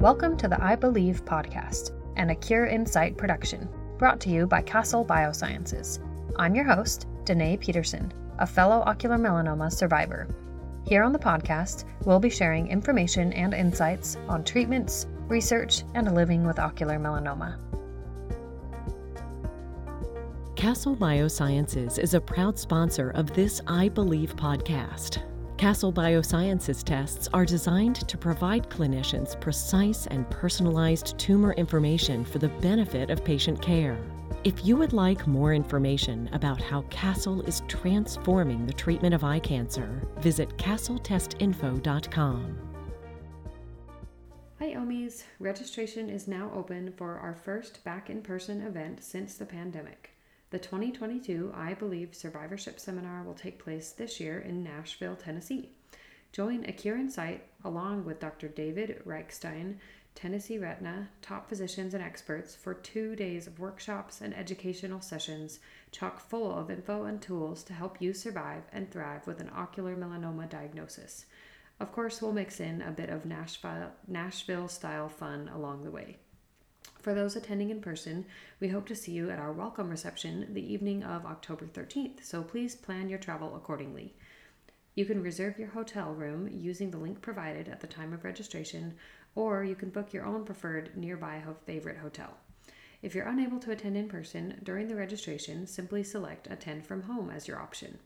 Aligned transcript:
Welcome 0.00 0.36
to 0.36 0.46
the 0.46 0.62
Eye 0.62 0.76
Believe 0.76 1.24
podcast, 1.24 1.90
an 2.14 2.32
Cure 2.36 2.66
in 2.66 2.86
Sight 2.86 3.16
production, 3.16 3.68
brought 3.98 4.20
to 4.20 4.30
you 4.30 4.46
by 4.46 4.62
Castle 4.62 5.04
Biosciences. 5.04 5.98
I'm 6.36 6.54
your 6.54 6.66
host, 6.66 7.08
Danae 7.24 7.56
Peterson, 7.56 8.12
a 8.38 8.46
fellow 8.46 8.84
ocular 8.86 9.16
melanoma 9.18 9.72
survivor. 9.72 10.28
Here 10.86 11.02
on 11.02 11.12
the 11.12 11.18
podcast, 11.18 11.84
we'll 12.04 12.20
be 12.20 12.30
sharing 12.30 12.68
information 12.68 13.32
and 13.32 13.52
insights 13.52 14.16
on 14.28 14.44
treatments, 14.44 15.08
research, 15.26 15.82
and 15.96 16.14
living 16.14 16.46
with 16.46 16.60
ocular 16.60 17.00
melanoma. 17.00 17.56
Castle 20.54 20.94
Biosciences 20.94 21.98
is 21.98 22.14
a 22.14 22.20
proud 22.20 22.56
sponsor 22.56 23.10
of 23.10 23.34
this 23.34 23.60
Eye 23.66 23.88
Believe 23.88 24.36
podcast. 24.36 25.27
Castle 25.58 25.92
Biosciences 25.92 26.82
tests 26.84 27.28
are 27.34 27.44
designed 27.44 28.08
to 28.08 28.16
provide 28.16 28.70
clinicians 28.70 29.38
precise 29.40 30.06
and 30.06 30.30
personalized 30.30 31.18
tumor 31.18 31.52
information 31.54 32.24
for 32.24 32.38
the 32.38 32.48
benefit 32.48 33.10
of 33.10 33.24
patient 33.24 33.60
care. 33.60 33.98
If 34.44 34.64
you 34.64 34.76
would 34.76 34.92
like 34.92 35.26
more 35.26 35.52
information 35.52 36.30
about 36.32 36.62
how 36.62 36.82
Castle 36.82 37.42
is 37.42 37.62
transforming 37.66 38.66
the 38.66 38.72
treatment 38.72 39.16
of 39.16 39.24
eye 39.24 39.40
cancer, 39.40 40.06
visit 40.18 40.56
castletestinfo.com. 40.58 42.58
Hi, 44.60 44.74
Omies. 44.74 45.24
Registration 45.40 46.08
is 46.08 46.28
now 46.28 46.52
open 46.54 46.92
for 46.92 47.18
our 47.18 47.34
first 47.34 47.82
back 47.82 48.10
in 48.10 48.22
person 48.22 48.62
event 48.62 49.02
since 49.02 49.34
the 49.34 49.46
pandemic. 49.46 50.07
The 50.50 50.58
2022 50.58 51.52
Eye 51.54 51.74
Believe 51.74 52.14
Survivorship 52.14 52.80
Seminar 52.80 53.22
will 53.22 53.34
take 53.34 53.62
place 53.62 53.90
this 53.90 54.18
year 54.18 54.38
in 54.38 54.64
Nashville, 54.64 55.14
Tennessee. 55.14 55.68
Join 56.32 56.64
A 56.64 56.72
Cure 56.72 56.96
in 56.96 57.10
Sight 57.10 57.44
along 57.64 58.06
with 58.06 58.18
Dr. 58.18 58.48
David 58.48 59.02
Reichstein, 59.04 59.76
Tennessee 60.14 60.56
Retina, 60.56 61.10
top 61.20 61.50
physicians 61.50 61.92
and 61.92 62.02
experts 62.02 62.54
for 62.56 62.72
two 62.72 63.14
days 63.14 63.46
of 63.46 63.58
workshops 63.58 64.22
and 64.22 64.34
educational 64.34 65.02
sessions 65.02 65.60
chock 65.90 66.18
full 66.18 66.58
of 66.58 66.70
info 66.70 67.04
and 67.04 67.20
tools 67.20 67.62
to 67.64 67.74
help 67.74 68.00
you 68.00 68.14
survive 68.14 68.62
and 68.72 68.90
thrive 68.90 69.26
with 69.26 69.40
an 69.40 69.50
ocular 69.54 69.96
melanoma 69.96 70.48
diagnosis. 70.48 71.26
Of 71.78 71.92
course, 71.92 72.22
we'll 72.22 72.32
mix 72.32 72.58
in 72.58 72.80
a 72.80 72.90
bit 72.90 73.10
of 73.10 73.26
Nashville, 73.26 73.90
Nashville 74.06 74.68
style 74.68 75.10
fun 75.10 75.50
along 75.52 75.84
the 75.84 75.90
way. 75.90 76.16
For 77.08 77.14
those 77.14 77.36
attending 77.36 77.70
in 77.70 77.80
person, 77.80 78.26
we 78.60 78.68
hope 78.68 78.86
to 78.88 78.94
see 78.94 79.12
you 79.12 79.30
at 79.30 79.38
our 79.38 79.50
welcome 79.50 79.88
reception 79.88 80.46
the 80.52 80.74
evening 80.74 81.02
of 81.02 81.24
October 81.24 81.64
13th, 81.64 82.22
so 82.22 82.42
please 82.42 82.74
plan 82.74 83.08
your 83.08 83.18
travel 83.18 83.56
accordingly. 83.56 84.12
You 84.94 85.06
can 85.06 85.22
reserve 85.22 85.58
your 85.58 85.68
hotel 85.68 86.12
room 86.12 86.50
using 86.52 86.90
the 86.90 86.98
link 86.98 87.22
provided 87.22 87.66
at 87.66 87.80
the 87.80 87.86
time 87.86 88.12
of 88.12 88.24
registration, 88.24 88.92
or 89.34 89.64
you 89.64 89.74
can 89.74 89.88
book 89.88 90.12
your 90.12 90.26
own 90.26 90.44
preferred 90.44 90.98
nearby 90.98 91.42
favorite 91.64 91.96
hotel. 91.96 92.36
If 93.00 93.14
you're 93.14 93.24
unable 93.24 93.58
to 93.60 93.70
attend 93.70 93.96
in 93.96 94.10
person 94.10 94.60
during 94.62 94.88
the 94.88 94.94
registration, 94.94 95.66
simply 95.66 96.02
select 96.02 96.46
Attend 96.50 96.84
from 96.84 97.04
Home 97.04 97.30
as 97.30 97.48
your 97.48 97.58
option. 97.58 97.96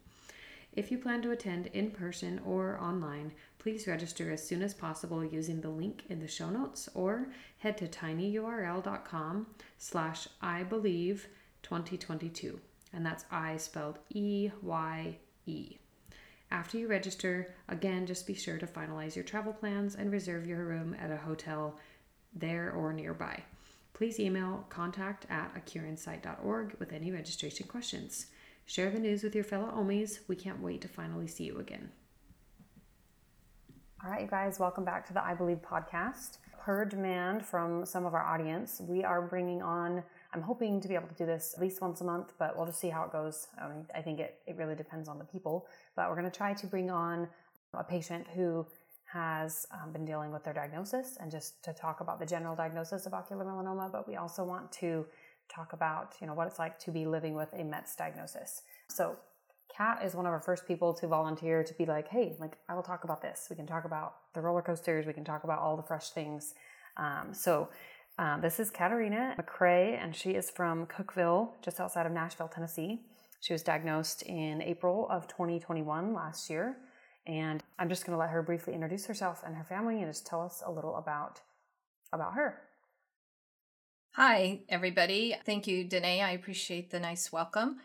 If 0.75 0.93
you 0.93 0.99
plan 0.99 1.23
to 1.23 1.33
attend 1.33 1.67
in 1.67 1.91
person 1.91 2.41
or 2.47 2.79
online, 2.81 3.33
please 3.63 3.87
register 3.87 4.33
as 4.33 4.45
soon 4.45 4.61
as 4.61 4.75
possible 4.75 5.25
using 5.25 5.61
the 5.61 5.69
link 5.69 6.03
in 6.09 6.19
the 6.19 6.27
show 6.27 6.51
notes 6.51 6.89
or 6.95 7.29
head 7.59 7.79
to 7.79 7.87
tinyurl.com 7.87 9.47
slash 9.79 10.27
I 10.41 10.65
believe 10.65 11.29
2022. 11.63 12.59
And 12.93 13.07
that's 13.07 13.25
I 13.31 13.57
spelled 13.59 14.01
E 14.11 14.51
Y 14.63 15.17
E. 15.47 15.79
After 16.51 16.77
you 16.77 16.89
register, 16.89 17.55
again, 17.69 18.05
just 18.05 18.27
be 18.27 18.35
sure 18.35 18.59
to 18.59 18.67
finalize 18.67 19.15
your 19.15 19.25
travel 19.25 19.53
plans 19.53 19.95
and 19.95 20.11
reserve 20.11 20.47
your 20.47 20.65
room 20.65 20.97
at 21.01 21.13
a 21.13 21.17
hotel 21.17 21.79
there 22.35 22.73
or 22.73 22.93
nearby. 22.93 23.43
Please 23.95 24.19
email 24.19 24.67
contact 24.71 25.25
at 25.31 25.55
acureinsight.org 25.55 26.75
with 26.81 26.93
any 26.93 27.13
registration 27.13 27.67
questions. 27.69 28.27
Share 28.67 28.91
the 28.91 28.99
news 28.99 29.23
with 29.23 29.35
your 29.35 29.45
fellow 29.45 29.73
Omies. 29.75 30.19
We 30.27 30.37
can't 30.37 30.61
wait 30.61 30.81
to 30.81 30.89
finally 30.89 31.29
see 31.29 31.45
you 31.45 31.59
again. 31.59 31.91
All 34.05 34.11
right, 34.11 34.23
you 34.23 34.27
guys, 34.27 34.59
welcome 34.59 34.85
back 34.85 35.07
to 35.07 35.13
the 35.13 35.25
Eye 35.25 35.35
Believe 35.35 35.59
podcast. 35.63 36.39
Per 36.59 36.85
demand 36.85 37.47
from 37.47 37.87
some 37.87 38.05
of 38.05 38.15
our 38.15 38.23
audience, 38.25 38.83
we 38.85 39.05
are 39.05 39.23
bringing 39.23 39.63
on, 39.63 40.03
I'm 40.35 40.43
hoping 40.43 40.81
to 40.81 40.89
be 40.89 40.97
able 40.97 41.07
to 41.07 41.15
do 41.15 41.25
this 41.25 41.55
at 41.55 41.63
least 41.63 41.81
once 41.81 42.01
a 42.01 42.05
month, 42.05 42.33
but 42.37 42.57
we'll 42.57 42.67
just 42.67 42.81
see 42.81 42.89
how 42.89 43.05
it 43.05 43.13
goes. 43.13 43.47
I, 43.63 43.69
mean, 43.69 43.87
I 43.95 44.03
think 44.03 44.19
it, 44.19 44.41
it 44.45 44.57
really 44.57 44.75
depends 44.75 45.09
on 45.09 45.19
the 45.21 45.25
people, 45.25 45.69
but 45.95 46.09
we're 46.09 46.17
going 46.17 46.29
to 46.29 46.37
try 46.37 46.53
to 46.53 46.67
bring 46.67 46.91
on 46.91 47.29
a 47.75 47.85
patient 47.85 48.27
who 48.35 48.67
has 49.05 49.69
um, 49.71 49.93
been 49.93 50.05
dealing 50.05 50.33
with 50.33 50.43
their 50.43 50.55
diagnosis 50.55 51.17
and 51.21 51.31
just 51.31 51.63
to 51.63 51.73
talk 51.73 52.01
about 52.01 52.19
the 52.19 52.27
general 52.27 52.57
diagnosis 52.57 53.07
of 53.07 53.15
ocular 53.15 53.45
melanoma, 53.45 53.93
but 53.93 54.09
we 54.09 54.17
also 54.17 54.43
want 54.43 54.73
to 54.73 55.07
talk 55.49 55.75
about, 55.75 56.17
you 56.21 56.27
know, 56.27 56.35
what 56.35 56.49
it's 56.49 56.59
like 56.59 56.77
to 56.81 56.91
be 56.91 57.07
living 57.07 57.37
with 57.37 57.53
a 57.53 57.63
METS 57.63 57.95
diagnosis. 57.95 58.63
So 58.89 59.15
Kat 59.77 60.03
is 60.05 60.15
one 60.15 60.27
of 60.27 60.33
our 60.33 60.41
first 60.41 60.67
people 60.67 60.93
to 60.95 61.07
volunteer 61.07 61.65
to 61.65 61.75
be 61.75 61.87
like, 61.87 62.09
hey, 62.09 62.37
like 62.39 62.59
I 62.69 62.75
will 62.75 62.83
talk 62.83 63.05
about 63.05 63.23
this. 63.23 63.47
We 63.49 63.57
can 63.57 63.67
talk 63.67 63.85
about 63.85 64.17
the 64.35 64.41
roller 64.41 64.63
coasters. 64.63 65.07
We 65.07 65.13
can 65.13 65.25
talk 65.25 65.45
about 65.45 65.59
all 65.59 65.77
the 65.77 65.83
fresh 65.83 66.11
things. 66.11 66.55
Um, 66.97 67.33
so 67.33 67.69
um, 68.19 68.41
this 68.41 68.61
is 68.61 68.71
Katariina 68.71 69.37
McCrea, 69.37 70.03
and 70.03 70.15
she 70.15 70.33
is 70.33 70.51
from 70.51 70.87
Cookeville, 70.87 71.51
just 71.63 71.81
outside 71.81 72.05
of 72.05 72.13
Nashville, 72.13 72.49
Tennessee. 72.49 73.01
She 73.41 73.53
was 73.53 73.63
diagnosed 73.63 74.23
in 74.23 74.63
April 74.63 75.09
of 75.11 75.27
2021 75.27 76.15
last 76.15 76.51
year. 76.51 76.77
And 77.27 77.63
I'm 77.79 77.89
just 77.89 78.05
going 78.05 78.15
to 78.15 78.21
let 78.21 78.31
her 78.31 78.43
briefly 78.43 78.75
introduce 78.75 79.07
herself 79.07 79.43
and 79.45 79.57
her 79.57 79.65
family 79.65 80.03
and 80.03 80.11
just 80.11 80.27
tell 80.27 80.43
us 80.43 80.63
a 80.65 80.71
little 80.71 80.97
about 80.97 81.41
about 82.13 82.35
her. 82.35 82.61
Hi, 84.17 84.61
everybody. 84.69 85.35
Thank 85.47 85.67
you, 85.67 85.85
Danae. 85.85 86.21
I 86.21 86.33
appreciate 86.33 86.91
the 86.91 87.01
nice 87.01 87.33
welcome. 87.33 87.79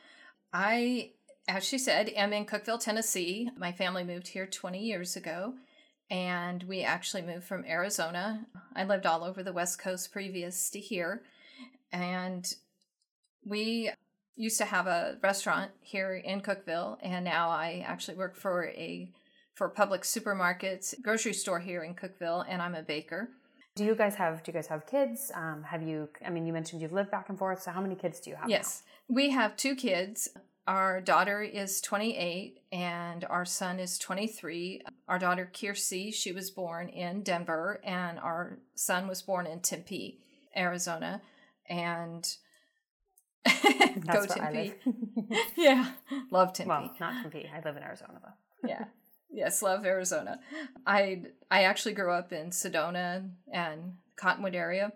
I, 0.52 1.12
as 1.47 1.63
she 1.63 1.78
said, 1.78 2.09
am 2.09 2.34
in 2.34 2.46
Cookeville, 2.46 2.80
Tennessee. 2.80 3.50
My 3.58 3.72
family 3.72 4.03
moved 4.03 4.28
here 4.28 4.46
20 4.46 4.80
years 4.80 5.16
ago, 5.16 5.53
and 6.09 6.63
we 6.63 6.81
actually 6.81 7.22
moved 7.22 7.46
from 7.46 7.66
Arizona. 7.66 8.46
I 8.75 8.84
lived 8.84 9.06
all 9.06 9.24
over 9.24 9.44
the 9.44 9.53
West 9.53 9.80
Coast 9.80 10.12
previous 10.12 10.69
to 10.72 10.80
here, 10.80 11.24
and 11.91 12.53
we 13.46 13.91
used 14.36 14.57
to 14.57 14.66
have 14.66 14.88
a 14.88 15.18
restaurant 15.24 15.72
here 15.81 16.16
in 16.16 16.41
Cookeville, 16.41 16.97
and 17.02 17.24
now 17.24 17.50
I 17.50 17.84
actually 17.86 18.18
work 18.18 18.36
for 18.36 18.66
a 18.68 19.12
for 19.56 19.72
Publix 19.72 20.06
supermarkets 20.06 21.02
grocery 21.02 21.34
store 21.34 21.59
here 21.59 21.84
in 21.84 21.96
Cookeville, 21.96 22.46
and 22.47 22.62
I'm 22.62 22.75
a 22.75 22.84
baker. 22.84 23.30
Do 23.75 23.86
you 23.86 23.96
guys 23.96 24.16
have 24.16 24.44
do 24.44 24.52
you 24.52 24.53
guys 24.53 24.68
have 24.68 24.86
kids? 24.86 25.31
Um, 25.34 25.63
have 25.63 25.81
you? 25.81 26.09
I 26.25 26.30
mean, 26.30 26.46
you 26.46 26.53
mentioned 26.53 26.81
you've 26.81 26.94
lived 26.94 27.09
back 27.09 27.30
and 27.30 27.40
forth. 27.40 27.62
So 27.62 27.72
how 27.72 27.81
many 27.81 27.96
kids 27.96 28.19
do 28.19 28.30
you 28.30 28.36
have? 28.36 28.50
Yes, 28.50 28.84
now? 29.09 29.16
we 29.16 29.30
have 29.31 29.56
two 29.56 29.75
kids. 29.75 30.30
Our 30.68 31.00
daughter 31.00 31.42
is 31.42 31.80
28 31.80 32.60
and 32.74 33.24
our 33.30 33.46
son 33.46 33.80
is 33.80 33.98
23. 33.98 34.82
Our 35.08 35.18
daughter 35.18 35.50
Kiersey, 35.52 36.14
she 36.14 36.34
was 36.34 36.52
born 36.52 36.90
in 36.90 37.24
Denver, 37.24 37.80
and 37.86 38.20
our 38.20 38.60
son 38.76 39.08
was 39.08 39.22
born 39.22 39.48
in 39.48 39.62
Tempe, 39.62 40.20
Arizona. 40.56 41.22
And 41.70 42.28
go 44.12 44.26
Tempe. 44.26 44.74
yeah, 45.56 45.92
love 46.32 46.52
Tempe. 46.52 46.68
Well, 46.68 46.94
not 47.00 47.22
Tempe. 47.24 47.50
I 47.54 47.62
live 47.66 47.78
in 47.78 47.84
Arizona 47.84 48.20
though. 48.22 48.68
yeah. 48.70 48.86
Yes, 49.30 49.62
love 49.62 49.86
Arizona. 49.86 50.40
I 50.86 51.24
I 51.52 51.64
actually 51.64 51.94
grew 51.94 52.12
up 52.12 52.34
in 52.34 52.50
Sedona 52.50 53.30
and 53.52 53.94
Cottonwood 54.18 54.56
area. 54.56 54.92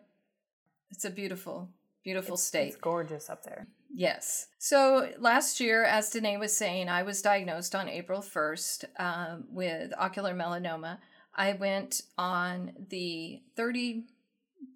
It's 0.89 1.05
a 1.05 1.09
beautiful, 1.09 1.69
beautiful 2.03 2.35
it's, 2.35 2.43
state. 2.43 2.67
It's 2.69 2.77
gorgeous 2.77 3.29
up 3.29 3.43
there. 3.43 3.67
Yes. 3.93 4.47
So 4.57 5.09
last 5.19 5.59
year, 5.59 5.83
as 5.83 6.09
Danae 6.09 6.37
was 6.37 6.55
saying, 6.55 6.87
I 6.87 7.03
was 7.03 7.21
diagnosed 7.21 7.75
on 7.75 7.89
April 7.89 8.21
1st 8.21 8.85
um, 8.99 9.45
with 9.49 9.91
ocular 9.97 10.33
melanoma. 10.33 10.99
I 11.35 11.53
went 11.53 12.01
on 12.17 12.73
the 12.89 13.41
30, 13.55 14.05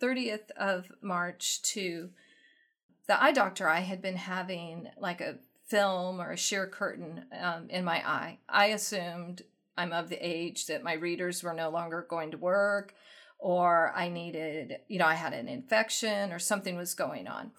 30th 0.01 0.51
of 0.57 0.91
March 1.01 1.62
to 1.63 2.09
the 3.07 3.21
eye 3.21 3.31
doctor. 3.31 3.69
I 3.69 3.81
had 3.81 4.01
been 4.01 4.17
having 4.17 4.89
like 4.97 5.21
a 5.21 5.38
film 5.67 6.21
or 6.21 6.31
a 6.31 6.38
sheer 6.38 6.67
curtain 6.67 7.25
um, 7.39 7.69
in 7.69 7.83
my 7.83 8.07
eye. 8.07 8.39
I 8.50 8.67
assumed 8.67 9.44
I'm 9.77 9.94
of 9.94 10.09
the 10.09 10.25
age 10.25 10.67
that 10.67 10.83
my 10.83 10.94
readers 10.94 11.44
were 11.44 11.53
no 11.53 11.69
longer 11.69 12.06
going 12.09 12.31
to 12.31 12.38
work, 12.38 12.94
or 13.39 13.91
I 13.95 14.09
needed, 14.09 14.77
you 14.88 15.00
know, 15.00 15.06
I 15.06 15.15
had 15.15 15.33
an 15.33 15.47
infection 15.47 16.31
or 16.31 16.39
something 16.39 16.77
was 16.77 16.94
going 16.94 17.27
on. 17.27 17.51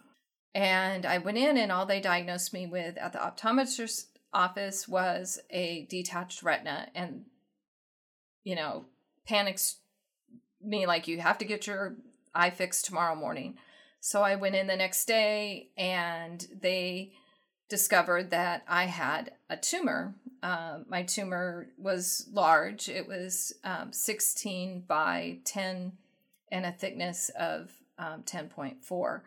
And 0.56 1.05
I 1.05 1.19
went 1.19 1.37
in, 1.37 1.58
and 1.58 1.70
all 1.70 1.85
they 1.85 2.00
diagnosed 2.00 2.55
me 2.55 2.67
with 2.67 2.97
at 2.97 3.12
the 3.12 3.19
optometrist's 3.19 4.06
office 4.32 4.88
was 4.88 5.38
a 5.50 5.87
detached 5.91 6.43
retina, 6.43 6.88
and, 6.94 7.26
you 8.43 8.56
know, 8.56 8.87
panics 9.26 9.76
me 10.62 10.87
like, 10.87 11.08
you 11.08 11.20
have 11.20 11.37
to 11.38 11.44
get 11.44 11.67
your 11.67 11.97
eye 12.35 12.49
fixed 12.49 12.87
tomorrow 12.87 13.14
morning. 13.14 13.58
So 14.00 14.23
I 14.23 14.37
went 14.37 14.55
in 14.55 14.67
the 14.67 14.76
next 14.76 15.05
day, 15.05 15.69
and 15.76 16.47
they 16.58 17.12
discovered 17.69 18.31
that 18.31 18.64
I 18.67 18.87
had 18.87 19.32
a 19.50 19.58
tumor. 19.58 20.14
Uh, 20.43 20.79
my 20.88 21.03
tumor 21.03 21.69
was 21.76 22.29
large. 22.32 22.88
It 22.88 23.06
was 23.06 23.53
um, 23.62 23.93
16 23.93 24.85
by 24.88 25.41
10 25.44 25.93
and 26.50 26.64
a 26.64 26.73
thickness 26.73 27.31
of 27.38 27.73
um, 27.99 28.23
10.4. 28.23 29.20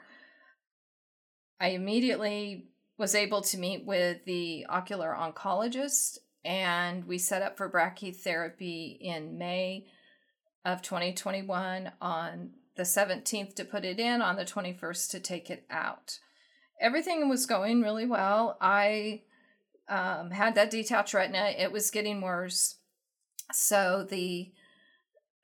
I 1.60 1.70
immediately 1.70 2.70
was 2.98 3.16
able 3.16 3.42
to 3.42 3.58
meet 3.58 3.86
with 3.86 4.26
the 4.26 4.66
ocular 4.70 5.16
oncologist 5.18 6.20
and 6.46 7.06
we 7.06 7.18
set 7.18 7.42
up 7.42 7.58
for 7.58 7.70
brachytherapy 7.70 8.98
in 9.00 9.38
May 9.38 9.88
of 10.66 10.82
2021 10.82 11.92
on 12.02 12.52
the 12.76 12.84
17th 12.84 13.56
to 13.56 13.66
put 13.66 13.84
it 13.84 14.00
in, 14.00 14.22
on 14.22 14.38
the 14.38 14.46
21st 14.46 15.10
to 15.12 15.20
take 15.20 15.50
it 15.50 15.66
out. 15.70 16.20
Everything 16.80 17.28
was 17.28 17.46
going 17.46 17.82
really 17.82 18.06
well. 18.06 18.58
I 18.62 19.24
um, 19.90 20.32
had 20.32 20.56
that 20.56 20.72
detached 20.72 21.14
retina, 21.14 21.54
it 21.58 21.72
was 21.72 21.92
getting 21.92 22.22
worse. 22.22 22.76
So 23.52 24.06
the 24.10 24.52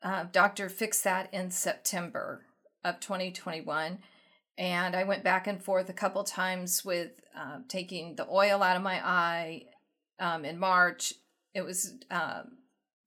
uh, 0.01 0.25
doctor 0.31 0.69
fixed 0.69 1.03
that 1.03 1.33
in 1.33 1.51
September 1.51 2.45
of 2.83 2.99
2021. 2.99 3.99
And 4.57 4.95
I 4.95 5.03
went 5.03 5.23
back 5.23 5.47
and 5.47 5.61
forth 5.61 5.89
a 5.89 5.93
couple 5.93 6.23
times 6.23 6.85
with 6.85 7.11
uh, 7.37 7.59
taking 7.67 8.15
the 8.15 8.27
oil 8.29 8.63
out 8.63 8.77
of 8.77 8.83
my 8.83 9.05
eye 9.05 9.63
um, 10.19 10.45
in 10.45 10.57
March. 10.57 11.13
It 11.53 11.63
was 11.63 11.93
um, 12.09 12.57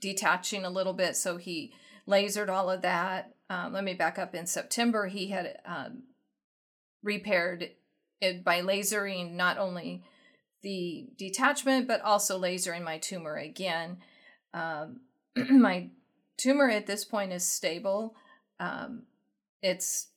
detaching 0.00 0.64
a 0.64 0.70
little 0.70 0.92
bit, 0.92 1.16
so 1.16 1.38
he 1.38 1.72
lasered 2.06 2.48
all 2.48 2.70
of 2.70 2.82
that. 2.82 3.34
Um, 3.48 3.72
let 3.72 3.84
me 3.84 3.94
back 3.94 4.18
up. 4.18 4.34
In 4.34 4.46
September, 4.46 5.06
he 5.06 5.28
had 5.28 5.58
um, 5.64 6.02
repaired 7.02 7.70
it 8.20 8.44
by 8.44 8.60
lasering 8.60 9.32
not 9.32 9.58
only 9.58 10.02
the 10.62 11.06
detachment 11.16 11.86
but 11.86 12.00
also 12.02 12.38
lasering 12.38 12.82
my 12.82 12.98
tumor 12.98 13.36
again. 13.36 13.98
Um, 14.52 15.00
my 15.36 15.90
tumor 16.36 16.68
at 16.68 16.86
this 16.86 17.04
point 17.04 17.32
is 17.32 17.44
stable. 17.48 18.14
It's 19.62 20.08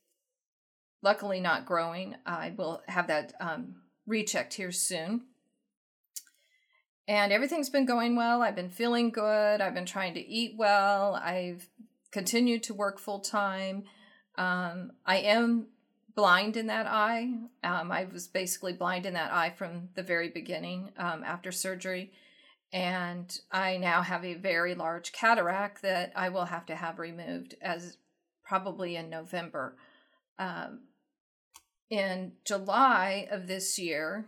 luckily 1.01 1.39
not 1.39 1.65
growing. 1.65 2.15
I 2.25 2.53
will 2.55 2.81
have 2.87 3.07
that 3.07 3.33
um, 3.39 3.75
rechecked 4.05 4.53
here 4.53 4.71
soon. 4.71 5.21
And 7.07 7.33
everything's 7.33 7.69
been 7.69 7.85
going 7.85 8.15
well. 8.15 8.41
I've 8.41 8.55
been 8.55 8.69
feeling 8.69 9.09
good. 9.09 9.59
I've 9.59 9.73
been 9.73 9.85
trying 9.85 10.13
to 10.13 10.25
eat 10.25 10.55
well. 10.57 11.15
I've 11.15 11.67
continued 12.11 12.63
to 12.63 12.73
work 12.73 12.99
full 12.99 13.19
time. 13.19 13.83
Um, 14.37 14.91
I 15.05 15.17
am 15.17 15.67
blind 16.15 16.57
in 16.57 16.67
that 16.67 16.87
eye. 16.87 17.33
Um, 17.63 17.91
I 17.91 18.05
was 18.05 18.27
basically 18.27 18.73
blind 18.73 19.05
in 19.05 19.15
that 19.15 19.31
eye 19.31 19.49
from 19.49 19.89
the 19.95 20.03
very 20.03 20.29
beginning 20.29 20.91
um, 20.97 21.23
after 21.23 21.51
surgery. 21.51 22.11
And 22.73 23.35
I 23.51 23.77
now 23.77 24.01
have 24.01 24.23
a 24.23 24.35
very 24.35 24.75
large 24.75 25.11
cataract 25.11 25.81
that 25.81 26.13
I 26.15 26.29
will 26.29 26.45
have 26.45 26.65
to 26.67 26.75
have 26.75 26.99
removed 26.99 27.55
as 27.61 27.97
probably 28.43 28.95
in 28.95 29.09
November. 29.09 29.75
Um, 30.39 30.81
in 31.91 32.31
July 32.45 33.27
of 33.29 33.45
this 33.45 33.77
year, 33.77 34.25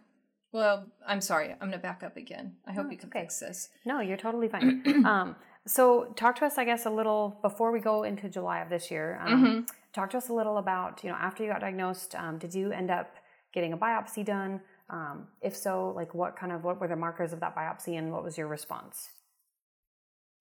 well, 0.52 0.86
I'm 1.08 1.22
sorry, 1.22 1.50
I'm 1.50 1.58
going 1.60 1.72
to 1.72 1.78
back 1.80 2.04
up 2.04 2.18
again. 2.18 2.58
I 2.68 2.74
hope 2.74 2.92
you 2.92 2.98
can 2.98 3.10
okay. 3.10 3.22
fix 3.22 3.40
this. 3.40 3.70
No, 3.86 4.02
you're 4.02 4.18
totally 4.18 4.50
fine. 4.50 4.84
um, 5.06 5.36
so, 5.66 6.14
talk 6.16 6.36
to 6.36 6.46
us, 6.46 6.58
I 6.58 6.66
guess, 6.66 6.86
a 6.86 6.90
little 6.90 7.40
before 7.42 7.72
we 7.72 7.80
go 7.80 8.04
into 8.04 8.30
July 8.30 8.60
of 8.60 8.70
this 8.70 8.92
year. 8.92 9.20
Um, 9.24 9.44
mm-hmm. 9.44 9.62
Talk 9.94 10.10
to 10.12 10.18
us 10.18 10.30
a 10.30 10.34
little 10.34 10.58
about, 10.58 11.04
you 11.04 11.10
know, 11.10 11.16
after 11.16 11.44
you 11.44 11.50
got 11.50 11.62
diagnosed, 11.62 12.16
um, 12.16 12.38
did 12.38 12.54
you 12.54 12.72
end 12.72 12.92
up 12.92 13.16
getting 13.54 13.72
a 13.72 13.78
biopsy 13.78 14.26
done? 14.26 14.60
Um, 14.90 15.28
if 15.42 15.56
so, 15.56 15.94
like 15.96 16.14
what 16.14 16.36
kind 16.36 16.52
of 16.52 16.64
what 16.66 16.82
were 16.82 16.90
the 16.90 16.98
markers 16.98 17.32
of 17.32 17.40
that 17.40 17.56
biopsy, 17.56 17.98
and 17.98 18.12
what 18.12 18.24
was 18.24 18.38
your 18.38 18.48
response? 18.48 19.10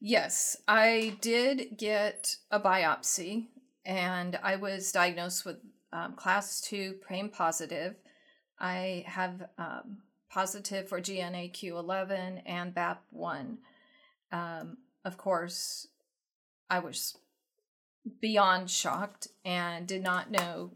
Yes, 0.01 0.57
I 0.67 1.17
did 1.21 1.79
get 1.79 2.37
a 2.51 2.59
biopsy, 2.59 3.47
and 3.87 4.39
I 4.43 4.57
was 4.57 4.91
diagnosed 4.91 5.47
with 5.47 5.59
um, 5.93 6.15
class 6.15 6.61
two 6.61 6.95
PRAME 7.01 7.31
positive. 7.31 7.97
I 8.59 9.05
have 9.07 9.49
um, 9.59 9.99
positive 10.31 10.89
for 10.89 11.01
GNAQ11 11.01 12.43
and 12.47 12.75
BAP1. 12.75 13.59
Um, 14.31 14.79
of 15.05 15.17
course, 15.17 15.89
I 16.71 16.79
was 16.79 17.17
beyond 18.21 18.71
shocked 18.71 19.29
and 19.45 19.87
did 19.87 20.03
not 20.03 20.31
know. 20.31 20.73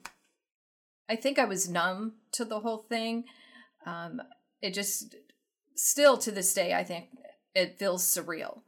I 1.08 1.16
think 1.16 1.38
I 1.38 1.44
was 1.44 1.68
numb 1.68 2.14
to 2.32 2.44
the 2.44 2.60
whole 2.60 2.78
thing. 2.78 3.24
Um, 3.86 4.20
it 4.60 4.74
just, 4.74 5.14
still 5.74 6.18
to 6.18 6.30
this 6.30 6.52
day, 6.52 6.74
I 6.74 6.84
think 6.84 7.06
it 7.54 7.78
feels 7.78 8.04
surreal 8.04 8.62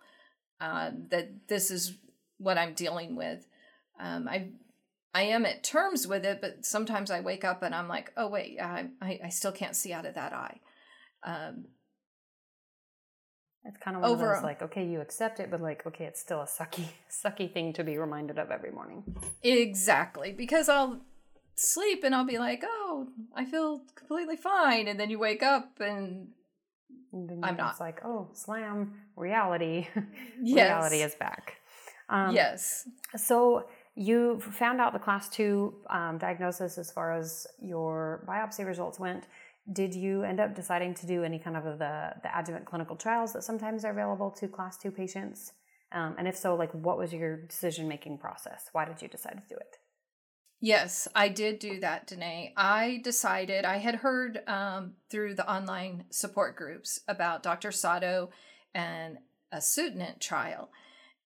uh, 0.60 0.90
that 1.10 1.48
this 1.48 1.70
is 1.70 1.96
what 2.38 2.56
I'm 2.56 2.74
dealing 2.74 3.16
with. 3.16 3.46
Um, 4.00 4.28
I 4.28 4.50
I 5.14 5.22
am 5.22 5.46
at 5.46 5.64
terms 5.64 6.06
with 6.06 6.24
it, 6.24 6.40
but 6.40 6.64
sometimes 6.64 7.10
I 7.10 7.20
wake 7.20 7.44
up 7.44 7.62
and 7.62 7.74
I'm 7.74 7.88
like, 7.88 8.12
oh 8.16 8.28
wait, 8.28 8.58
I 8.60 8.88
I, 9.00 9.20
I 9.24 9.28
still 9.28 9.52
can't 9.52 9.76
see 9.76 9.92
out 9.92 10.06
of 10.06 10.14
that 10.14 10.32
eye. 10.32 10.60
Um, 11.24 11.64
it's 13.64 13.78
kind 13.78 13.96
of 13.96 14.02
one 14.02 14.12
Overall. 14.12 14.30
of 14.30 14.36
those 14.38 14.44
like, 14.44 14.62
okay, 14.62 14.86
you 14.86 15.00
accept 15.00 15.40
it, 15.40 15.50
but 15.50 15.60
like, 15.60 15.86
okay, 15.86 16.04
it's 16.04 16.20
still 16.20 16.40
a 16.40 16.46
sucky, 16.46 16.84
sucky 17.10 17.52
thing 17.52 17.72
to 17.74 17.84
be 17.84 17.98
reminded 17.98 18.38
of 18.38 18.50
every 18.50 18.70
morning. 18.70 19.02
Exactly, 19.42 20.32
because 20.32 20.68
I'll 20.68 21.00
sleep 21.54 22.02
and 22.04 22.14
I'll 22.14 22.26
be 22.26 22.38
like, 22.38 22.62
oh, 22.64 23.08
I 23.34 23.44
feel 23.44 23.82
completely 23.94 24.36
fine, 24.36 24.88
and 24.88 24.98
then 24.98 25.10
you 25.10 25.18
wake 25.18 25.42
up 25.42 25.80
and, 25.80 26.28
and 27.12 27.44
I'm 27.44 27.56
not. 27.56 27.72
It's 27.72 27.80
like, 27.80 28.04
oh, 28.04 28.30
slam, 28.32 28.94
reality, 29.16 29.88
yes. 30.42 30.68
reality 30.68 31.02
is 31.02 31.14
back. 31.16 31.54
Um, 32.08 32.34
yes. 32.34 32.88
So 33.16 33.66
you 33.98 34.40
found 34.40 34.80
out 34.80 34.92
the 34.92 34.98
class 34.98 35.28
two 35.28 35.74
um, 35.90 36.18
diagnosis 36.18 36.78
as 36.78 36.90
far 36.90 37.12
as 37.12 37.46
your 37.60 38.24
biopsy 38.28 38.64
results 38.64 38.98
went 38.98 39.24
did 39.72 39.94
you 39.94 40.22
end 40.22 40.40
up 40.40 40.54
deciding 40.54 40.94
to 40.94 41.06
do 41.06 41.24
any 41.24 41.38
kind 41.38 41.56
of 41.56 41.64
the, 41.78 42.14
the 42.22 42.38
adjuvant 42.38 42.64
clinical 42.64 42.96
trials 42.96 43.32
that 43.34 43.44
sometimes 43.44 43.84
are 43.84 43.90
available 43.90 44.30
to 44.30 44.48
class 44.48 44.78
two 44.78 44.90
patients? 44.90 45.52
Um, 45.92 46.14
and 46.18 46.26
if 46.26 46.36
so, 46.36 46.54
like 46.54 46.72
what 46.72 46.98
was 46.98 47.12
your 47.12 47.36
decision 47.36 47.86
making 47.86 48.18
process? 48.18 48.70
Why 48.72 48.84
did 48.84 49.02
you 49.02 49.08
decide 49.08 49.40
to 49.42 49.54
do 49.54 49.56
it? 49.56 49.76
Yes, 50.60 51.06
I 51.14 51.28
did 51.28 51.60
do 51.60 51.80
that, 51.80 52.06
Danae. 52.06 52.52
I 52.56 53.00
decided, 53.04 53.64
I 53.64 53.76
had 53.76 53.96
heard 53.96 54.40
um, 54.48 54.94
through 55.08 55.34
the 55.34 55.48
online 55.48 56.04
support 56.10 56.56
groups 56.56 57.00
about 57.06 57.42
Dr. 57.42 57.70
Sato 57.70 58.30
and 58.74 59.18
a 59.52 59.58
Sutent 59.58 60.18
trial. 60.20 60.70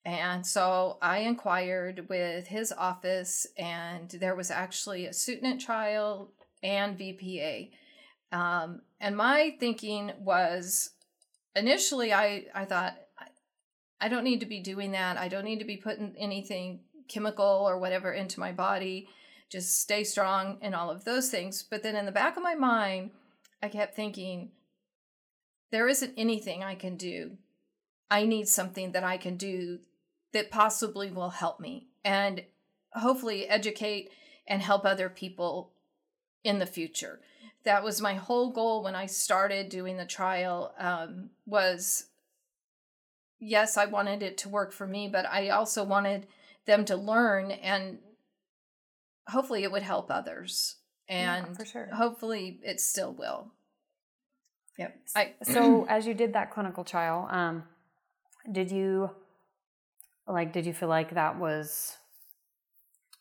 And 0.05 0.45
so 0.45 0.99
I 1.01 1.19
inquired 1.19 2.09
with 2.09 2.49
his 2.49 2.73
office, 2.73 3.47
and 3.57 4.11
there 4.11 4.35
was 4.35 4.51
actually 4.51 5.07
a 5.07 5.11
Sutent 5.11 5.61
trial 5.61 6.33
and 6.63 6.99
VPA. 6.99 7.71
Um, 8.33 8.83
and 9.01 9.17
my 9.17 9.57
thinking 9.61 10.13
was 10.19 10.91
initially, 11.55 12.13
I, 12.13 12.47
I 12.55 12.65
thought, 12.65 12.97
I 14.01 14.09
don't 14.09 14.25
need 14.25 14.41
to 14.41 14.47
be 14.47 14.59
doing 14.59 14.93
that. 14.93 15.17
I 15.17 15.29
don't 15.29 15.45
need 15.45 15.61
to 15.61 15.65
be 15.65 15.77
putting 15.77 16.17
anything 16.19 16.81
chemical 17.07 17.45
or 17.45 17.79
whatever 17.79 18.13
into 18.13 18.41
my 18.41 18.51
body. 18.51 19.09
Just 19.49 19.79
stay 19.81 20.03
strong 20.03 20.59
and 20.63 20.75
all 20.75 20.91
of 20.91 21.05
those 21.05 21.31
things. 21.31 21.63
But 21.63 21.85
then 21.85 21.95
in 21.95 22.07
the 22.07 22.13
back 22.13 22.37
of 22.37 22.43
my 22.43 22.57
mind, 22.57 23.11
I 23.63 23.69
kept 23.69 23.95
thinking, 23.95 24.51
there 25.71 25.87
isn't 25.87 26.15
anything 26.17 26.65
I 26.65 26.75
can 26.75 26.97
do. 26.97 27.37
I 28.11 28.25
need 28.25 28.49
something 28.49 28.93
that 28.93 29.05
I 29.05 29.17
can 29.17 29.37
do 29.37 29.79
that 30.33 30.51
possibly 30.51 31.11
will 31.11 31.31
help 31.31 31.61
me 31.61 31.89
and 32.05 32.45
hopefully 32.93 33.49
educate 33.49 34.11
and 34.47 34.63
help 34.63 34.85
other 34.85 35.09
people 35.09 35.73
in 36.45 36.59
the 36.59 36.67
future 36.67 37.21
that 37.65 37.85
was 37.85 38.01
my 38.01 38.15
whole 38.15 38.51
goal 38.51 38.83
when 38.83 38.95
I 38.95 39.07
started 39.07 39.69
doing 39.69 39.97
the 39.97 40.05
trial 40.05 40.75
um, 40.79 41.31
was 41.47 42.07
yes, 43.39 43.77
I 43.77 43.87
wanted 43.87 44.23
it 44.23 44.39
to 44.39 44.49
work 44.49 44.73
for 44.73 44.87
me, 44.87 45.09
but 45.09 45.27
I 45.27 45.49
also 45.49 45.83
wanted 45.83 46.27
them 46.65 46.85
to 46.87 46.97
learn 46.97 47.51
and 47.51 47.99
hopefully 49.29 49.65
it 49.65 49.73
would 49.73 49.83
help 49.83 50.11
others. 50.11 50.77
And 51.09 51.47
yeah, 51.49 51.55
for 51.55 51.65
sure. 51.65 51.89
hopefully 51.93 52.61
it 52.63 52.81
still 52.81 53.13
will. 53.13 53.53
Yep. 54.79 54.97
I, 55.15 55.33
so 55.43 55.87
as 55.89 56.07
you 56.07 56.15
did 56.15 56.33
that 56.33 56.51
clinical 56.51 56.85
trial, 56.85 57.29
um, 57.31 57.65
did 58.51 58.71
you 58.71 59.11
like 60.33 60.53
did 60.53 60.67
you 60.67 60.73
feel 60.73 60.89
like 60.89 61.15
that 61.15 61.39
was 61.39 61.97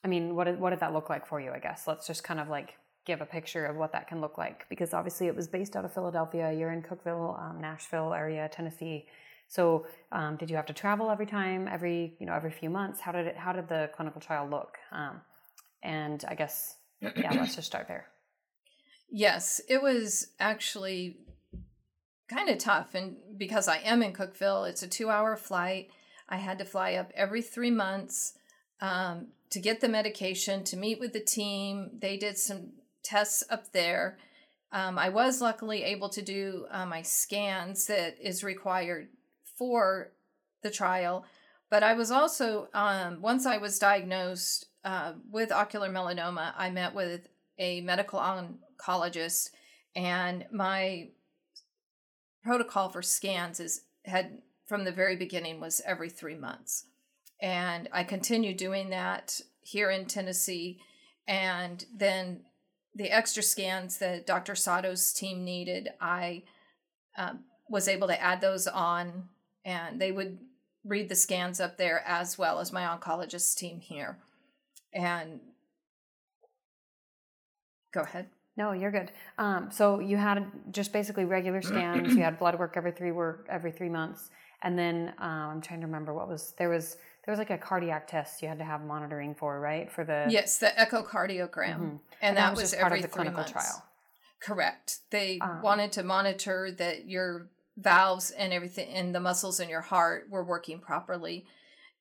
I 0.03 0.08
mean, 0.08 0.36
what 0.36 0.46
did 0.46 0.60
what 0.60 0.72
did 0.72 0.80
that 0.80 0.94
look 0.94 1.10
like 1.10 1.27
for 1.27 1.39
you, 1.39 1.51
I 1.51 1.60
guess? 1.60 1.88
Let's 1.88 2.08
just 2.08 2.24
kind 2.24 2.39
of 2.39 2.50
like 2.50 2.74
give 3.06 3.22
a 3.22 3.25
picture 3.25 3.65
of 3.65 3.75
what 3.75 3.91
that 3.91 4.08
can 4.08 4.22
look 4.22 4.38
like 4.38 4.65
because 4.70 4.94
obviously 4.94 5.27
it 5.27 5.36
was 5.36 5.48
based 5.48 5.75
out 5.75 5.86
of 5.86 5.94
Philadelphia. 5.94 6.51
You're 6.51 6.72
in 6.72 6.82
Cookeville, 6.82 7.39
um, 7.39 7.62
Nashville 7.62 8.13
area, 8.13 8.50
Tennessee. 8.51 9.08
So, 9.48 9.86
um, 10.12 10.38
did 10.38 10.50
you 10.50 10.56
have 10.56 10.65
to 10.68 10.74
travel 10.74 11.12
every 11.12 11.25
time, 11.25 11.68
every 11.68 12.15
you 12.20 12.25
know, 12.25 12.34
every 12.34 12.51
few 12.51 12.70
months? 12.70 13.00
How 13.00 13.12
did 13.12 13.27
it? 13.27 13.38
How 13.38 13.53
did 13.53 13.68
the 13.68 13.89
clinical 13.96 14.22
trial 14.22 14.48
look? 14.50 14.77
Um, 14.91 15.22
and 15.84 16.24
I 16.27 16.36
guess, 16.36 16.75
yeah, 17.01 17.34
let's 17.34 17.56
just 17.56 17.68
start 17.68 17.88
there. 17.88 18.08
Yes, 19.10 19.60
it 19.68 19.82
was 19.82 20.27
actually 20.39 21.18
kind 22.30 22.50
of 22.50 22.60
tough, 22.60 22.96
and 22.96 23.18
because 23.38 23.68
I 23.68 23.77
am 23.77 24.01
in 24.01 24.13
Cookeville, 24.13 24.70
it's 24.70 24.84
a 24.84 24.88
two-hour 24.88 25.36
flight. 25.36 25.89
I 26.31 26.38
had 26.38 26.57
to 26.59 26.65
fly 26.65 26.93
up 26.93 27.11
every 27.15 27.43
three 27.43 27.69
months. 27.69 28.33
um, 28.81 29.27
to 29.51 29.59
get 29.59 29.81
the 29.81 29.89
medication, 29.89 30.63
to 30.63 30.77
meet 30.77 31.00
with 31.00 31.13
the 31.13 31.19
team. 31.19 31.91
They 32.00 32.17
did 32.17 32.38
some 32.38 32.71
tests 33.03 33.43
up 33.50 33.71
there. 33.71 34.17
Um, 34.71 34.97
I 34.97 35.09
was 35.09 35.41
luckily 35.41 35.83
able 35.83 36.09
to 36.09 36.21
do 36.21 36.65
uh, 36.71 36.85
my 36.85 37.01
scans 37.01 37.85
that 37.88 38.15
is 38.19 38.43
required 38.43 39.09
for 39.57 40.13
the 40.63 40.71
trial, 40.71 41.25
but 41.69 41.83
I 41.83 41.93
was 41.93 42.11
also, 42.11 42.69
um, 42.73 43.21
once 43.21 43.45
I 43.45 43.57
was 43.57 43.79
diagnosed 43.79 44.67
uh, 44.83 45.13
with 45.29 45.51
ocular 45.51 45.89
melanoma, 45.89 46.53
I 46.57 46.69
met 46.69 46.95
with 46.95 47.27
a 47.59 47.81
medical 47.81 48.19
oncologist, 48.19 49.50
and 49.95 50.45
my 50.51 51.09
protocol 52.43 52.89
for 52.89 53.01
scans 53.01 53.59
is 53.59 53.81
had 54.05 54.41
from 54.72 54.86
the 54.86 54.92
very 54.94 55.18
beginning 55.18 55.60
was 55.60 55.82
every 55.86 56.10
three 56.10 56.38
months. 56.38 56.86
And 57.42 57.90
I 57.92 58.06
continued 58.06 58.56
doing 58.56 58.92
that 58.92 59.42
here 59.60 59.92
in 59.92 60.06
Tennessee. 60.06 60.80
And 61.28 61.84
then 61.94 62.46
the 62.96 63.12
extra 63.12 63.44
scans 63.44 63.98
that 63.98 64.25
Dr. 64.25 64.56
Sato's 64.56 65.12
team 65.12 65.44
needed, 65.44 65.90
I 66.00 66.44
um, 67.18 67.42
was 67.68 67.90
able 67.90 68.08
to 68.08 68.22
add 68.22 68.40
those 68.40 68.66
on, 68.66 69.28
and 69.66 70.00
they 70.00 70.13
would 70.13 70.40
read 70.86 71.10
the 71.10 71.16
scans 71.16 71.60
up 71.60 71.78
there 71.78 72.01
as 72.08 72.38
well 72.38 72.62
as 72.62 72.72
my 72.72 72.84
oncologist 72.84 73.58
team 73.58 73.82
here. 73.82 74.20
And 74.94 75.42
go 77.94 78.04
ahead. 78.04 78.30
No, 78.56 78.72
you're 78.72 78.92
good. 78.92 79.12
Um, 79.38 79.70
so 79.70 80.00
you 80.00 80.16
had 80.16 80.46
just 80.72 80.94
basically 80.94 81.25
regular 81.25 81.62
scans. 81.62 82.16
you 82.16 82.22
had 82.24 82.40
blood 82.40 82.58
work 82.58 82.75
every 82.78 82.94
three 82.94 83.12
work 83.12 83.48
every 83.50 83.74
three 83.74 83.90
months, 83.90 84.30
and 84.62 84.77
then 84.77 85.13
um, 85.18 85.30
I'm 85.30 85.62
trying 85.62 85.82
to 85.82 85.88
remember 85.88 86.13
what 86.13 86.27
was 86.27 86.53
there 86.58 86.70
was 86.70 86.98
there 87.25 87.32
was 87.32 87.39
like 87.39 87.50
a 87.50 87.58
cardiac 87.58 88.08
test 88.08 88.41
you 88.41 88.48
had 88.48 88.58
to 88.60 88.65
have 88.65 88.84
monitoring 88.84 89.36
for, 89.36 89.60
right? 89.60 89.91
For 89.91 90.03
the 90.03 90.25
yes, 90.30 90.58
the 90.58 90.74
echocardiogram, 90.77 91.75
mm-hmm. 91.75 91.84
and, 91.84 92.00
and, 92.22 92.38
that, 92.38 92.50
that 92.50 92.51
was, 92.51 92.62
was 92.62 92.74
every 92.74 92.84
part 92.84 92.96
of 92.96 93.01
the 93.01 93.08
clinical 93.08 93.38
months. 93.38 93.51
trial. 93.51 93.86
Correct. 94.41 95.00
They 95.12 95.39
um, 95.39 95.62
wanted 95.62 95.91
to 95.94 96.03
monitor 96.03 96.72
that 96.77 97.08
your 97.08 97.48
valves 97.77 98.32
and 98.32 98.51
everything 98.51 98.89
and 98.89 99.13
the 99.13 99.20
muscles 99.20 99.60
in 99.60 99.70
your 99.70 99.82
heart 99.82 100.27
were 100.30 100.44
working 100.44 100.80
properly. 100.80 101.46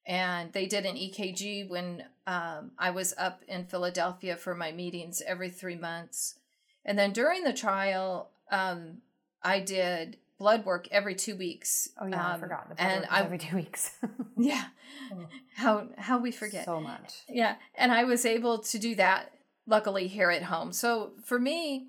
And 0.07 0.52
they 0.52 0.67
did 0.67 0.87
an 0.87 0.97
EKG 0.97 1.69
when 1.69 2.05
um, 2.26 2.73
I 2.79 2.90
was 2.90 3.14
up 3.19 3.43
in 3.47 3.67
Philadelphia 3.67 4.37
for 4.37 4.55
my 4.55 4.73
meetings 4.73 5.23
every 5.26 5.50
three 5.50 5.76
months. 5.76 6.37
And 6.85 6.99
then 6.99 7.12
during 7.12 7.45
the 7.45 7.52
trial, 7.52 8.31
um, 8.50 9.02
I 9.43 9.61
did 9.61 10.17
blood 10.40 10.64
work 10.64 10.88
every 10.90 11.14
two 11.14 11.37
weeks. 11.37 11.90
Oh 12.00 12.06
yeah, 12.06 12.26
um, 12.26 12.37
I 12.37 12.38
forgot. 12.38 12.68
The 12.68 12.75
blood 12.75 12.88
and 12.88 13.06
I, 13.09 13.20
every 13.20 13.38
two 13.38 13.54
weeks. 13.54 13.92
yeah, 14.37 14.64
oh. 15.12 15.26
how 15.54 15.88
how 15.97 16.18
we 16.18 16.32
forget 16.32 16.64
so 16.64 16.80
much. 16.80 17.23
Yeah, 17.28 17.56
and 17.76 17.92
I 17.92 18.02
was 18.02 18.25
able 18.25 18.59
to 18.59 18.78
do 18.78 18.97
that 18.97 19.32
luckily 19.66 20.09
here 20.09 20.30
at 20.30 20.44
home. 20.44 20.73
So 20.73 21.12
for 21.23 21.38
me, 21.38 21.88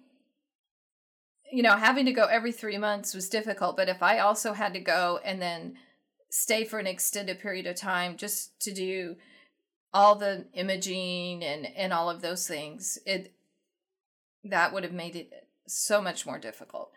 you 1.51 1.63
know, 1.63 1.77
having 1.77 2.05
to 2.05 2.12
go 2.12 2.25
every 2.25 2.51
three 2.51 2.77
months 2.77 3.15
was 3.15 3.29
difficult. 3.29 3.77
But 3.77 3.89
if 3.89 4.03
I 4.03 4.20
also 4.20 4.53
had 4.53 4.74
to 4.74 4.79
go 4.79 5.20
and 5.24 5.41
then 5.41 5.77
stay 6.29 6.65
for 6.65 6.77
an 6.77 6.88
extended 6.88 7.39
period 7.39 7.65
of 7.65 7.75
time 7.75 8.17
just 8.17 8.60
to 8.62 8.74
do 8.74 9.15
all 9.93 10.15
the 10.15 10.46
imaging 10.53 11.43
and 11.43 11.65
and 11.75 11.93
all 11.93 12.10
of 12.10 12.22
those 12.22 12.48
things, 12.48 13.00
it 13.05 13.34
that 14.43 14.74
would 14.74 14.84
have 14.84 14.93
made 14.93 15.15
it 15.15 15.31
so 15.67 16.01
much 16.01 16.25
more 16.25 16.38
difficult. 16.38 16.91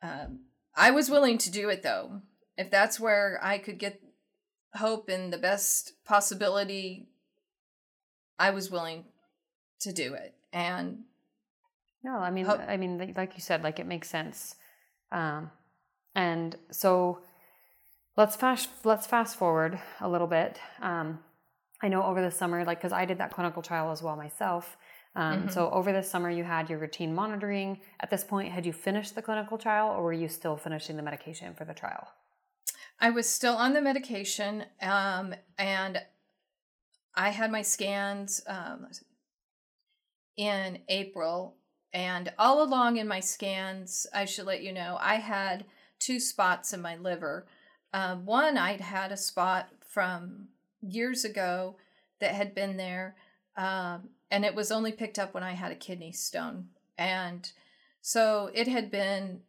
Um, 0.00 0.40
I 0.74 0.90
was 0.90 1.10
willing 1.10 1.38
to 1.38 1.50
do 1.50 1.68
it 1.68 1.82
though. 1.82 2.22
If 2.56 2.70
that's 2.70 3.00
where 3.00 3.38
I 3.42 3.58
could 3.58 3.78
get 3.78 4.00
hope 4.74 5.08
and 5.08 5.32
the 5.32 5.38
best 5.38 5.92
possibility, 6.04 7.08
I 8.38 8.50
was 8.50 8.70
willing 8.70 9.04
to 9.80 9.92
do 9.92 10.14
it. 10.14 10.34
And 10.52 11.04
no, 12.02 12.16
I 12.16 12.30
mean, 12.30 12.46
hope- 12.46 12.60
I 12.66 12.76
mean, 12.76 13.14
like 13.16 13.34
you 13.34 13.40
said, 13.40 13.62
like 13.62 13.78
it 13.78 13.86
makes 13.86 14.08
sense. 14.08 14.56
Um, 15.10 15.50
and 16.14 16.56
so 16.70 17.20
let's 18.16 18.36
fast 18.36 18.68
let's 18.84 19.06
fast 19.06 19.36
forward 19.36 19.78
a 20.00 20.08
little 20.08 20.26
bit. 20.26 20.58
Um, 20.80 21.20
I 21.82 21.88
know 21.88 22.02
over 22.02 22.20
the 22.22 22.30
summer, 22.30 22.64
like 22.64 22.78
because 22.78 22.92
I 22.92 23.04
did 23.04 23.18
that 23.18 23.32
clinical 23.32 23.62
trial 23.62 23.90
as 23.90 24.02
well 24.02 24.16
myself. 24.16 24.76
Um, 25.14 25.40
mm-hmm. 25.40 25.48
So 25.48 25.70
over 25.70 25.92
the 25.92 26.02
summer, 26.02 26.30
you 26.30 26.44
had 26.44 26.70
your 26.70 26.78
routine 26.78 27.14
monitoring. 27.14 27.80
At 28.00 28.10
this 28.10 28.24
point, 28.24 28.52
had 28.52 28.64
you 28.64 28.72
finished 28.72 29.14
the 29.14 29.22
clinical 29.22 29.58
trial, 29.58 29.88
or 29.88 30.02
were 30.02 30.12
you 30.12 30.28
still 30.28 30.56
finishing 30.56 30.96
the 30.96 31.02
medication 31.02 31.54
for 31.54 31.64
the 31.64 31.74
trial? 31.74 32.08
I 33.00 33.10
was 33.10 33.28
still 33.28 33.54
on 33.54 33.74
the 33.74 33.82
medication, 33.82 34.64
um, 34.80 35.34
and 35.58 36.00
I 37.14 37.30
had 37.30 37.50
my 37.50 37.62
scans 37.62 38.40
um, 38.46 38.88
in 40.36 40.78
April. 40.88 41.56
And 41.92 42.32
all 42.38 42.62
along 42.62 42.96
in 42.96 43.06
my 43.06 43.20
scans, 43.20 44.06
I 44.14 44.24
should 44.24 44.46
let 44.46 44.62
you 44.62 44.72
know, 44.72 44.96
I 44.98 45.16
had 45.16 45.66
two 45.98 46.18
spots 46.18 46.72
in 46.72 46.80
my 46.80 46.96
liver. 46.96 47.46
Um, 47.92 48.24
one, 48.24 48.56
I'd 48.56 48.80
had 48.80 49.12
a 49.12 49.16
spot 49.16 49.68
from 49.86 50.48
years 50.80 51.24
ago 51.24 51.76
that 52.20 52.34
had 52.34 52.54
been 52.54 52.78
there. 52.78 53.16
Um, 53.56 54.08
and 54.32 54.46
it 54.46 54.54
was 54.54 54.72
only 54.72 54.92
picked 54.92 55.18
up 55.18 55.34
when 55.34 55.42
I 55.42 55.52
had 55.52 55.70
a 55.70 55.76
kidney 55.76 56.10
stone. 56.10 56.70
And 56.96 57.52
so 58.00 58.50
it 58.54 58.66
had 58.66 58.90
been 58.90 59.42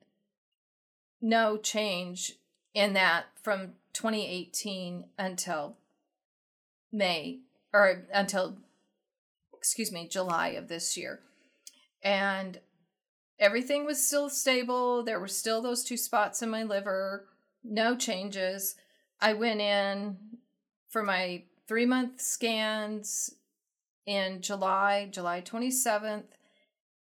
no 1.21 1.57
change 1.57 2.33
in 2.73 2.91
that 2.91 3.27
from 3.41 3.75
2018 3.93 5.05
until 5.17 5.77
May 6.91 7.39
or 7.71 8.03
until 8.13 8.57
excuse 9.57 9.89
me, 9.89 10.05
July 10.05 10.49
of 10.49 10.67
this 10.67 10.97
year. 10.97 11.21
And 12.03 12.59
everything 13.39 13.85
was 13.85 14.05
still 14.05 14.29
stable. 14.29 15.01
There 15.01 15.19
were 15.19 15.29
still 15.29 15.61
those 15.61 15.85
two 15.85 15.95
spots 15.95 16.41
in 16.41 16.49
my 16.49 16.63
liver, 16.63 17.27
no 17.63 17.95
changes. 17.95 18.75
I 19.21 19.31
went 19.31 19.61
in 19.61 20.17
for 20.89 21.01
my 21.01 21.43
three 21.69 21.85
month 21.85 22.19
scans 22.19 23.33
in 24.05 24.41
July, 24.41 25.07
July 25.11 25.41
27th, 25.41 26.23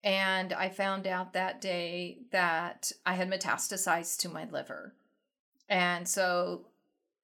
and 0.03 0.53
I 0.53 0.69
found 0.69 1.07
out 1.07 1.33
that 1.33 1.61
day 1.61 2.19
that 2.31 2.91
I 3.05 3.13
had 3.13 3.29
metastasized 3.29 4.19
to 4.19 4.29
my 4.29 4.45
liver. 4.49 4.93
And 5.67 6.07
so 6.07 6.67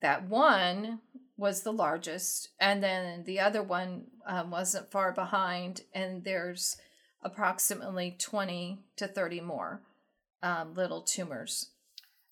that 0.01 0.27
one 0.27 1.00
was 1.38 1.62
the 1.62 1.74
largest, 1.74 2.50
and 2.60 2.82
then 2.82 3.24
the 3.25 3.39
other 3.39 3.62
one 3.62 4.05
um, 4.25 4.51
wasn't 4.51 4.91
far 4.91 5.12
behind, 5.12 5.82
and 5.94 6.24
there's 6.24 6.77
approximately 7.22 8.15
20 8.17 8.79
to 8.96 9.08
30 9.08 9.41
more 9.41 9.82
um, 10.41 10.74
little 10.74 11.01
tumors. 11.01 11.72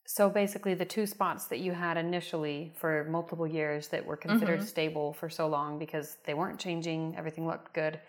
So 0.06 0.30
basically, 0.30 0.74
the 0.74 0.86
two 0.86 1.06
spots 1.06 1.46
that 1.46 1.60
you 1.60 1.72
had 1.72 1.98
initially 1.98 2.74
for 2.78 3.08
multiple 3.10 3.48
years 3.48 3.88
that 3.90 4.06
were 4.06 4.18
considered 4.18 4.60
mm-hmm. 4.60 4.68
stable 4.68 5.14
for 5.14 5.30
so 5.30 5.48
long 5.48 5.80
because 5.80 6.18
they 6.26 6.34
weren't 6.34 6.60
changing, 6.60 7.16
everything 7.18 7.48
looked 7.48 7.74
good, 7.74 8.00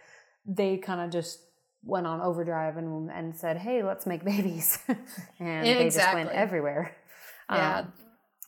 they 0.44 0.76
kind 0.76 1.00
of 1.00 1.10
just 1.10 1.40
went 1.84 2.06
on 2.06 2.20
overdrive 2.20 2.76
and 2.76 3.10
and 3.10 3.36
said, 3.36 3.58
"Hey, 3.58 3.84
let's 3.84 4.06
make 4.06 4.24
babies," 4.34 4.78
and 5.38 5.66
exactly. 5.66 5.74
they 5.74 5.90
just 5.90 6.14
went 6.14 6.30
everywhere. 6.30 6.96
Yeah. 7.48 7.78
Um, 7.78 7.92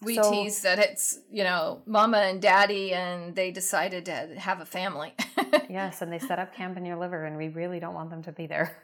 we 0.03 0.17
so, 0.17 0.31
tease 0.31 0.63
that 0.63 0.79
it's 0.79 1.19
you 1.31 1.45
know 1.45 1.83
mama 1.87 2.19
and 2.19 2.43
daddy 2.43 2.93
and 2.93 3.35
they 3.35 3.51
decided 3.51 4.05
to 4.07 4.13
have 4.37 4.61
a 4.61 4.67
family 4.67 5.15
yes 5.71 6.03
and 6.03 6.13
they 6.13 6.19
set 6.19 6.39
up 6.39 6.55
camp 6.55 6.77
in 6.77 6.85
your 6.85 6.97
liver 6.97 7.25
and 7.25 7.37
we 7.37 7.49
really 7.49 7.81
don't 7.81 7.95
want 7.95 8.11
them 8.11 8.23
to 8.23 8.33
be 8.33 8.47
there 8.47 8.77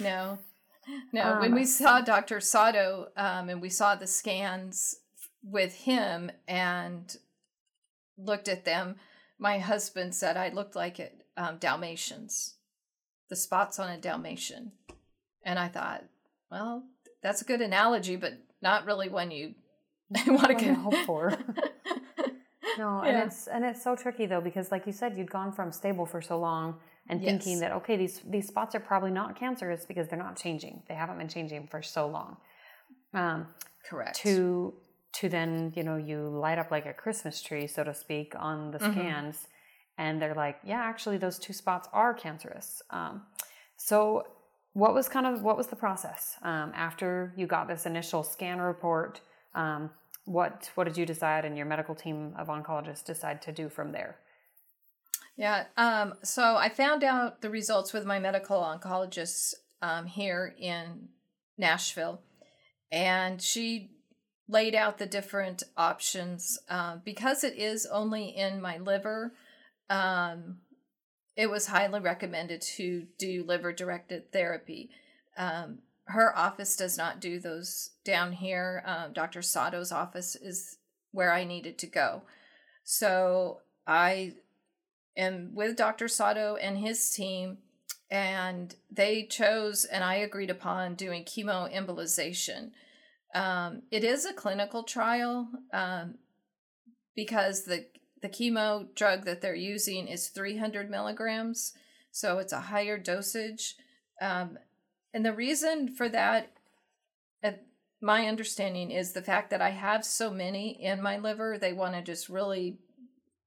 no 0.00 0.38
no, 1.12 1.22
um, 1.22 1.40
when 1.40 1.54
we 1.54 1.64
saw 1.64 2.00
Dr. 2.00 2.40
Sato 2.40 3.08
um, 3.16 3.48
and 3.48 3.60
we 3.60 3.70
saw 3.70 3.94
the 3.94 4.06
scans 4.06 4.96
with 5.42 5.74
him 5.74 6.30
and 6.46 7.16
looked 8.18 8.48
at 8.48 8.64
them, 8.64 8.96
my 9.38 9.58
husband 9.58 10.14
said 10.14 10.36
I 10.36 10.48
looked 10.48 10.76
like 10.76 10.98
it 10.98 11.22
um, 11.36 11.58
Dalmatians, 11.58 12.54
the 13.28 13.36
spots 13.36 13.78
on 13.78 13.90
a 13.90 13.98
Dalmatian, 13.98 14.72
and 15.44 15.58
I 15.58 15.68
thought, 15.68 16.04
well, 16.50 16.84
that's 17.22 17.42
a 17.42 17.44
good 17.44 17.60
analogy, 17.60 18.16
but 18.16 18.34
not 18.62 18.86
really 18.86 19.08
one 19.08 19.30
you 19.30 19.54
want 20.26 20.46
to 20.46 20.54
get 20.54 20.76
hope 20.76 20.94
for. 21.04 21.30
no, 22.78 23.02
yeah. 23.02 23.08
and 23.08 23.16
it's 23.26 23.46
and 23.46 23.64
it's 23.64 23.82
so 23.82 23.96
tricky 23.96 24.26
though 24.26 24.40
because, 24.40 24.70
like 24.70 24.86
you 24.86 24.92
said, 24.92 25.16
you'd 25.16 25.30
gone 25.30 25.52
from 25.52 25.72
stable 25.72 26.06
for 26.06 26.22
so 26.22 26.38
long 26.38 26.76
and 27.08 27.22
yes. 27.22 27.30
thinking 27.30 27.60
that 27.60 27.72
okay 27.72 27.96
these 27.96 28.20
these 28.28 28.46
spots 28.46 28.74
are 28.74 28.80
probably 28.80 29.10
not 29.10 29.38
cancerous 29.38 29.84
because 29.84 30.08
they're 30.08 30.18
not 30.18 30.36
changing. 30.36 30.82
They 30.88 30.94
haven't 30.94 31.18
been 31.18 31.28
changing 31.28 31.68
for 31.68 31.82
so 31.82 32.06
long. 32.06 32.36
Um, 33.14 33.48
correct. 33.88 34.16
to 34.18 34.74
to 35.14 35.28
then 35.28 35.72
you 35.76 35.82
know 35.82 35.96
you 35.96 36.28
light 36.28 36.58
up 36.58 36.70
like 36.70 36.84
a 36.84 36.92
christmas 36.92 37.40
tree 37.40 37.66
so 37.66 37.82
to 37.84 37.94
speak 37.94 38.34
on 38.38 38.72
the 38.72 38.78
mm-hmm. 38.78 38.92
scans 38.92 39.46
and 39.96 40.20
they're 40.20 40.34
like 40.34 40.58
yeah 40.64 40.80
actually 40.80 41.16
those 41.16 41.38
two 41.38 41.52
spots 41.52 41.88
are 41.92 42.12
cancerous. 42.12 42.82
Um, 42.90 43.22
so 43.76 44.26
what 44.72 44.92
was 44.92 45.08
kind 45.08 45.26
of 45.26 45.42
what 45.42 45.56
was 45.56 45.68
the 45.68 45.76
process 45.76 46.36
um, 46.42 46.72
after 46.74 47.32
you 47.36 47.46
got 47.46 47.68
this 47.68 47.86
initial 47.86 48.22
scan 48.22 48.60
report? 48.60 49.20
Um, 49.54 49.90
what 50.24 50.70
what 50.74 50.84
did 50.84 50.98
you 50.98 51.06
decide 51.06 51.44
and 51.44 51.56
your 51.56 51.66
medical 51.66 51.94
team 51.94 52.34
of 52.36 52.48
oncologists 52.48 53.04
decide 53.04 53.40
to 53.42 53.52
do 53.52 53.68
from 53.68 53.92
there 53.92 54.16
Yeah. 55.36 55.64
Um, 55.76 56.14
so 56.22 56.56
I 56.56 56.68
found 56.68 57.04
out 57.04 57.42
the 57.42 57.50
results 57.50 57.92
with 57.92 58.06
my 58.06 58.18
medical 58.18 58.60
oncologist 58.60 59.54
um, 59.82 60.06
here 60.06 60.54
in 60.58 61.08
Nashville, 61.58 62.22
and 62.90 63.40
she 63.42 63.90
laid 64.48 64.74
out 64.74 64.98
the 64.98 65.06
different 65.06 65.62
options. 65.76 66.58
Uh, 66.68 66.96
because 67.04 67.44
it 67.44 67.56
is 67.58 67.86
only 67.86 68.28
in 68.28 68.62
my 68.62 68.78
liver, 68.78 69.34
um, 69.90 70.58
it 71.36 71.50
was 71.50 71.66
highly 71.66 72.00
recommended 72.00 72.62
to 72.62 73.06
do 73.18 73.44
liver 73.46 73.72
directed 73.72 74.32
therapy. 74.32 74.90
Um, 75.36 75.80
her 76.06 76.36
office 76.36 76.76
does 76.76 76.96
not 76.96 77.20
do 77.20 77.38
those 77.38 77.90
down 78.04 78.32
here. 78.32 78.82
Um, 78.86 79.12
Dr. 79.12 79.42
Sato's 79.42 79.92
office 79.92 80.34
is 80.34 80.78
where 81.10 81.32
I 81.32 81.44
needed 81.44 81.78
to 81.78 81.86
go. 81.86 82.22
So 82.84 83.60
I 83.86 84.34
am 85.16 85.52
with 85.54 85.76
Dr. 85.76 86.08
Sato 86.08 86.56
and 86.56 86.78
his 86.78 87.10
team, 87.10 87.58
and 88.10 88.74
they 88.90 89.24
chose 89.24 89.84
and 89.84 90.04
I 90.04 90.16
agreed 90.16 90.50
upon 90.50 90.94
doing 90.94 91.24
chemoembolization. 91.24 92.70
Um, 93.34 93.82
it 93.90 94.04
is 94.04 94.24
a 94.24 94.32
clinical 94.32 94.82
trial 94.82 95.48
um, 95.72 96.14
because 97.14 97.64
the 97.64 97.86
the 98.22 98.28
chemo 98.28 98.94
drug 98.94 99.24
that 99.26 99.42
they're 99.42 99.54
using 99.54 100.08
is 100.08 100.28
300 100.28 100.90
milligrams, 100.90 101.74
so 102.10 102.38
it's 102.38 102.52
a 102.52 102.60
higher 102.60 102.98
dosage. 102.98 103.76
Um, 104.22 104.58
and 105.12 105.24
the 105.24 105.34
reason 105.34 105.94
for 105.94 106.08
that, 106.08 106.52
uh, 107.44 107.52
my 108.00 108.26
understanding 108.26 108.90
is 108.90 109.12
the 109.12 109.22
fact 109.22 109.50
that 109.50 109.60
I 109.60 109.70
have 109.70 110.04
so 110.04 110.30
many 110.30 110.82
in 110.82 111.02
my 111.02 111.18
liver, 111.18 111.58
they 111.58 111.72
want 111.72 111.94
to 111.94 112.02
just 112.02 112.28
really 112.28 112.78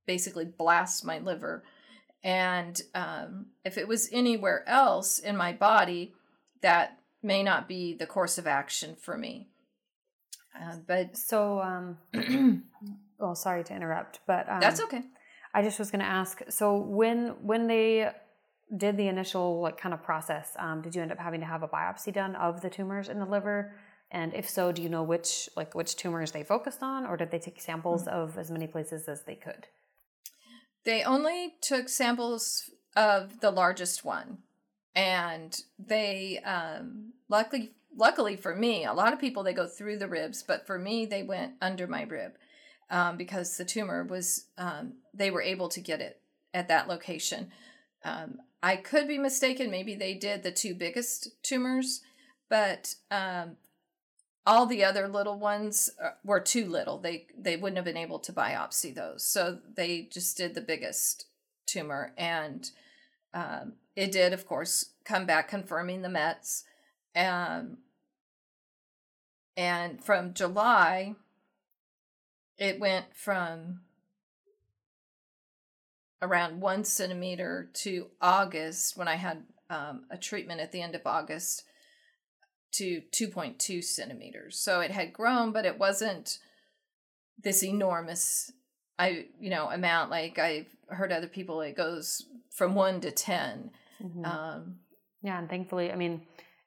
basically 0.10 0.44
blast 0.46 1.06
my 1.06 1.20
liver. 1.20 1.64
And 2.24 2.82
um, 2.96 3.46
if 3.64 3.78
it 3.78 3.88
was 3.88 4.10
anywhere 4.12 4.68
else 4.68 5.20
in 5.20 5.38
my 5.38 5.54
body, 5.54 6.16
that 6.64 6.98
may 7.22 7.44
not 7.44 7.68
be 7.68 7.94
the 7.94 8.08
course 8.08 8.40
of 8.40 8.48
action 8.48 8.96
for 9.00 9.16
me. 9.16 9.50
Uh, 10.60 10.78
but 10.88 11.16
so, 11.16 11.62
um, 11.62 12.64
well, 13.20 13.36
sorry 13.36 13.64
to 13.66 13.76
interrupt, 13.76 14.22
but 14.26 14.50
um, 14.50 14.60
that's 14.60 14.82
okay. 14.82 15.04
I 15.54 15.62
just 15.62 15.78
was 15.78 15.92
going 15.92 16.02
to 16.02 16.08
ask. 16.08 16.42
So 16.50 16.76
when 16.76 17.36
when 17.44 17.68
they 17.68 18.10
did 18.76 18.98
the 18.98 19.10
initial 19.10 19.62
like 19.62 19.78
kind 19.78 19.94
of 19.94 20.02
process, 20.02 20.54
um, 20.58 20.82
did 20.82 20.96
you 20.96 21.04
end 21.04 21.12
up 21.12 21.20
having 21.20 21.42
to 21.42 21.46
have 21.46 21.62
a 21.62 21.68
biopsy 21.68 22.12
done 22.12 22.36
of 22.36 22.62
the 22.62 22.70
tumors 22.72 23.10
in 23.10 23.20
the 23.20 23.28
liver? 23.28 23.76
And 24.10 24.34
if 24.34 24.50
so, 24.50 24.72
do 24.72 24.82
you 24.82 24.90
know 24.90 25.04
which 25.04 25.50
like 25.56 25.76
which 25.76 25.96
tumors 25.96 26.32
they 26.32 26.44
focused 26.44 26.82
on, 26.82 27.06
or 27.06 27.16
did 27.16 27.30
they 27.30 27.38
take 27.38 27.62
samples 27.62 28.06
mm-hmm. 28.06 28.20
of 28.20 28.40
as 28.40 28.50
many 28.50 28.66
places 28.66 29.08
as 29.08 29.22
they 29.22 29.36
could? 29.36 29.68
They 30.86 31.04
only 31.04 31.56
took 31.62 31.90
samples 31.90 32.70
of 32.96 33.42
the 33.42 33.52
largest 33.52 34.04
one, 34.04 34.40
and 34.96 35.62
they 35.78 36.40
um, 36.40 37.14
luckily 37.28 37.72
luckily 37.96 38.36
for 38.36 38.56
me, 38.56 38.86
a 38.86 38.94
lot 38.94 39.14
of 39.14 39.20
people 39.20 39.44
they 39.44 39.54
go 39.54 39.68
through 39.68 39.98
the 39.98 40.08
ribs, 40.08 40.44
but 40.44 40.66
for 40.66 40.80
me 40.80 41.06
they 41.06 41.24
went 41.24 41.54
under 41.62 41.88
my 41.88 42.04
rib 42.04 42.34
um, 42.90 43.18
because 43.18 43.58
the 43.58 43.66
tumor 43.66 44.04
was 44.04 44.46
um, 44.58 44.94
they 45.14 45.32
were 45.32 45.42
able 45.42 45.70
to 45.70 45.80
get 45.82 46.02
it 46.02 46.22
at 46.54 46.68
that 46.68 46.88
location. 46.88 47.52
Um, 48.04 48.40
I 48.62 48.76
could 48.76 49.08
be 49.08 49.18
mistaken. 49.18 49.72
Maybe 49.72 49.96
they 49.96 50.14
did 50.14 50.44
the 50.44 50.52
two 50.52 50.74
biggest 50.74 51.30
tumors, 51.44 52.02
but 52.50 52.96
um, 53.12 53.58
all 54.46 54.66
the 54.66 54.84
other 54.84 55.08
little 55.08 55.38
ones 55.38 55.90
uh, 56.04 56.12
were 56.24 56.40
too 56.40 56.66
little. 56.66 56.98
They 56.98 57.28
they 57.38 57.56
wouldn't 57.56 57.78
have 57.78 57.86
been 57.86 57.98
able 57.98 58.20
to 58.20 58.34
biopsy 58.34 58.94
those, 58.94 59.24
so 59.24 59.60
they 59.76 60.10
just 60.12 60.38
did 60.38 60.56
the 60.56 60.62
biggest 60.62 61.26
tumor, 61.66 62.14
and 62.18 62.70
um, 63.34 63.74
it 63.96 64.12
did, 64.12 64.34
of 64.34 64.48
course, 64.48 64.92
come 65.04 65.26
back 65.26 65.48
confirming 65.48 66.02
the 66.02 66.10
Mets. 66.10 66.64
Um, 67.16 67.78
and 69.58 70.04
from 70.04 70.34
July, 70.34 71.16
it 72.58 72.80
went 72.80 73.14
from 73.14 73.82
around 76.22 76.62
one 76.62 76.84
centimeter 76.84 77.70
to 77.74 78.08
August 78.22 78.98
when 78.98 79.08
I 79.08 79.16
had 79.16 79.44
um, 79.70 80.06
a 80.10 80.18
treatment 80.18 80.60
at 80.62 80.72
the 80.72 80.82
end 80.82 80.96
of 80.96 81.02
August 81.06 81.64
to 82.72 83.02
2.2 83.12 83.84
centimeters. 83.84 84.60
So 84.60 84.82
it 84.82 84.92
had 84.92 85.14
grown, 85.14 85.52
but 85.52 85.66
it 85.66 85.80
wasn't 85.80 86.40
this 87.42 87.64
enormous, 87.64 88.52
I 88.98 89.28
you 89.40 89.50
know 89.50 89.70
amount. 89.70 90.12
Like 90.12 90.38
I've 90.40 90.68
heard 90.88 91.12
other 91.12 91.28
people, 91.28 91.62
it 91.62 91.76
goes 91.76 92.26
from 92.52 92.76
one 92.76 93.00
to 93.02 93.12
10 93.12 93.72
mm-hmm. 94.04 94.26
um, 94.26 94.76
yeah, 95.22 95.38
and 95.38 95.50
thankfully, 95.50 95.92
I 95.92 95.96
mean, 95.96 96.22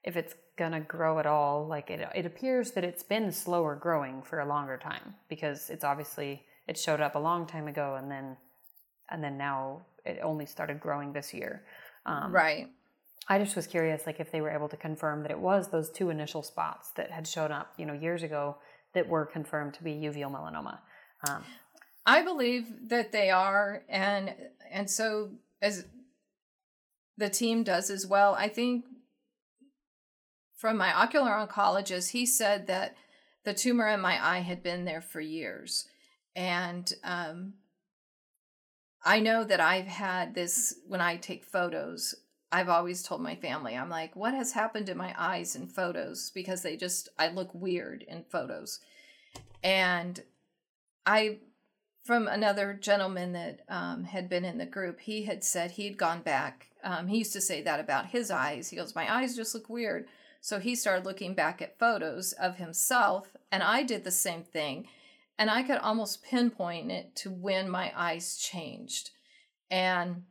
if 0.05 0.17
it's 0.17 0.35
gonna 0.59 0.81
grow 0.81 1.19
at 1.19 1.27
all, 1.27 1.67
like 1.67 1.91
it, 1.91 2.07
it 2.15 2.27
appears 2.27 2.73
that 2.73 2.85
it's 2.85 3.03
been 3.03 3.33
slower 3.33 3.75
growing 3.75 4.23
for 4.23 4.41
a 4.41 4.47
longer 4.47 4.77
time 4.77 5.15
because 5.29 5.71
it's 5.71 5.85
obviously 5.85 6.45
it 6.69 6.79
showed 6.79 7.01
up 7.01 7.15
a 7.15 7.19
long 7.19 7.47
time 7.47 7.69
ago, 7.69 7.97
and 7.97 8.11
then 8.11 8.37
and 9.11 9.23
then 9.23 9.37
now 9.39 9.83
it 10.05 10.19
only 10.23 10.47
started 10.47 10.81
growing 10.81 11.13
this 11.13 11.33
year. 11.33 11.65
Um, 12.07 12.33
right. 12.33 12.69
I 13.29 13.39
just 13.39 13.55
was 13.55 13.67
curious, 13.67 14.07
like 14.07 14.21
if 14.21 14.33
they 14.33 14.41
were 14.41 14.51
able 14.51 14.69
to 14.69 14.77
confirm 14.77 15.23
that 15.23 15.31
it 15.31 15.39
was 15.39 15.69
those 15.69 15.91
two 15.91 16.11
initial 16.11 16.43
spots 16.43 16.91
that 16.97 17.11
had 17.11 17.27
shown 17.27 17.53
up, 17.53 17.73
you 17.77 17.87
know, 17.87 17.93
years 17.93 18.23
ago 18.23 18.57
that 18.95 19.09
were 19.09 19.25
confirmed 19.25 19.75
to 19.75 19.85
be 19.85 19.93
uveal 19.93 20.31
melanoma. 20.31 20.79
Um, 21.29 21.45
I 22.05 22.23
believe 22.23 22.89
that 22.89 23.13
they 23.13 23.31
are, 23.31 23.85
and 23.89 24.35
and 24.71 24.91
so 24.91 25.31
as 25.61 25.87
the 27.17 27.31
team 27.31 27.63
does 27.63 27.91
as 27.91 28.07
well. 28.07 28.35
I 28.35 28.49
think 28.49 28.85
from 30.57 30.77
my 30.77 30.93
ocular 30.93 31.31
oncologist, 31.31 32.11
he 32.11 32.27
said 32.27 32.67
that 32.67 32.97
the 33.45 33.55
tumor 33.55 33.89
in 33.89 34.01
my 34.01 34.25
eye 34.25 34.41
had 34.41 34.63
been 34.63 34.85
there 34.85 35.01
for 35.01 35.21
years, 35.21 35.87
and 36.35 36.93
um, 37.05 37.55
I 39.05 39.21
know 39.21 39.45
that 39.45 39.61
I've 39.61 39.87
had 39.87 40.35
this 40.35 40.75
when 40.89 41.01
I 41.01 41.17
take 41.17 41.45
photos. 41.45 42.15
I've 42.53 42.69
always 42.69 43.03
told 43.03 43.23
my 43.23 43.35
family, 43.35 43.75
I'm 43.75 43.89
like, 43.89 44.15
what 44.15 44.35
has 44.35 44.53
happened 44.53 44.87
to 44.87 44.95
my 44.95 45.15
eyes 45.19 45.57
in 45.57 45.67
photos? 45.67 46.31
Because 46.31 46.63
they 46.63 46.77
just, 46.77 47.09
I 47.19 47.29
look 47.29 47.51
weird 47.55 48.05
in 48.07 48.25
photos. 48.25 48.81
And 49.65 50.23
I, 51.07 51.39
from 52.05 52.29
another 52.29 52.75
gentleman 52.75 53.33
that 53.33 53.61
um, 53.69 54.05
had 54.05 54.29
been 54.29 54.45
in 54.45 54.59
the 54.59 54.67
group, 54.67 55.01
he 55.01 55.25
had 55.25 55.43
said 55.43 55.73
he 55.73 55.87
had 55.87 55.97
gone 55.97 56.21
back. 56.21 56.69
Um, 56.85 57.09
he 57.09 57.19
used 57.19 57.33
to 57.33 57.41
say 57.41 57.63
that 57.63 57.81
about 57.81 58.07
his 58.07 58.31
eyes. 58.31 58.69
He 58.69 58.77
goes, 58.77 58.95
My 58.95 59.13
eyes 59.13 59.35
just 59.35 59.55
look 59.55 59.69
weird. 59.69 60.07
So 60.41 60.61
he 60.61 60.75
started 60.75 61.07
looking 61.07 61.35
back 61.35 61.63
at 61.63 61.79
photos 61.79 62.33
of 62.33 62.57
himself, 62.57 63.37
and 63.51 63.63
I 63.63 63.83
did 63.83 64.05
the 64.05 64.11
same 64.11 64.43
thing 64.43 64.89
and 65.39 65.51
I 65.51 65.63
could 65.63 65.79
almost 65.79 66.23
pinpoint 66.23 66.91
it 66.91 67.17
to 67.17 67.31
when 67.31 67.69
my 67.69 67.93
eyes 67.97 68.37
changed. 68.37 69.11
And 69.71 70.23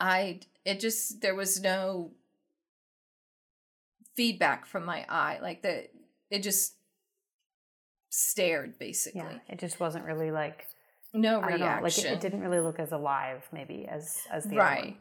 I, 0.00 0.40
it 0.64 0.80
just, 0.80 1.20
there 1.20 1.34
was 1.34 1.60
no 1.60 2.12
feedback 4.16 4.66
from 4.66 4.84
my 4.84 5.04
eye. 5.08 5.38
Like 5.42 5.62
the, 5.62 5.88
it 6.30 6.42
just 6.42 6.74
stared 8.10 8.78
basically. 8.78 9.20
Yeah, 9.20 9.38
it 9.48 9.58
just 9.58 9.80
wasn't 9.80 10.04
really 10.04 10.30
like, 10.30 10.66
no 11.14 11.40
reaction. 11.40 11.60
Know, 11.60 11.82
like 11.82 11.98
it, 11.98 12.04
it, 12.04 12.20
didn't 12.20 12.40
really 12.40 12.60
look 12.60 12.78
as 12.78 12.92
alive 12.92 13.48
maybe 13.52 13.86
as, 13.88 14.18
as 14.30 14.44
the 14.44 14.56
right. 14.56 14.96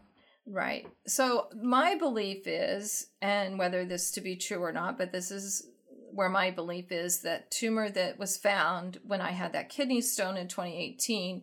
Right. 0.50 0.88
So 1.06 1.48
my 1.62 1.96
belief 1.96 2.48
is, 2.48 3.08
and 3.22 3.60
whether 3.60 3.84
this 3.84 4.12
to 4.12 4.22
be 4.22 4.38
true 4.38 4.64
or 4.64 4.72
not, 4.72 4.98
but 4.98 5.12
this 5.12 5.30
is 5.30 5.68
where 6.14 6.30
my 6.30 6.52
belief 6.52 6.92
is 6.92 7.22
that 7.22 7.52
tumor 7.52 7.90
that 7.90 8.18
was 8.18 8.38
found 8.38 9.00
when 9.06 9.20
I 9.20 9.32
had 9.32 9.54
that 9.54 9.70
kidney 9.70 10.02
stone 10.02 10.38
in 10.38 10.48
2018 10.48 11.42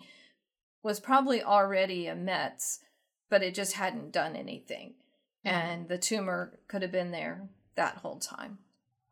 was 0.82 1.00
probably 1.00 1.42
already 1.42 2.06
a 2.06 2.14
Mets, 2.16 2.80
but 3.30 3.42
it 3.42 3.54
just 3.54 3.74
hadn't 3.74 4.12
done 4.12 4.36
anything. 4.36 4.94
Mm-hmm. 5.46 5.56
And 5.56 5.88
the 5.88 5.98
tumor 5.98 6.58
could 6.68 6.82
have 6.82 6.92
been 6.92 7.10
there 7.10 7.48
that 7.76 7.96
whole 7.96 8.18
time 8.18 8.58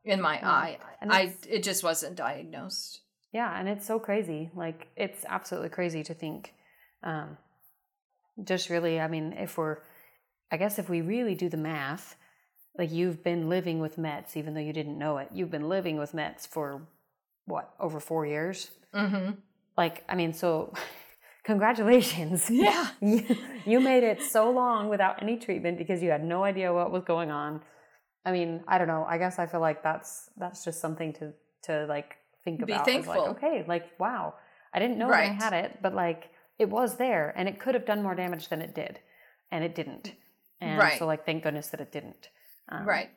in 0.04 0.20
my 0.20 0.36
mm-hmm. 0.36 0.46
eye. 0.46 0.78
And 1.00 1.12
I 1.12 1.34
it 1.48 1.62
just 1.62 1.82
wasn't 1.82 2.16
diagnosed. 2.16 3.00
Yeah, 3.32 3.58
and 3.58 3.68
it's 3.68 3.86
so 3.86 3.98
crazy. 3.98 4.50
Like 4.54 4.88
it's 4.96 5.24
absolutely 5.28 5.70
crazy 5.70 6.02
to 6.04 6.14
think 6.14 6.54
um 7.02 7.36
just 8.42 8.70
really, 8.70 9.00
I 9.00 9.08
mean, 9.08 9.32
if 9.34 9.58
we're 9.58 9.78
I 10.50 10.56
guess 10.56 10.78
if 10.78 10.88
we 10.88 11.00
really 11.00 11.34
do 11.34 11.48
the 11.48 11.56
math, 11.56 12.16
like 12.76 12.90
you've 12.90 13.22
been 13.22 13.48
living 13.48 13.80
with 13.80 13.98
Mets, 13.98 14.36
even 14.36 14.54
though 14.54 14.60
you 14.60 14.72
didn't 14.72 14.98
know 14.98 15.18
it. 15.18 15.28
You've 15.32 15.50
been 15.50 15.68
living 15.68 15.98
with 15.98 16.14
Mets 16.14 16.46
for 16.46 16.82
what 17.46 17.74
over 17.78 18.00
four 18.00 18.26
years. 18.26 18.70
Mm-hmm. 18.94 19.32
Like, 19.76 20.04
I 20.08 20.14
mean, 20.14 20.32
so 20.32 20.72
congratulations. 21.44 22.50
Yeah, 22.50 22.88
you, 23.00 23.36
you 23.64 23.80
made 23.80 24.04
it 24.04 24.22
so 24.22 24.50
long 24.50 24.88
without 24.88 25.22
any 25.22 25.36
treatment 25.36 25.78
because 25.78 26.02
you 26.02 26.10
had 26.10 26.24
no 26.24 26.44
idea 26.44 26.72
what 26.72 26.90
was 26.90 27.04
going 27.04 27.30
on. 27.30 27.60
I 28.24 28.32
mean, 28.32 28.62
I 28.68 28.78
don't 28.78 28.88
know. 28.88 29.04
I 29.08 29.18
guess 29.18 29.38
I 29.38 29.46
feel 29.46 29.60
like 29.60 29.82
that's 29.82 30.30
that's 30.36 30.64
just 30.64 30.80
something 30.80 31.12
to 31.14 31.32
to 31.64 31.86
like 31.86 32.16
think 32.44 32.58
Be 32.64 32.72
about. 32.72 32.86
Be 32.86 32.92
thankful. 32.92 33.14
Like, 33.14 33.36
okay, 33.36 33.64
like 33.66 33.98
wow, 33.98 34.34
I 34.72 34.78
didn't 34.78 34.98
know 34.98 35.08
right. 35.08 35.30
I 35.30 35.32
had 35.32 35.52
it, 35.52 35.78
but 35.82 35.94
like 35.94 36.30
it 36.58 36.68
was 36.68 36.96
there 36.96 37.32
and 37.36 37.48
it 37.48 37.58
could 37.58 37.74
have 37.74 37.86
done 37.86 38.02
more 38.02 38.14
damage 38.14 38.48
than 38.48 38.62
it 38.62 38.74
did, 38.74 39.00
and 39.50 39.64
it 39.64 39.74
didn't. 39.74 40.12
And 40.62 40.78
Right. 40.78 40.98
so, 40.98 41.06
like, 41.06 41.26
thank 41.26 41.42
goodness 41.42 41.68
that 41.68 41.80
it 41.80 41.90
didn't. 41.90 42.28
Um, 42.68 42.86
Right. 42.86 43.10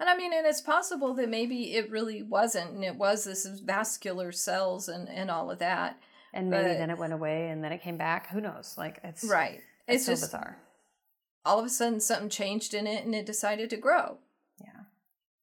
And 0.00 0.10
I 0.10 0.16
mean, 0.16 0.32
and 0.34 0.46
it's 0.46 0.60
possible 0.60 1.14
that 1.14 1.28
maybe 1.28 1.74
it 1.74 1.90
really 1.90 2.22
wasn't, 2.22 2.72
and 2.72 2.84
it 2.84 2.96
was 2.96 3.24
this 3.24 3.46
vascular 3.46 4.32
cells 4.32 4.88
and, 4.88 5.08
and 5.08 5.30
all 5.30 5.50
of 5.50 5.60
that. 5.60 5.98
And 6.32 6.50
maybe 6.50 6.68
But- 6.70 6.78
then 6.78 6.90
it 6.90 6.98
went 6.98 7.12
away 7.12 7.48
and 7.50 7.62
then 7.64 7.72
it 7.72 7.80
came 7.82 7.96
back. 7.96 8.28
Who 8.28 8.40
knows? 8.40 8.74
Like, 8.76 9.00
it's 9.02 9.24
Right. 9.24 9.60
It's, 9.86 9.96
It's, 9.96 10.04
so 10.06 10.12
just 10.12 10.22
bizarre. 10.32 10.58
all 11.44 11.58
of 11.58 11.64
a 11.64 11.70
sudden 11.70 12.00
something 12.00 12.28
changed 12.28 12.74
in 12.74 12.86
it 12.86 13.04
and 13.04 13.14
it 13.14 13.24
decided 13.26 13.70
to 13.70 13.76
grow. 13.76 14.18
Yeah. 14.60 14.82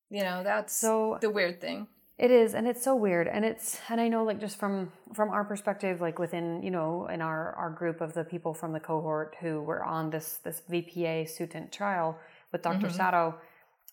You 0.10 0.24
know, 0.24 0.44
that's 0.44 0.76
So 0.76 1.18
the 1.22 1.30
weird 1.32 1.60
thing. 1.62 1.88
It 2.18 2.32
is, 2.32 2.54
and 2.54 2.66
it's 2.66 2.82
so 2.82 2.96
weird, 2.96 3.28
and 3.28 3.44
it's, 3.44 3.78
and 3.90 4.00
I 4.00 4.08
know, 4.08 4.24
like, 4.24 4.40
just 4.40 4.58
from 4.58 4.94
from 5.14 5.32
our 5.32 5.44
perspective, 5.44 6.00
like 6.00 6.18
within, 6.18 6.64
you 6.64 6.72
know, 6.72 7.08
in 7.08 7.22
our 7.22 7.52
our 7.56 7.70
group 7.72 8.00
of 8.00 8.14
the 8.14 8.24
people 8.24 8.54
from 8.54 8.72
the 8.72 8.80
cohort 8.80 9.36
who 9.42 9.62
were 9.62 9.84
on 9.84 10.12
this 10.12 10.38
this 10.38 10.62
VPA 10.70 11.26
Sutent 11.28 11.74
trial 11.74 12.18
with 12.54 12.62
doctor 12.62 12.88
Mhm. 12.88 12.92
Sato, 12.94 13.36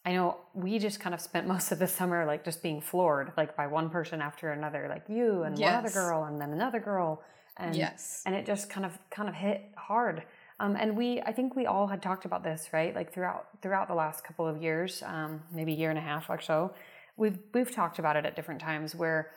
I 0.05 0.13
know 0.13 0.39
we 0.55 0.79
just 0.79 1.01
kind 1.01 1.15
of 1.15 1.21
spent 1.21 1.47
most 1.55 1.73
of 1.73 1.79
the 1.79 1.87
summer 1.87 2.25
like 2.27 2.45
just 2.45 2.63
being 2.63 2.81
floored, 2.81 3.33
like 3.37 3.57
by 3.57 3.67
one 3.67 3.91
person 3.91 4.21
after 4.21 4.51
another, 4.53 4.87
like 4.89 5.05
you 5.09 5.43
and 5.43 5.59
one 5.59 5.75
other 5.75 5.91
girl, 5.91 6.25
and 6.25 6.41
then 6.41 6.51
another 6.51 6.81
girl, 6.81 7.23
and 7.57 7.77
yes. 7.77 8.23
and 8.27 8.35
it 8.35 8.47
just 8.47 8.71
kind 8.71 8.87
of 8.87 8.99
kind 9.11 9.29
of 9.29 9.35
hit 9.35 9.63
hard. 9.77 10.25
Um, 10.61 10.77
and 10.77 10.97
we, 10.97 11.21
I 11.23 11.33
think 11.33 11.57
we 11.57 11.67
all 11.67 11.89
had 11.89 12.01
talked 12.01 12.25
about 12.25 12.45
this, 12.45 12.69
right? 12.73 12.95
Like 12.95 13.13
throughout 13.13 13.47
throughout 13.63 13.89
the 13.89 13.95
last 13.95 14.23
couple 14.23 14.47
of 14.47 14.63
years, 14.63 15.03
um, 15.05 15.43
maybe 15.53 15.73
a 15.73 15.77
year 15.77 15.91
and 15.91 15.99
a 15.99 16.03
half 16.03 16.31
or 16.31 16.41
so, 16.41 16.73
we've 17.17 17.39
we've 17.53 17.71
talked 17.75 17.99
about 17.99 18.17
it 18.17 18.25
at 18.25 18.37
different 18.37 18.61
times 18.61 18.95
where, 18.95 19.31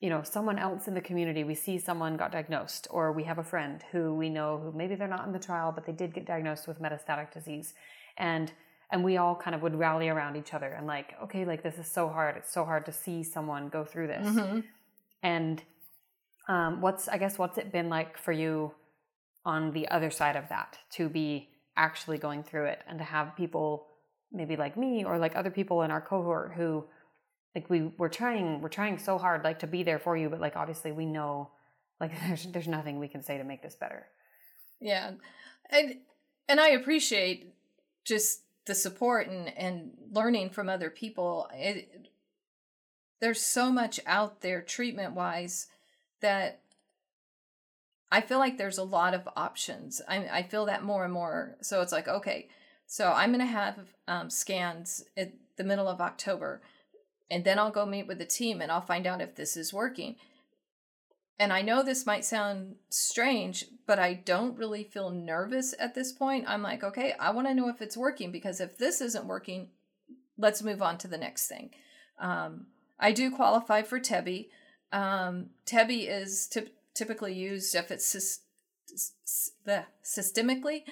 you 0.00 0.10
know, 0.10 0.22
someone 0.22 0.58
else 0.58 0.86
in 0.86 0.94
the 0.94 1.00
community, 1.00 1.44
we 1.44 1.54
see 1.54 1.78
someone 1.78 2.16
got 2.16 2.30
diagnosed, 2.30 2.88
or 2.90 3.10
we 3.12 3.24
have 3.24 3.38
a 3.38 3.44
friend 3.44 3.82
who 3.90 4.14
we 4.14 4.28
know 4.28 4.58
who 4.58 4.76
maybe 4.76 4.94
they're 4.94 5.08
not 5.08 5.26
in 5.26 5.32
the 5.32 5.38
trial, 5.38 5.72
but 5.72 5.86
they 5.86 5.92
did 5.92 6.12
get 6.12 6.26
diagnosed 6.26 6.68
with 6.68 6.80
metastatic 6.80 7.32
disease, 7.32 7.72
and 8.18 8.52
and 8.92 9.02
we 9.04 9.16
all 9.16 9.34
kind 9.34 9.54
of 9.54 9.62
would 9.62 9.74
rally 9.74 10.08
around 10.08 10.36
each 10.36 10.54
other 10.54 10.68
and 10.68 10.86
like, 10.86 11.14
okay, 11.24 11.44
like 11.44 11.62
this 11.62 11.78
is 11.78 11.86
so 11.90 12.08
hard. 12.08 12.36
It's 12.36 12.52
so 12.52 12.64
hard 12.64 12.86
to 12.86 12.92
see 12.92 13.22
someone 13.22 13.68
go 13.68 13.84
through 13.84 14.08
this. 14.08 14.26
hmm 14.26 14.60
And 15.22 15.62
um, 16.48 16.80
what's 16.80 17.08
I 17.08 17.18
guess 17.18 17.38
what's 17.38 17.58
it 17.58 17.72
been 17.72 17.88
like 17.88 18.16
for 18.16 18.32
you 18.32 18.72
on 19.44 19.72
the 19.72 19.88
other 19.88 20.10
side 20.10 20.36
of 20.36 20.48
that 20.48 20.78
to 20.92 21.08
be 21.08 21.48
actually 21.76 22.18
going 22.18 22.42
through 22.42 22.66
it 22.66 22.80
and 22.88 22.98
to 22.98 23.04
have 23.04 23.36
people 23.36 23.88
maybe 24.32 24.56
like 24.56 24.76
me 24.76 25.04
or 25.04 25.18
like 25.18 25.36
other 25.36 25.50
people 25.50 25.82
in 25.82 25.90
our 25.90 26.00
cohort 26.00 26.52
who 26.56 26.84
like 27.54 27.68
we 27.68 27.82
we're 27.98 28.08
trying 28.08 28.60
we're 28.60 28.68
trying 28.68 28.98
so 28.98 29.18
hard 29.18 29.44
like 29.44 29.58
to 29.60 29.66
be 29.66 29.82
there 29.82 29.98
for 29.98 30.16
you 30.16 30.28
but 30.28 30.40
like 30.40 30.56
obviously 30.56 30.90
we 30.90 31.06
know 31.06 31.50
like 32.00 32.12
there's 32.26 32.46
there's 32.46 32.68
nothing 32.68 32.98
we 32.98 33.08
can 33.08 33.22
say 33.22 33.38
to 33.38 33.44
make 33.44 33.62
this 33.62 33.74
better. 33.74 34.06
Yeah. 34.80 35.12
And 35.70 35.96
and 36.48 36.60
I 36.60 36.70
appreciate 36.70 37.54
just 38.04 38.42
the 38.66 38.74
support 38.74 39.28
and 39.28 39.56
and 39.56 39.92
learning 40.10 40.50
from 40.50 40.68
other 40.68 40.90
people. 40.90 41.48
It 41.54 42.08
there's 43.20 43.40
so 43.40 43.70
much 43.70 43.98
out 44.06 44.42
there 44.42 44.60
treatment 44.60 45.14
wise 45.14 45.68
that 46.20 46.60
I 48.10 48.20
feel 48.20 48.38
like 48.38 48.58
there's 48.58 48.78
a 48.78 48.84
lot 48.84 49.14
of 49.14 49.28
options. 49.36 50.02
I 50.08 50.28
I 50.28 50.42
feel 50.42 50.66
that 50.66 50.84
more 50.84 51.04
and 51.04 51.12
more. 51.12 51.56
So 51.62 51.80
it's 51.80 51.92
like 51.92 52.08
okay, 52.08 52.48
so 52.86 53.12
I'm 53.12 53.32
gonna 53.32 53.46
have 53.46 53.78
um, 54.06 54.30
scans 54.30 55.04
at 55.16 55.32
the 55.56 55.64
middle 55.64 55.88
of 55.88 56.00
October, 56.00 56.60
and 57.30 57.44
then 57.44 57.58
I'll 57.58 57.70
go 57.70 57.86
meet 57.86 58.06
with 58.06 58.18
the 58.18 58.26
team 58.26 58.60
and 58.60 58.70
I'll 58.70 58.80
find 58.80 59.06
out 59.06 59.20
if 59.20 59.34
this 59.34 59.56
is 59.56 59.72
working. 59.72 60.16
And 61.38 61.52
I 61.52 61.60
know 61.62 61.82
this 61.82 62.06
might 62.06 62.24
sound 62.24 62.76
strange, 62.88 63.66
but 63.86 63.98
I 63.98 64.14
don't 64.14 64.56
really 64.56 64.84
feel 64.84 65.10
nervous 65.10 65.74
at 65.78 65.94
this 65.94 66.10
point. 66.12 66.44
I'm 66.48 66.62
like, 66.62 66.82
okay, 66.82 67.12
I 67.20 67.30
want 67.30 67.46
to 67.46 67.54
know 67.54 67.68
if 67.68 67.82
it's 67.82 67.96
working 67.96 68.32
because 68.32 68.60
if 68.60 68.78
this 68.78 69.00
isn't 69.02 69.26
working, 69.26 69.68
let's 70.38 70.62
move 70.62 70.80
on 70.80 70.96
to 70.98 71.08
the 71.08 71.18
next 71.18 71.46
thing. 71.48 71.70
Um, 72.18 72.66
I 72.98 73.12
do 73.12 73.30
qualify 73.30 73.82
for 73.82 74.00
TEBI. 74.00 74.48
Um, 74.92 75.50
TEBI 75.66 76.08
is 76.08 76.48
typ- 76.50 76.70
typically 76.94 77.34
used 77.34 77.74
if 77.74 77.90
it's 77.90 78.14
sys- 78.14 78.38
s- 78.94 79.50
the 79.66 79.84
systemically, 80.02 80.84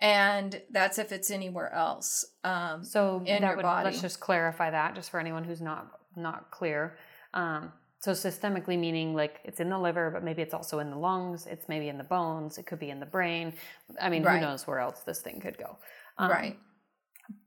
and 0.00 0.62
that's 0.70 0.98
if 0.98 1.12
it's 1.12 1.30
anywhere 1.30 1.72
else. 1.72 2.24
Um, 2.42 2.82
So 2.84 3.22
in 3.24 3.42
your 3.42 3.54
would 3.56 3.62
body. 3.62 3.84
let's 3.84 4.00
just 4.00 4.18
clarify 4.18 4.70
that 4.70 4.96
just 4.96 5.10
for 5.10 5.20
anyone 5.20 5.44
who's 5.44 5.60
not 5.60 5.92
not 6.16 6.50
clear. 6.50 6.98
Um, 7.32 7.72
so 8.02 8.10
systemically 8.10 8.76
meaning 8.78 9.14
like 9.14 9.38
it's 9.44 9.60
in 9.60 9.70
the 9.70 9.78
liver, 9.78 10.10
but 10.10 10.24
maybe 10.24 10.42
it's 10.42 10.54
also 10.54 10.80
in 10.80 10.90
the 10.90 10.98
lungs. 10.98 11.46
It's 11.46 11.68
maybe 11.68 11.88
in 11.88 11.98
the 11.98 12.04
bones. 12.04 12.58
It 12.58 12.66
could 12.66 12.80
be 12.80 12.90
in 12.90 12.98
the 12.98 13.06
brain. 13.06 13.54
I 14.00 14.08
mean, 14.10 14.24
Right. 14.24 14.40
who 14.40 14.46
knows 14.46 14.66
where 14.66 14.80
else 14.80 15.00
this 15.00 15.20
thing 15.20 15.40
could 15.40 15.56
go? 15.56 15.78
Um, 16.18 16.30
right. 16.30 16.58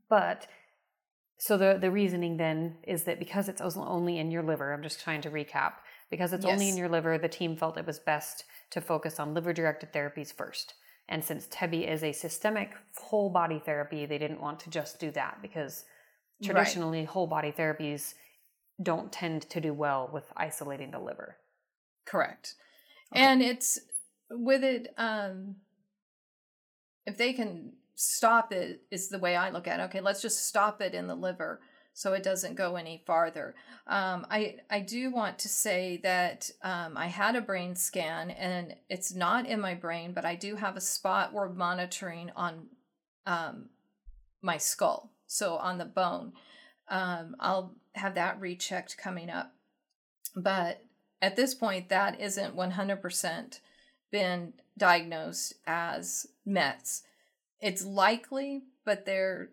But 0.10 0.48
so 1.38 1.58
the 1.58 1.78
the 1.80 1.92
reasoning 1.92 2.38
then 2.38 2.78
is 2.84 3.04
that 3.04 3.20
because 3.20 3.50
it's 3.50 3.60
only 3.62 4.18
in 4.20 4.32
your 4.32 4.44
liver, 4.44 4.72
I'm 4.74 4.82
just 4.82 5.02
trying 5.02 5.22
to 5.22 5.30
recap. 5.30 5.74
Because 6.10 6.32
it's 6.32 6.46
only 6.46 6.70
in 6.70 6.78
your 6.78 6.88
liver, 6.88 7.18
the 7.18 7.28
team 7.28 7.58
felt 7.58 7.78
it 7.78 7.86
was 7.86 8.00
best 8.00 8.46
to 8.70 8.80
focus 8.80 9.20
on 9.20 9.34
liver 9.34 9.52
directed 9.52 9.92
therapies 9.92 10.32
first. 10.34 10.76
And 11.10 11.24
since 11.24 11.48
TEBI 11.48 11.90
is 11.92 12.04
a 12.04 12.12
systemic 12.14 12.72
whole 12.96 13.30
body 13.30 13.60
therapy, 13.60 14.06
they 14.06 14.18
didn't 14.20 14.40
want 14.40 14.60
to 14.62 14.70
just 14.70 15.00
do 15.00 15.12
that 15.12 15.40
because 15.42 15.84
Right. 16.42 16.48
traditionally 16.48 17.06
whole 17.06 17.28
body 17.28 17.52
therapies 17.52 18.14
don't 18.82 19.12
tend 19.12 19.44
to 19.50 19.62
do 19.62 19.74
well 19.74 20.10
with 20.12 20.32
isolating 20.36 20.92
the 20.92 21.00
liver. 21.00 21.38
Correct. 22.06 22.56
And 23.14 23.42
it's 23.42 23.80
with 24.30 24.64
it, 24.64 24.94
um, 24.98 25.56
if 27.06 27.18
they 27.18 27.34
can 27.34 27.74
stop 27.96 28.52
it, 28.52 28.82
is 28.92 29.10
the 29.10 29.20
way 29.20 29.36
I 29.36 29.50
look 29.50 29.68
at 29.68 29.80
it. 29.80 29.84
Okay, 29.84 30.02
let's 30.02 30.22
just 30.22 30.48
stop 30.48 30.82
it 30.82 30.94
in 30.94 31.08
the 31.08 31.16
liver 31.16 31.62
so 31.94 32.12
it 32.12 32.24
doesn't 32.24 32.56
go 32.56 32.76
any 32.76 33.02
farther. 33.06 33.56
Um, 33.88 34.28
I, 34.30 34.58
I 34.70 34.82
do 34.82 35.12
want 35.12 35.40
to 35.40 35.48
say 35.48 36.02
that 36.04 36.50
um, 36.62 36.98
I 36.98 37.08
had 37.08 37.38
a 37.38 37.42
brain 37.42 37.76
scan 37.76 38.32
and 38.32 38.76
it's 38.90 39.16
not 39.16 39.46
in 39.46 39.62
my 39.62 39.76
brain, 39.76 40.12
but 40.14 40.26
I 40.26 40.36
do 40.36 40.58
have 40.58 40.76
a 40.76 40.82
spot 40.82 41.32
we're 41.32 41.48
monitoring 41.48 42.32
on 42.36 42.68
um, 43.26 43.70
my 44.42 44.58
skull, 44.58 45.14
so 45.26 45.56
on 45.56 45.78
the 45.78 45.86
bone. 45.86 46.34
Um, 46.90 47.36
I'll 47.40 47.74
have 47.94 48.16
that 48.16 48.40
rechecked 48.40 48.98
coming 48.98 49.30
up. 49.30 49.54
But 50.36 50.84
at 51.22 51.36
this 51.36 51.54
point, 51.54 51.90
that 51.90 52.20
isn't 52.20 52.56
100% 52.56 53.60
been 54.12 54.54
diagnosed 54.78 55.54
as 55.66 56.28
Mets. 56.46 57.04
It's 57.62 57.84
likely, 57.86 58.64
but 58.84 59.06
they're 59.06 59.50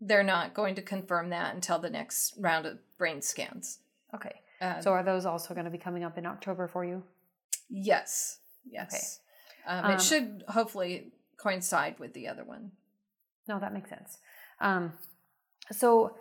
they're 0.00 0.22
not 0.22 0.52
going 0.52 0.74
to 0.74 0.82
confirm 0.82 1.30
that 1.30 1.54
until 1.54 1.78
the 1.78 1.88
next 1.88 2.34
round 2.38 2.66
of 2.66 2.78
brain 2.98 3.22
scans. 3.22 3.78
Okay. 4.14 4.40
Uh, 4.60 4.80
So 4.80 4.90
are 4.92 5.02
those 5.02 5.24
also 5.24 5.54
going 5.54 5.64
to 5.64 5.70
be 5.70 5.78
coming 5.78 6.04
up 6.04 6.18
in 6.18 6.26
October 6.26 6.68
for 6.68 6.84
you? 6.84 7.02
yes, 7.70 8.38
yes, 8.70 9.20
um, 9.66 9.84
Um, 9.86 9.90
it 9.92 10.02
should 10.02 10.44
hopefully 10.48 11.12
coincide 11.38 11.98
with 11.98 12.12
the 12.12 12.28
other 12.28 12.44
one. 12.44 12.72
No, 13.48 13.58
that 13.58 13.72
makes 13.72 13.88
sense. 13.88 14.18
Um, 14.60 14.92
so, 15.72 16.16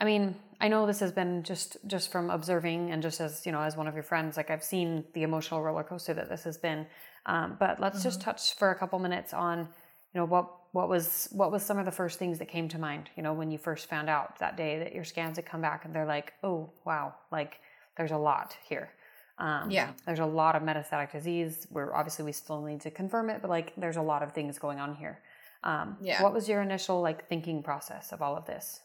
I 0.00 0.04
mean, 0.04 0.36
I 0.60 0.68
know 0.68 0.86
this 0.86 1.00
has 1.00 1.12
been 1.12 1.42
just 1.42 1.76
just 1.86 2.10
from 2.10 2.30
observing 2.30 2.90
and 2.92 3.02
just 3.02 3.20
as 3.20 3.44
you 3.46 3.52
know, 3.52 3.60
as 3.60 3.76
one 3.76 3.86
of 3.86 3.94
your 3.94 4.02
friends, 4.02 4.36
like 4.36 4.50
I've 4.50 4.64
seen 4.64 5.04
the 5.12 5.22
emotional 5.22 5.62
roller 5.62 5.84
coaster 5.84 6.14
that 6.14 6.28
this 6.28 6.44
has 6.44 6.56
been. 6.56 6.86
Um, 7.26 7.56
but 7.58 7.78
let's 7.80 8.02
just 8.02 8.20
touch 8.20 8.54
for 8.54 8.70
a 8.70 8.74
couple 8.74 8.98
minutes 8.98 9.34
on, 9.34 9.58
you 9.60 10.20
know, 10.20 10.24
what 10.24 10.50
what 10.72 10.88
was 10.88 11.28
what 11.32 11.50
was 11.50 11.62
some 11.64 11.78
of 11.78 11.84
the 11.84 11.92
first 11.92 12.18
things 12.18 12.38
that 12.38 12.48
came 12.48 12.68
to 12.68 12.78
mind. 12.78 13.10
You 13.16 13.22
know, 13.22 13.32
when 13.34 13.50
you 13.50 13.58
first 13.58 13.88
found 13.88 14.08
out 14.08 14.38
that 14.38 14.56
day 14.56 14.78
that 14.78 14.94
your 14.94 15.04
scans 15.04 15.36
had 15.36 15.46
come 15.46 15.60
back, 15.60 15.84
and 15.84 15.94
they're 15.94 16.06
like, 16.06 16.32
oh 16.42 16.70
wow, 16.84 17.14
like 17.30 17.60
there's 17.96 18.12
a 18.12 18.18
lot 18.18 18.56
here. 18.68 18.90
Um, 19.38 19.70
Yeah. 19.70 19.92
there's 20.04 20.18
a 20.18 20.26
lot 20.26 20.56
of 20.56 20.62
metastatic 20.62 21.12
disease. 21.12 21.66
Where 21.70 21.94
obviously 21.94 22.24
we 22.24 22.32
still 22.32 22.62
need 22.62 22.80
to 22.82 22.90
confirm 22.90 23.30
it, 23.30 23.40
but 23.42 23.50
like 23.50 23.72
there's 23.76 23.96
a 23.96 24.02
lot 24.02 24.22
of 24.22 24.32
things 24.32 24.58
going 24.58 24.78
on 24.80 24.94
here. 24.94 25.20
Um, 25.64 25.96
Yeah. 26.00 26.22
What 26.22 26.32
was 26.32 26.48
your 26.48 26.62
initial 26.62 27.00
like 27.00 27.28
thinking 27.28 27.62
process 27.62 28.12
of 28.12 28.22
all 28.22 28.36
of 28.36 28.46
this? 28.46 28.80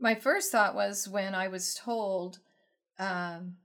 My 0.00 0.14
first 0.14 0.50
thought 0.50 0.74
was 0.74 1.06
when 1.06 1.34
I 1.34 1.48
was 1.48 1.74
told 1.74 2.38
um, 2.98 3.56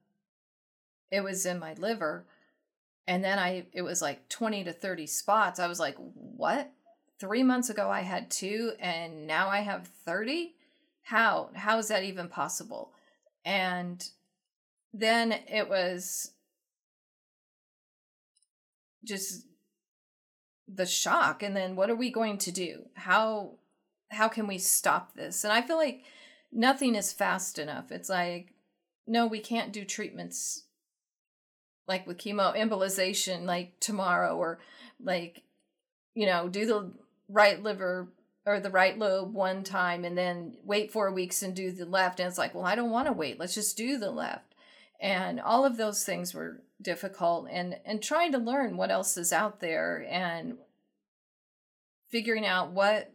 it 1.09 1.21
was 1.21 1.45
in 1.45 1.59
my 1.59 1.73
liver, 1.75 2.25
and 3.07 3.23
then 3.23 3.39
I 3.39 3.67
it 3.71 3.83
was 3.83 4.01
like 4.01 4.27
twenty 4.27 4.63
to 4.65 4.73
thirty 4.73 5.07
spots. 5.07 5.59
I 5.59 5.67
was 5.67 5.79
like, 5.79 5.95
"What? 5.97 6.71
Three 7.19 7.43
months 7.43 7.69
ago 7.69 7.89
I 7.89 8.01
had 8.01 8.29
two, 8.29 8.73
and 8.79 9.25
now 9.25 9.47
I 9.47 9.59
have 9.59 9.87
thirty? 9.87 10.55
How? 11.03 11.51
How 11.55 11.77
is 11.77 11.87
that 11.87 12.03
even 12.03 12.27
possible?" 12.27 12.91
And 13.45 14.05
then 14.93 15.31
it 15.31 15.69
was 15.69 16.31
just 19.05 19.45
the 20.67 20.85
shock 20.85 21.43
and 21.43 21.55
then 21.55 21.75
what 21.75 21.89
are 21.89 21.95
we 21.95 22.09
going 22.09 22.39
to 22.39 22.51
do 22.51 22.85
how 22.95 23.51
how 24.09 24.27
can 24.27 24.47
we 24.47 24.57
stop 24.57 25.13
this 25.13 25.43
and 25.43 25.53
i 25.53 25.61
feel 25.61 25.77
like 25.77 26.03
nothing 26.55 26.95
is 26.95 27.13
fast 27.13 27.59
enough 27.59 27.91
it's 27.91 28.09
like 28.09 28.53
no 29.05 29.27
we 29.27 29.39
can't 29.39 29.73
do 29.73 29.85
treatments 29.85 30.65
like 31.87 32.07
with 32.07 32.17
chemo 32.17 32.55
embolization, 32.55 33.45
like 33.45 33.79
tomorrow, 33.79 34.35
or 34.35 34.59
like, 35.03 35.43
you 36.13 36.25
know, 36.25 36.47
do 36.47 36.65
the 36.65 36.91
right 37.29 37.61
liver 37.61 38.07
or 38.45 38.59
the 38.59 38.69
right 38.69 38.97
lobe 38.97 39.33
one 39.33 39.63
time 39.63 40.05
and 40.05 40.17
then 40.17 40.55
wait 40.63 40.91
four 40.91 41.11
weeks 41.11 41.41
and 41.41 41.55
do 41.55 41.71
the 41.71 41.85
left. 41.85 42.19
And 42.19 42.27
it's 42.27 42.37
like, 42.37 42.53
well, 42.53 42.65
I 42.65 42.75
don't 42.75 42.91
want 42.91 43.07
to 43.07 43.13
wait. 43.13 43.39
Let's 43.39 43.55
just 43.55 43.77
do 43.77 43.97
the 43.97 44.11
left. 44.11 44.53
And 44.99 45.39
all 45.39 45.65
of 45.65 45.77
those 45.77 46.03
things 46.03 46.33
were 46.33 46.61
difficult 46.81 47.47
and 47.49 47.77
and 47.85 48.01
trying 48.03 48.31
to 48.33 48.37
learn 48.37 48.75
what 48.75 48.91
else 48.91 49.15
is 49.17 49.31
out 49.31 49.61
there 49.61 50.05
and 50.09 50.57
figuring 52.11 52.45
out 52.45 52.71
what 52.71 53.11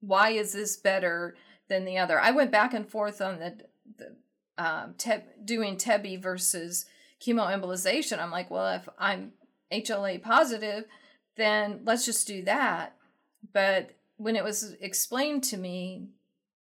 why 0.00 0.30
is 0.30 0.52
this 0.52 0.76
better 0.76 1.36
than 1.68 1.84
the 1.84 1.98
other. 1.98 2.20
I 2.20 2.30
went 2.30 2.50
back 2.50 2.74
and 2.74 2.88
forth 2.88 3.20
on 3.20 3.38
the 3.38 3.56
the 3.96 4.16
um, 4.62 4.94
te- 4.98 5.24
doing 5.44 5.76
Tebi 5.76 6.20
versus 6.20 6.86
chemoembolization. 7.20 8.18
I'm 8.18 8.30
like, 8.30 8.50
well, 8.50 8.74
if 8.74 8.88
I'm 8.98 9.32
HLA 9.72 10.20
positive, 10.22 10.84
then 11.36 11.80
let's 11.84 12.04
just 12.04 12.26
do 12.26 12.42
that. 12.42 12.96
But 13.52 13.90
when 14.16 14.36
it 14.36 14.44
was 14.44 14.74
explained 14.80 15.44
to 15.44 15.56
me, 15.56 16.08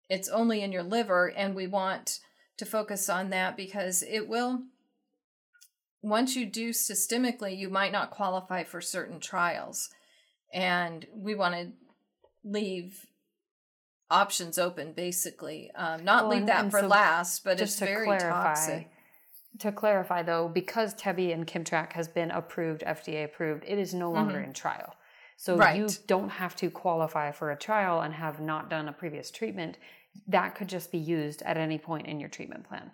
it's 0.10 0.30
only 0.30 0.62
in 0.62 0.72
your 0.72 0.84
liver, 0.84 1.28
and 1.28 1.56
we 1.56 1.68
want 1.68 2.20
to 2.58 2.66
focus 2.66 3.10
on 3.10 3.30
that 3.30 3.56
because 3.56 4.04
it 4.04 4.28
will. 4.28 4.63
Once 6.02 6.36
you 6.36 6.46
do 6.46 6.72
systemically, 6.72 7.58
you 7.58 7.70
might 7.70 7.92
not 7.92 8.12
qualify 8.12 8.63
for 8.63 8.82
certain 8.82 9.20
trials. 9.20 9.89
And 10.54 11.08
we 11.16 11.34
want 11.34 11.56
to 11.56 11.72
leave 12.44 13.06
options 14.10 14.58
open 14.58 14.94
basically. 14.94 15.72
Um, 15.76 16.04
not 16.04 16.28
well, 16.28 16.38
leave 16.38 16.48
that 16.48 16.70
for 16.72 16.82
so 16.82 16.88
last 16.88 17.44
but 17.44 17.60
it's 17.60 17.80
very 17.80 18.06
clarify, 18.06 18.28
toxic. 18.30 18.89
to 19.60 19.72
clarify 19.72 20.24
though 20.24 20.48
because 20.48 20.94
tebi 20.94 21.34
and 21.34 21.48
Kimmtrak 21.48 21.94
has 21.94 22.08
been 22.08 22.32
approved 22.32 22.82
fda 22.82 23.26
approved 23.26 23.63
it 23.68 23.78
is 23.78 23.94
no 23.94 24.12
longer 24.12 24.36
mm-hmm. 24.36 24.50
in 24.50 24.54
trial. 24.54 24.96
So 25.38 25.58
right. 25.58 25.78
you 25.78 25.89
don't 26.08 26.30
have 26.30 26.56
to 26.58 26.70
qualify 26.70 27.32
for 27.32 27.52
a 27.52 27.58
trial 27.58 28.02
and 28.02 28.13
have 28.13 28.39
not 28.39 28.70
done 28.70 28.88
a 28.88 28.94
previous 28.94 29.32
treatment. 29.32 29.78
That 30.28 30.56
could 30.56 30.70
just 30.70 30.92
be 30.92 31.00
used 31.00 31.42
at 31.42 31.58
any 31.58 31.80
point 31.80 32.08
in 32.08 32.20
your 32.20 32.30
treatment 32.30 32.68
plan 32.68 32.92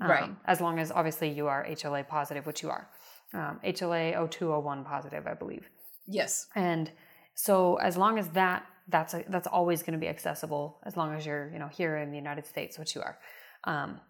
um, 0.00 0.10
right. 0.10 0.30
as 0.46 0.60
long 0.60 0.78
as 0.78 0.90
obviously 0.90 1.28
you 1.28 1.46
are 1.46 1.64
hla 1.64 2.06
positive 2.06 2.46
which 2.46 2.62
you 2.62 2.70
are. 2.70 2.88
Um, 3.34 3.60
hla 3.62 4.30
0201 4.30 4.84
positive 4.84 5.26
i 5.26 5.34
believe. 5.34 5.68
Yes. 6.06 6.46
And 6.54 6.90
so 7.34 7.76
as 7.76 7.96
long 7.96 8.18
as 8.18 8.28
that 8.30 8.66
that's 8.88 9.14
a, 9.14 9.24
that's 9.28 9.46
always 9.46 9.82
going 9.82 9.92
to 9.92 9.98
be 9.98 10.08
accessible 10.08 10.78
as 10.84 10.96
long 10.96 11.14
as 11.14 11.26
you're 11.26 11.50
you 11.52 11.58
know 11.58 11.68
here 11.68 11.96
in 11.96 12.10
the 12.10 12.16
United 12.16 12.46
States, 12.46 12.78
which 12.78 12.94
you 12.94 13.02
are. 13.02 13.18
Um, 13.64 14.00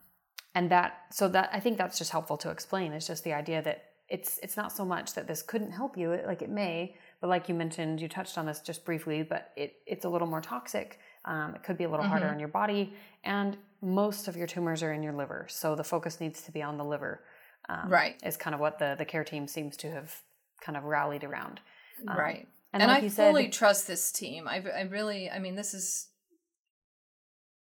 and 0.55 0.71
that 0.71 1.01
so 1.11 1.29
that 1.29 1.51
I 1.53 1.61
think 1.61 1.79
that's 1.79 1.99
just 1.99 2.11
helpful 2.11 2.37
to 2.39 2.51
explain. 2.51 2.93
It's 2.93 3.07
just 3.07 3.25
the 3.25 3.33
idea 3.33 3.63
that 3.63 3.85
it's 4.09 4.39
it's 4.43 4.57
not 4.57 4.73
so 4.73 4.85
much 4.85 5.15
that 5.15 5.27
this 5.27 5.43
couldn't 5.43 5.73
help 5.73 5.97
you, 5.97 6.13
it, 6.13 6.27
like 6.27 6.43
it 6.43 6.49
may, 6.51 6.97
but 7.21 7.29
like 7.29 7.49
you 7.49 7.55
mentioned, 7.55 8.01
you 8.01 8.09
touched 8.09 8.39
on 8.39 8.47
this 8.47 8.61
just 8.61 8.85
briefly, 8.85 9.23
but 9.23 9.53
it 9.57 9.77
it's 9.87 10.05
a 10.05 10.09
little 10.09 10.29
more 10.29 10.41
toxic. 10.41 10.99
Um, 11.25 11.55
it 11.55 11.63
could 11.63 11.77
be 11.77 11.85
a 11.85 11.89
little 11.89 12.05
mm-hmm. 12.05 12.11
harder 12.11 12.29
on 12.29 12.39
your 12.39 12.49
body, 12.49 12.95
and 13.25 13.57
most 13.83 14.29
of 14.29 14.37
your 14.37 14.47
tumors 14.47 14.83
are 14.83 14.93
in 14.93 15.03
your 15.03 15.13
liver, 15.13 15.47
so 15.49 15.75
the 15.75 15.85
focus 15.85 16.21
needs 16.21 16.43
to 16.43 16.53
be 16.53 16.63
on 16.63 16.79
the 16.79 16.85
liver. 16.85 17.23
Um, 17.69 17.91
right, 17.91 18.17
is 18.25 18.37
kind 18.37 18.55
of 18.55 18.61
what 18.61 18.79
the 18.79 18.95
the 18.97 19.05
care 19.05 19.25
team 19.25 19.47
seems 19.47 19.77
to 19.79 19.91
have 19.91 20.15
kind 20.61 20.77
of 20.77 20.85
rallied 20.85 21.25
around. 21.25 21.61
Um, 22.07 22.17
right. 22.17 22.49
And, 22.73 22.83
and 22.83 22.93
like 22.93 23.05
I 23.05 23.09
fully 23.09 23.45
said, 23.45 23.53
trust 23.53 23.87
this 23.87 24.13
team. 24.13 24.47
I, 24.47 24.63
I 24.77 24.83
really, 24.83 25.31
I 25.31 25.39
mean, 25.39 25.55
this 25.55 25.73
is 25.73 26.09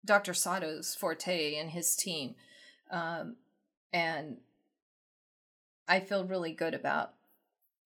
Dr. 0.04 0.34
Sato's 0.34 0.94
forte 0.94 1.56
and 1.56 1.70
his 1.70 1.96
team. 1.96 2.34
Um, 2.90 3.36
and 3.92 4.38
I 5.88 6.00
feel 6.00 6.24
really 6.24 6.52
good 6.52 6.74
about, 6.74 7.14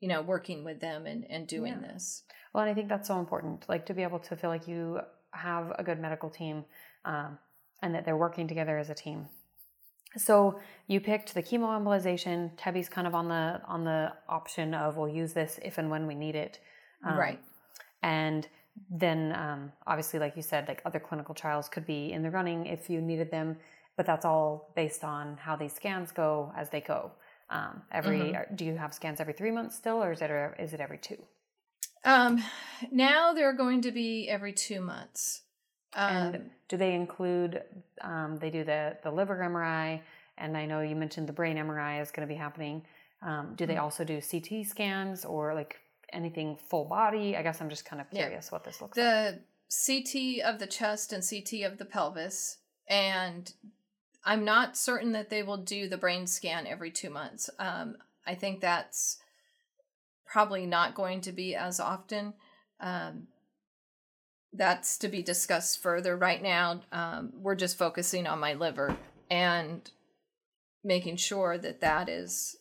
you 0.00 0.08
know, 0.08 0.20
working 0.20 0.64
with 0.64 0.80
them 0.80 1.06
and, 1.06 1.26
and 1.30 1.46
doing 1.46 1.78
yeah. 1.80 1.92
this. 1.92 2.22
Well, 2.52 2.62
and 2.62 2.70
I 2.70 2.74
think 2.74 2.88
that's 2.88 3.08
so 3.08 3.18
important, 3.18 3.68
like 3.68 3.86
to 3.86 3.94
be 3.94 4.02
able 4.02 4.18
to 4.20 4.36
feel 4.36 4.50
like 4.50 4.68
you 4.68 5.00
have 5.30 5.72
a 5.78 5.84
good 5.84 6.00
medical 6.00 6.30
team 6.30 6.64
um, 7.04 7.38
and 7.82 7.94
that 7.94 8.04
they're 8.04 8.16
working 8.16 8.48
together 8.48 8.78
as 8.78 8.90
a 8.90 8.94
team. 8.94 9.26
So 10.16 10.60
you 10.86 11.00
picked 11.00 11.34
the 11.34 11.42
chemoembolization. 11.42 12.56
Tebi's 12.56 12.88
kind 12.88 13.06
of 13.06 13.14
on 13.14 13.28
the 13.28 13.60
on 13.66 13.84
the 13.84 14.12
option 14.28 14.72
of 14.72 14.96
we'll 14.96 15.08
use 15.08 15.34
this 15.34 15.60
if 15.62 15.76
and 15.78 15.90
when 15.90 16.06
we 16.06 16.14
need 16.14 16.34
it. 16.34 16.60
Um, 17.06 17.18
right. 17.18 17.40
And 18.02 18.46
then 18.90 19.32
um, 19.32 19.72
obviously, 19.86 20.18
like 20.18 20.36
you 20.36 20.42
said, 20.42 20.68
like 20.68 20.82
other 20.84 21.00
clinical 21.00 21.34
trials 21.34 21.68
could 21.68 21.86
be 21.86 22.12
in 22.12 22.22
the 22.22 22.30
running 22.30 22.66
if 22.66 22.90
you 22.90 23.00
needed 23.00 23.30
them, 23.30 23.56
but 23.96 24.06
that's 24.06 24.24
all 24.24 24.72
based 24.76 25.04
on 25.04 25.36
how 25.38 25.56
these 25.56 25.72
scans 25.72 26.12
go 26.12 26.52
as 26.56 26.70
they 26.70 26.80
go. 26.80 27.10
Um, 27.48 27.82
every 27.92 28.18
mm-hmm. 28.18 28.54
do 28.56 28.64
you 28.64 28.76
have 28.76 28.92
scans 28.92 29.20
every 29.20 29.32
three 29.32 29.50
months 29.50 29.76
still, 29.76 30.02
or 30.02 30.12
is 30.12 30.20
it 30.20 30.30
is 30.58 30.72
it 30.72 30.80
every 30.80 30.98
two? 30.98 31.18
Um, 32.04 32.42
now 32.90 33.32
they're 33.32 33.52
going 33.52 33.82
to 33.82 33.92
be 33.92 34.28
every 34.28 34.52
two 34.52 34.80
months. 34.80 35.42
and 35.94 36.36
um, 36.36 36.42
do 36.68 36.76
they 36.76 36.94
include? 36.94 37.62
Um, 38.00 38.38
they 38.38 38.50
do 38.50 38.64
the 38.64 38.96
the 39.02 39.10
liver 39.10 39.36
MRI, 39.36 40.00
and 40.38 40.56
I 40.56 40.66
know 40.66 40.80
you 40.80 40.96
mentioned 40.96 41.28
the 41.28 41.32
brain 41.32 41.56
MRI 41.56 42.02
is 42.02 42.10
going 42.10 42.26
to 42.26 42.32
be 42.32 42.38
happening. 42.38 42.82
Um, 43.22 43.54
do 43.56 43.64
they 43.64 43.74
mm-hmm. 43.74 43.84
also 43.84 44.04
do 44.04 44.20
CT 44.20 44.66
scans 44.66 45.24
or 45.24 45.54
like 45.54 45.80
anything 46.12 46.56
full 46.56 46.84
body? 46.84 47.36
I 47.36 47.42
guess 47.42 47.60
I'm 47.60 47.70
just 47.70 47.84
kind 47.84 48.00
of 48.00 48.10
curious 48.10 48.46
yeah. 48.46 48.50
what 48.50 48.64
this 48.64 48.80
looks 48.80 48.96
the 48.96 49.02
like. 49.02 49.34
The 49.34 50.40
CT 50.40 50.44
of 50.44 50.58
the 50.58 50.66
chest 50.66 51.12
and 51.12 51.22
CT 51.22 51.62
of 51.70 51.78
the 51.78 51.84
pelvis. 51.84 52.58
And 52.88 53.52
I'm 54.24 54.44
not 54.44 54.76
certain 54.76 55.12
that 55.12 55.30
they 55.30 55.42
will 55.42 55.56
do 55.56 55.88
the 55.88 55.96
brain 55.96 56.26
scan 56.26 56.66
every 56.66 56.90
two 56.90 57.10
months. 57.10 57.50
Um, 57.58 57.96
I 58.26 58.34
think 58.34 58.60
that's 58.60 59.18
probably 60.24 60.66
not 60.66 60.94
going 60.94 61.20
to 61.22 61.32
be 61.32 61.54
as 61.54 61.80
often. 61.80 62.34
Um, 62.80 63.28
that's 64.52 64.98
to 64.98 65.08
be 65.08 65.22
discussed 65.22 65.82
further. 65.82 66.16
Right 66.16 66.42
now, 66.42 66.80
um, 66.92 67.32
we're 67.34 67.54
just 67.54 67.78
focusing 67.78 68.26
on 68.26 68.40
my 68.40 68.54
liver 68.54 68.96
and 69.30 69.88
making 70.82 71.16
sure 71.16 71.58
that 71.58 71.80
that 71.80 72.08
is 72.08 72.56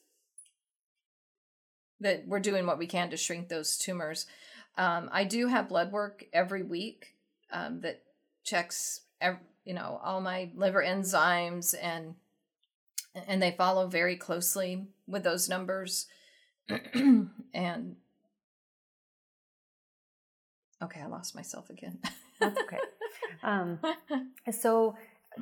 that 2.06 2.28
we're 2.28 2.40
doing 2.40 2.68
what 2.68 2.78
we 2.78 2.86
can 2.86 3.10
to 3.10 3.18
shrink 3.18 3.50
those 3.50 3.78
tumors. 3.80 4.28
Um, 4.78 5.10
I 5.12 5.24
do 5.24 5.48
have 5.48 5.68
blood 5.68 5.92
work 5.92 6.24
every 6.32 6.62
week 6.62 7.16
um, 7.52 7.82
that 7.82 8.04
checks, 8.44 9.02
every, 9.20 9.40
you 9.66 9.74
know, 9.74 10.00
all 10.04 10.22
my 10.22 10.52
liver 10.56 10.84
enzymes 10.84 11.74
and 11.82 12.14
and 13.28 13.42
they 13.42 13.52
follow 13.52 13.88
very 13.88 14.18
closely 14.18 14.86
with 15.08 15.24
those 15.24 15.50
numbers. 15.50 16.06
and 17.54 17.96
okay, 20.84 21.02
I 21.02 21.08
lost 21.08 21.34
myself 21.34 21.72
again. 21.72 21.98
That's 22.40 22.60
okay. 22.62 22.80
Um, 23.44 23.80
so 24.52 24.96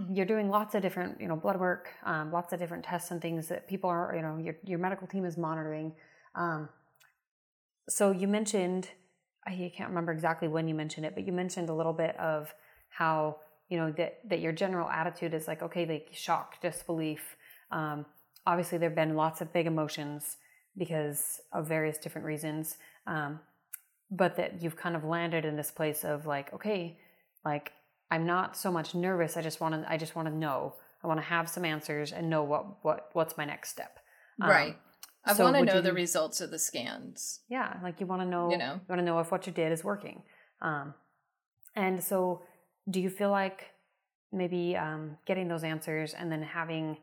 you're 0.09 0.25
doing 0.25 0.49
lots 0.49 0.75
of 0.75 0.81
different, 0.81 1.21
you 1.21 1.27
know, 1.27 1.37
blood 1.37 1.57
work, 1.57 1.89
um, 2.03 2.33
lots 2.33 2.51
of 2.51 2.59
different 2.59 2.83
tests 2.83 3.11
and 3.11 3.21
things 3.21 3.47
that 3.47 3.65
people 3.67 3.89
are, 3.89 4.13
you 4.13 4.21
know, 4.21 4.37
your 4.37 4.55
your 4.65 4.79
medical 4.79 5.07
team 5.07 5.23
is 5.23 5.37
monitoring. 5.37 5.93
Um, 6.35 6.69
so 7.89 8.11
you 8.11 8.27
mentioned, 8.27 8.89
I 9.45 9.71
can't 9.75 9.89
remember 9.89 10.11
exactly 10.11 10.47
when 10.47 10.67
you 10.67 10.75
mentioned 10.75 11.05
it, 11.05 11.15
but 11.15 11.25
you 11.25 11.33
mentioned 11.33 11.69
a 11.69 11.73
little 11.73 11.93
bit 11.93 12.17
of 12.17 12.53
how 12.89 13.37
you 13.69 13.77
know 13.77 13.91
that 13.93 14.19
that 14.29 14.39
your 14.39 14.51
general 14.51 14.89
attitude 14.89 15.33
is 15.33 15.47
like 15.47 15.61
okay, 15.61 15.85
like 15.85 16.09
shock, 16.11 16.61
disbelief. 16.61 17.35
Um, 17.71 18.05
obviously, 18.45 18.77
there've 18.77 18.95
been 18.95 19.15
lots 19.15 19.41
of 19.41 19.51
big 19.51 19.67
emotions 19.67 20.37
because 20.77 21.41
of 21.51 21.67
various 21.67 21.97
different 21.97 22.25
reasons, 22.25 22.77
um, 23.07 23.39
but 24.11 24.35
that 24.37 24.61
you've 24.61 24.75
kind 24.75 24.95
of 24.95 25.03
landed 25.03 25.45
in 25.45 25.55
this 25.55 25.71
place 25.71 26.03
of 26.03 26.25
like 26.25 26.53
okay, 26.53 26.97
like 27.43 27.71
I'm 28.11 28.25
not 28.25 28.55
so 28.55 28.71
much 28.71 28.93
nervous. 28.93 29.37
I 29.37 29.41
just 29.41 29.59
want 29.59 29.73
to. 29.73 29.91
I 29.91 29.97
just 29.97 30.15
want 30.15 30.27
to 30.27 30.33
know. 30.33 30.75
I 31.03 31.07
want 31.07 31.19
to 31.19 31.25
have 31.25 31.49
some 31.49 31.65
answers 31.65 32.13
and 32.13 32.29
know 32.29 32.43
what 32.43 32.83
what 32.83 33.09
what's 33.13 33.37
my 33.37 33.45
next 33.45 33.69
step. 33.69 33.97
Um, 34.41 34.49
right. 34.49 34.77
I 35.25 35.33
so 35.33 35.43
want 35.43 35.55
to 35.55 35.65
know 35.65 35.81
the 35.81 35.93
results 35.93 36.41
of 36.41 36.51
the 36.51 36.59
scans. 36.59 37.39
Yeah, 37.49 37.77
like 37.81 37.99
you 37.99 38.05
want 38.05 38.21
to 38.21 38.27
know. 38.27 38.51
You 38.51 38.57
know, 38.57 38.73
you 38.73 38.81
want 38.89 38.99
to 38.99 39.05
know 39.05 39.19
if 39.19 39.31
what 39.31 39.47
you 39.47 39.53
did 39.53 39.71
is 39.71 39.83
working. 39.83 40.23
Um, 40.61 40.93
and 41.75 42.03
so, 42.03 42.41
do 42.89 42.99
you 42.99 43.09
feel 43.09 43.31
like 43.31 43.73
maybe 44.31 44.75
um, 44.75 45.17
getting 45.25 45.47
those 45.47 45.63
answers 45.63 46.13
and 46.13 46.31
then 46.31 46.41
having 46.41 46.97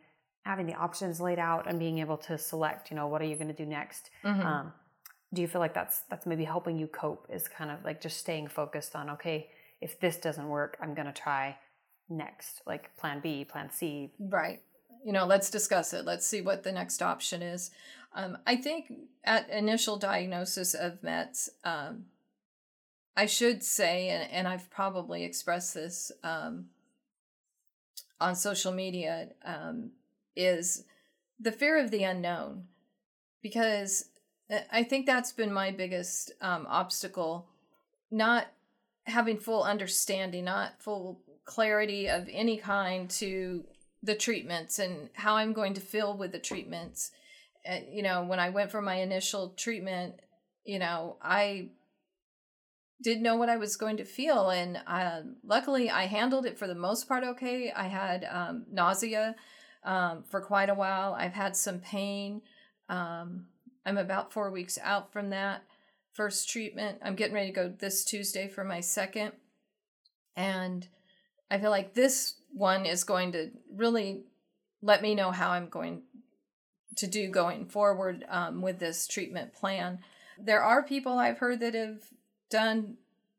having 0.44 0.66
the 0.66 0.74
options 0.74 1.20
laid 1.20 1.38
out 1.38 1.68
and 1.68 1.78
being 1.78 1.98
able 1.98 2.16
to 2.16 2.36
select, 2.38 2.90
you 2.90 2.96
know, 2.96 3.06
what 3.06 3.20
are 3.20 3.26
you 3.26 3.36
going 3.36 3.48
to 3.48 3.54
do 3.54 3.66
next? 3.66 4.10
Mm-hmm. 4.24 4.46
Um, 4.46 4.72
do 5.32 5.42
you 5.42 5.48
feel 5.48 5.60
like 5.60 5.74
that's 5.74 6.00
that's 6.10 6.26
maybe 6.26 6.44
helping 6.44 6.78
you 6.78 6.86
cope? 6.86 7.26
Is 7.32 7.48
kind 7.48 7.70
of 7.70 7.84
like 7.84 8.00
just 8.00 8.18
staying 8.18 8.48
focused 8.48 8.96
on 8.96 9.10
okay, 9.10 9.48
if 9.80 9.98
this 10.00 10.16
doesn't 10.16 10.48
work, 10.48 10.76
I'm 10.82 10.94
going 10.94 11.06
to 11.06 11.12
try 11.12 11.56
next, 12.08 12.62
like 12.66 12.94
Plan 12.96 13.20
B, 13.20 13.44
Plan 13.44 13.70
C. 13.70 14.12
Right. 14.18 14.60
You 15.04 15.12
know, 15.12 15.24
let's 15.24 15.50
discuss 15.50 15.94
it. 15.94 16.04
Let's 16.04 16.26
see 16.26 16.42
what 16.42 16.62
the 16.62 16.72
next 16.72 17.00
option 17.00 17.42
is. 17.42 17.70
Um, 18.12 18.38
I 18.46 18.56
think 18.56 18.92
at 19.24 19.48
initial 19.50 19.96
diagnosis 19.96 20.74
of 20.74 21.02
METS, 21.02 21.50
um, 21.64 22.06
I 23.16 23.26
should 23.26 23.62
say, 23.62 24.08
and, 24.08 24.30
and 24.30 24.48
I've 24.48 24.70
probably 24.70 25.24
expressed 25.24 25.74
this 25.74 26.10
um, 26.24 26.66
on 28.20 28.34
social 28.34 28.72
media, 28.72 29.28
um, 29.44 29.92
is 30.36 30.84
the 31.38 31.52
fear 31.52 31.78
of 31.78 31.90
the 31.90 32.04
unknown. 32.04 32.64
because 33.42 34.06
uh, 34.50 34.58
I 34.72 34.82
think 34.82 35.06
that's 35.06 35.32
been 35.32 35.52
my 35.52 35.70
biggest 35.70 36.32
um, 36.40 36.66
obstacle, 36.68 37.48
not 38.10 38.48
having 39.04 39.38
full 39.38 39.62
understanding, 39.62 40.44
not 40.44 40.80
full 40.82 41.20
clarity 41.44 42.08
of 42.08 42.28
any 42.30 42.56
kind 42.56 43.08
to 43.10 43.64
the 44.02 44.14
treatments 44.14 44.78
and 44.78 45.10
how 45.14 45.36
I'm 45.36 45.52
going 45.52 45.74
to 45.74 45.80
feel 45.80 46.16
with 46.16 46.32
the 46.32 46.38
treatments. 46.38 47.10
Uh, 47.68 47.80
you 47.90 48.02
know, 48.02 48.24
when 48.24 48.40
I 48.40 48.50
went 48.50 48.70
for 48.70 48.82
my 48.82 48.96
initial 48.96 49.50
treatment, 49.50 50.14
you 50.64 50.78
know, 50.78 51.16
I 51.22 51.68
didn't 53.02 53.22
know 53.22 53.36
what 53.36 53.48
I 53.48 53.56
was 53.56 53.76
going 53.76 53.96
to 53.98 54.04
feel. 54.04 54.50
And 54.50 54.80
uh, 54.86 55.22
luckily, 55.44 55.90
I 55.90 56.06
handled 56.06 56.46
it 56.46 56.58
for 56.58 56.66
the 56.66 56.74
most 56.74 57.08
part 57.08 57.24
okay. 57.24 57.72
I 57.72 57.88
had 57.88 58.26
um, 58.30 58.66
nausea 58.70 59.36
um, 59.84 60.24
for 60.28 60.40
quite 60.40 60.68
a 60.68 60.74
while, 60.74 61.14
I've 61.14 61.32
had 61.32 61.56
some 61.56 61.80
pain. 61.80 62.42
Um, 62.88 63.46
I'm 63.86 63.98
about 63.98 64.32
four 64.32 64.50
weeks 64.50 64.78
out 64.82 65.12
from 65.12 65.30
that 65.30 65.64
first 66.12 66.50
treatment. 66.50 66.98
I'm 67.02 67.14
getting 67.14 67.34
ready 67.34 67.48
to 67.48 67.54
go 67.54 67.68
this 67.68 68.04
Tuesday 68.04 68.48
for 68.48 68.64
my 68.64 68.80
second. 68.80 69.32
And 70.36 70.86
I 71.50 71.58
feel 71.58 71.70
like 71.70 71.94
this 71.94 72.34
one 72.52 72.84
is 72.84 73.04
going 73.04 73.32
to 73.32 73.50
really 73.74 74.24
let 74.82 75.02
me 75.02 75.14
know 75.14 75.30
how 75.30 75.50
I'm 75.50 75.68
going 75.68 76.02
to 76.96 77.06
do 77.06 77.28
going 77.28 77.66
forward 77.66 78.24
um, 78.28 78.62
with 78.62 78.78
this 78.78 79.06
treatment 79.06 79.54
plan. 79.54 80.00
There 80.38 80.62
are 80.62 80.82
people 80.82 81.18
I've 81.18 81.38
heard 81.38 81.60
that 81.60 81.74
have 81.74 82.02
done 82.50 82.96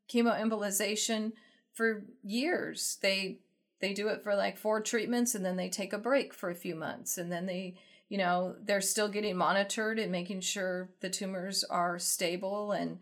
chemoembolization 0.08 1.32
for 1.72 2.04
years. 2.22 2.98
They 3.02 3.40
they 3.82 3.92
do 3.92 4.08
it 4.08 4.22
for 4.22 4.34
like 4.34 4.56
four 4.56 4.80
treatments 4.80 5.34
and 5.34 5.44
then 5.44 5.56
they 5.56 5.68
take 5.68 5.92
a 5.92 5.98
break 5.98 6.32
for 6.32 6.48
a 6.48 6.54
few 6.54 6.74
months 6.74 7.18
and 7.18 7.30
then 7.30 7.46
they 7.46 7.74
you 8.08 8.16
know 8.16 8.54
they're 8.64 8.80
still 8.80 9.08
getting 9.08 9.36
monitored 9.36 9.98
and 9.98 10.12
making 10.12 10.40
sure 10.40 10.88
the 11.00 11.10
tumors 11.10 11.64
are 11.64 11.98
stable 11.98 12.72
and 12.72 13.00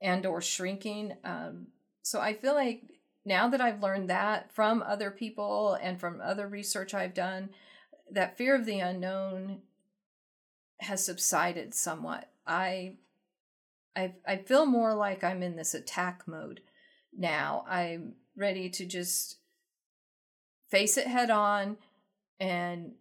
and 0.00 0.24
or 0.24 0.40
shrinking 0.40 1.14
um, 1.22 1.66
so 2.02 2.18
i 2.18 2.32
feel 2.32 2.54
like 2.54 2.82
now 3.24 3.46
that 3.46 3.60
i've 3.60 3.82
learned 3.82 4.08
that 4.08 4.50
from 4.50 4.82
other 4.82 5.10
people 5.10 5.78
and 5.82 6.00
from 6.00 6.20
other 6.22 6.48
research 6.48 6.94
i've 6.94 7.14
done 7.14 7.50
that 8.10 8.38
fear 8.38 8.54
of 8.54 8.64
the 8.64 8.80
unknown 8.80 9.60
has 10.80 11.04
subsided 11.04 11.74
somewhat 11.74 12.30
i 12.46 12.94
i 13.94 14.12
i 14.26 14.36
feel 14.36 14.66
more 14.66 14.94
like 14.94 15.24
i'm 15.24 15.42
in 15.42 15.56
this 15.56 15.74
attack 15.74 16.22
mode 16.26 16.60
now 17.16 17.64
i'm 17.68 18.14
ready 18.36 18.68
to 18.68 18.84
just 18.84 19.38
face 20.68 20.96
it 20.96 21.06
head 21.06 21.30
on 21.30 21.76
and 22.38 22.92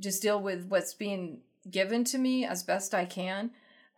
just 0.00 0.22
deal 0.22 0.40
with 0.40 0.66
what's 0.68 0.94
being 0.94 1.40
given 1.70 2.04
to 2.04 2.18
me 2.18 2.44
as 2.44 2.62
best 2.62 2.94
I 2.94 3.04
can. 3.04 3.50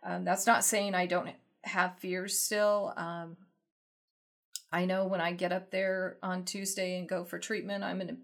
Um, 0.03 0.25
that's 0.25 0.47
not 0.47 0.65
saying 0.65 0.95
I 0.95 1.05
don't 1.05 1.29
have 1.63 1.97
fears 1.99 2.37
still. 2.37 2.93
Um, 2.97 3.37
I 4.71 4.85
know 4.85 5.05
when 5.05 5.21
I 5.21 5.33
get 5.33 5.51
up 5.51 5.69
there 5.69 6.17
on 6.23 6.43
Tuesday 6.43 6.97
and 6.97 7.07
go 7.07 7.23
for 7.23 7.37
treatment, 7.39 7.83
I'm 7.83 7.97
going 7.97 8.07
to 8.07 8.17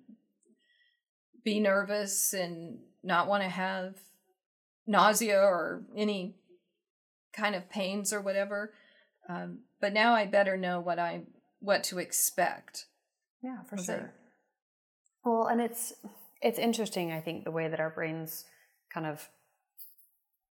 be 1.44 1.60
nervous 1.60 2.34
and 2.34 2.80
not 3.04 3.28
want 3.28 3.44
to 3.44 3.50
have 3.50 3.96
nausea 4.88 5.40
or 5.40 5.84
any 5.96 6.36
kind 7.34 7.56
of 7.56 7.70
pains 7.70 8.12
or 8.12 8.22
whatever. 8.22 8.74
Um, 9.30 9.60
but 9.80 9.94
now 9.94 10.16
I 10.16 10.26
better 10.26 10.58
know 10.58 10.80
what 10.80 10.98
I 10.98 11.22
what 11.60 11.84
to 11.86 12.00
expect. 12.00 12.86
Yeah, 13.44 13.62
for 13.70 13.78
sure. 13.78 14.14
Well, 15.24 15.48
and 15.48 15.62
it's 15.62 15.94
it's 16.42 16.58
interesting, 16.60 17.12
I 17.12 17.20
think, 17.20 17.44
the 17.44 17.52
way 17.52 17.68
that 17.68 17.80
our 17.80 17.90
brains 17.90 18.46
kind 18.94 19.06
of 19.06 19.28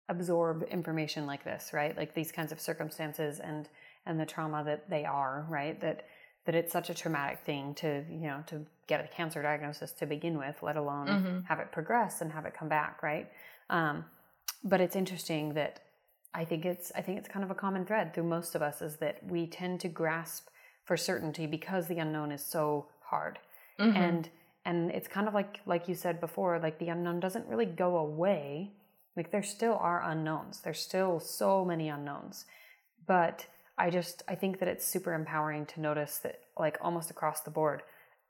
absorb 0.09 0.63
information 0.65 1.27
like 1.27 1.43
this, 1.43 1.71
right? 1.73 1.97
Like 1.97 2.15
these 2.15 2.31
kinds 2.31 2.53
of 2.53 2.61
circumstances 2.61 3.41
and 3.41 3.69
and 4.05 4.21
the 4.21 4.27
trauma 4.27 4.63
that 4.65 4.89
they 4.89 5.05
are, 5.05 5.47
right? 5.49 5.81
That 5.81 6.05
that 6.45 6.55
it's 6.55 6.73
such 6.73 6.91
a 6.91 6.95
traumatic 6.95 7.41
thing 7.45 7.75
to, 7.75 8.05
you 8.09 8.29
know, 8.29 8.45
to 8.47 8.65
get 8.87 9.05
a 9.05 9.09
cancer 9.09 9.43
diagnosis 9.43 9.91
to 9.93 10.07
begin 10.07 10.39
with, 10.39 10.63
let 10.63 10.77
alone 10.77 11.09
mm-hmm. 11.09 11.41
have 11.41 11.59
it 11.59 11.73
progress 11.73 12.21
and 12.21 12.31
have 12.31 12.47
it 12.47 12.55
come 12.55 12.69
back, 12.69 13.03
right? 13.03 13.29
Um, 13.69 14.05
but 14.67 14.81
it's 14.81 14.97
interesting 14.97 15.55
that 15.55 15.81
I 16.35 16.45
think 16.45 16.67
it's 16.67 16.93
I 16.95 17.01
think 17.01 17.19
it's 17.19 17.29
kind 17.29 17.45
of 17.45 17.51
a 17.51 17.55
common 17.55 17.87
thread 17.87 18.13
through 18.13 18.25
most 18.25 18.55
of 18.55 18.63
us 18.63 18.83
is 18.83 18.97
that 18.97 19.25
we 19.27 19.47
tend 19.47 19.81
to 19.81 19.89
grasp 19.89 20.49
for 20.85 20.97
certainty 20.97 21.47
because 21.47 21.87
the 21.87 21.99
unknown 21.99 22.31
is 22.31 22.45
so 22.45 22.87
hard. 23.01 23.39
Mm-hmm. 23.79 23.97
And 23.97 24.29
and 24.67 24.91
it's 24.91 25.09
kind 25.09 25.29
of 25.29 25.33
like 25.33 25.61
like 25.65 25.89
you 25.89 25.95
said 25.95 26.21
before 26.21 26.59
like 26.59 26.79
the 26.79 26.89
unknown 26.89 27.21
doesn't 27.21 27.47
really 27.47 27.65
go 27.65 27.97
away 27.97 28.73
like 29.17 29.31
there 29.31 29.43
still 29.43 29.79
are 29.81 30.03
unknowns 30.03 30.61
there's 30.61 30.81
still 30.81 31.21
so 31.21 31.65
many 31.65 31.89
unknowns 31.89 32.45
but 33.07 33.47
i 33.79 33.89
just 33.89 34.23
i 34.29 34.35
think 34.35 34.59
that 34.59 34.69
it's 34.69 34.85
super 34.85 35.15
empowering 35.15 35.65
to 35.65 35.81
notice 35.81 36.19
that 36.19 36.41
like 36.59 36.77
almost 36.81 37.11
across 37.11 37.41
the 37.43 37.51
board 37.51 37.83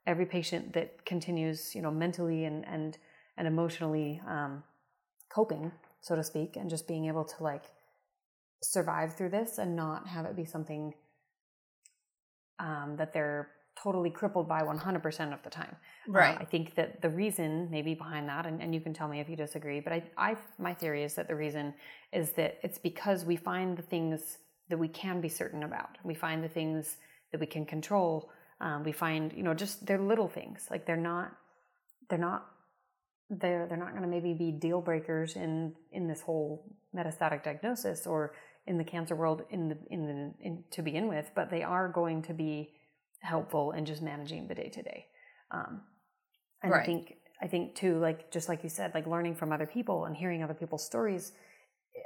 every 0.05 0.25
patient 0.25 0.73
that 0.73 1.03
continues 1.05 1.73
you 1.75 1.81
know 1.81 1.91
mentally 1.91 2.45
and 2.45 2.65
and 2.67 2.97
and 3.35 3.47
emotionally 3.47 4.21
um, 4.27 4.63
coping 5.29 5.71
so 6.07 6.15
to 6.15 6.23
speak 6.23 6.55
and 6.55 6.69
just 6.69 6.87
being 6.87 7.05
able 7.05 7.25
to 7.25 7.43
like 7.43 7.63
survive 8.63 9.15
through 9.15 9.29
this 9.29 9.57
and 9.57 9.75
not 9.75 10.07
have 10.07 10.25
it 10.25 10.35
be 10.35 10.45
something 10.45 10.93
um, 12.59 12.95
that 12.97 13.13
they're 13.13 13.49
totally 13.81 14.09
crippled 14.09 14.47
by 14.47 14.61
100% 14.61 15.33
of 15.33 15.43
the 15.43 15.49
time. 15.49 15.75
Uh, 16.07 16.11
right. 16.11 16.37
Uh, 16.37 16.39
I 16.41 16.45
think 16.45 16.75
that 16.75 17.01
the 17.01 17.09
reason 17.09 17.67
maybe 17.69 17.93
behind 17.93 18.27
that, 18.29 18.45
and, 18.45 18.61
and 18.61 18.73
you 18.73 18.81
can 18.81 18.93
tell 18.93 19.07
me 19.07 19.19
if 19.19 19.29
you 19.29 19.35
disagree, 19.35 19.79
but 19.79 19.93
I, 19.93 20.03
I, 20.17 20.35
my 20.57 20.73
theory 20.73 21.03
is 21.03 21.13
that 21.15 21.27
the 21.27 21.35
reason 21.35 21.73
is 22.11 22.31
that 22.31 22.57
it's 22.63 22.79
because 22.79 23.25
we 23.25 23.35
find 23.35 23.77
the 23.77 23.83
things 23.83 24.39
that 24.69 24.77
we 24.77 24.87
can 24.87 25.21
be 25.21 25.29
certain 25.29 25.63
about. 25.63 25.97
We 26.03 26.15
find 26.15 26.43
the 26.43 26.49
things 26.49 26.97
that 27.31 27.39
we 27.39 27.45
can 27.45 27.65
control. 27.65 28.31
Um, 28.59 28.83
we 28.83 28.91
find, 28.91 29.31
you 29.33 29.43
know, 29.43 29.53
just 29.53 29.85
they're 29.85 30.01
little 30.01 30.27
things. 30.27 30.67
Like 30.71 30.85
they're 30.85 30.97
not, 30.97 31.31
they're 32.09 32.17
not, 32.17 32.47
they're 33.29 33.67
they're 33.67 33.77
not 33.77 33.91
going 33.91 34.03
to 34.03 34.07
maybe 34.07 34.33
be 34.33 34.51
deal 34.51 34.81
breakers 34.81 35.35
in 35.35 35.73
in 35.91 36.07
this 36.07 36.21
whole 36.21 36.75
metastatic 36.95 37.43
diagnosis 37.43 38.07
or 38.07 38.33
in 38.65 38.77
the 38.77 38.83
cancer 38.83 39.15
world 39.15 39.43
in 39.49 39.69
the 39.69 39.77
in 39.89 40.05
the 40.05 40.45
in, 40.45 40.63
to 40.71 40.81
begin 40.81 41.07
with, 41.07 41.31
but 41.35 41.49
they 41.49 41.63
are 41.63 41.89
going 41.89 42.21
to 42.23 42.33
be 42.33 42.73
helpful 43.21 43.71
in 43.71 43.85
just 43.85 44.01
managing 44.01 44.47
the 44.47 44.55
day 44.55 44.69
to 44.69 44.81
day. 44.81 45.05
Um, 45.51 45.81
and 46.61 46.71
right. 46.71 46.83
I 46.83 46.85
think 46.85 47.13
I 47.41 47.47
think 47.47 47.75
too, 47.75 47.99
like 47.99 48.31
just 48.31 48.49
like 48.49 48.63
you 48.63 48.69
said, 48.69 48.93
like 48.93 49.07
learning 49.07 49.35
from 49.35 49.51
other 49.51 49.67
people 49.67 50.05
and 50.05 50.15
hearing 50.15 50.43
other 50.43 50.53
people's 50.53 50.85
stories. 50.85 51.33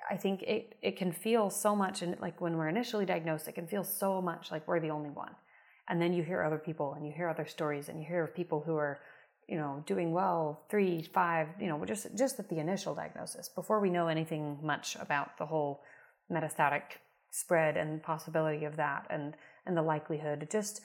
I 0.10 0.18
think 0.18 0.42
it 0.44 0.76
it 0.82 0.98
can 0.98 1.12
feel 1.12 1.50
so 1.50 1.76
much, 1.76 2.02
and 2.02 2.16
like 2.20 2.40
when 2.40 2.58
we're 2.58 2.70
initially 2.70 3.06
diagnosed, 3.06 3.48
it 3.48 3.56
can 3.56 3.68
feel 3.68 3.84
so 3.84 4.22
much 4.22 4.52
like 4.52 4.68
we're 4.68 4.80
the 4.80 4.90
only 4.90 5.10
one. 5.10 5.36
And 5.90 6.02
then 6.02 6.14
you 6.14 6.24
hear 6.24 6.44
other 6.44 6.58
people, 6.58 6.94
and 6.94 7.06
you 7.06 7.12
hear 7.12 7.28
other 7.28 7.46
stories, 7.46 7.90
and 7.90 8.00
you 8.00 8.06
hear 8.06 8.24
of 8.24 8.34
people 8.34 8.64
who 8.66 8.76
are, 8.76 9.02
you 9.48 9.58
know, 9.58 9.84
doing 9.86 10.12
well, 10.12 10.64
three, 10.70 11.04
five, 11.14 11.48
you 11.60 11.68
know, 11.68 11.84
just 11.86 12.08
just 12.18 12.40
at 12.40 12.50
the 12.50 12.60
initial 12.60 12.96
diagnosis, 12.96 13.50
before 13.50 13.80
we 13.80 13.90
know 13.90 14.08
anything 14.08 14.60
much 14.62 14.96
about 15.00 15.38
the 15.38 15.46
whole 15.46 15.84
metastatic 16.32 16.84
spread 17.32 17.78
and 17.78 18.02
possibility 18.04 18.66
of 18.66 18.76
that, 18.78 19.08
and 19.10 19.36
and 19.66 19.76
the 19.76 19.82
likelihood. 19.82 20.48
Just 20.52 20.82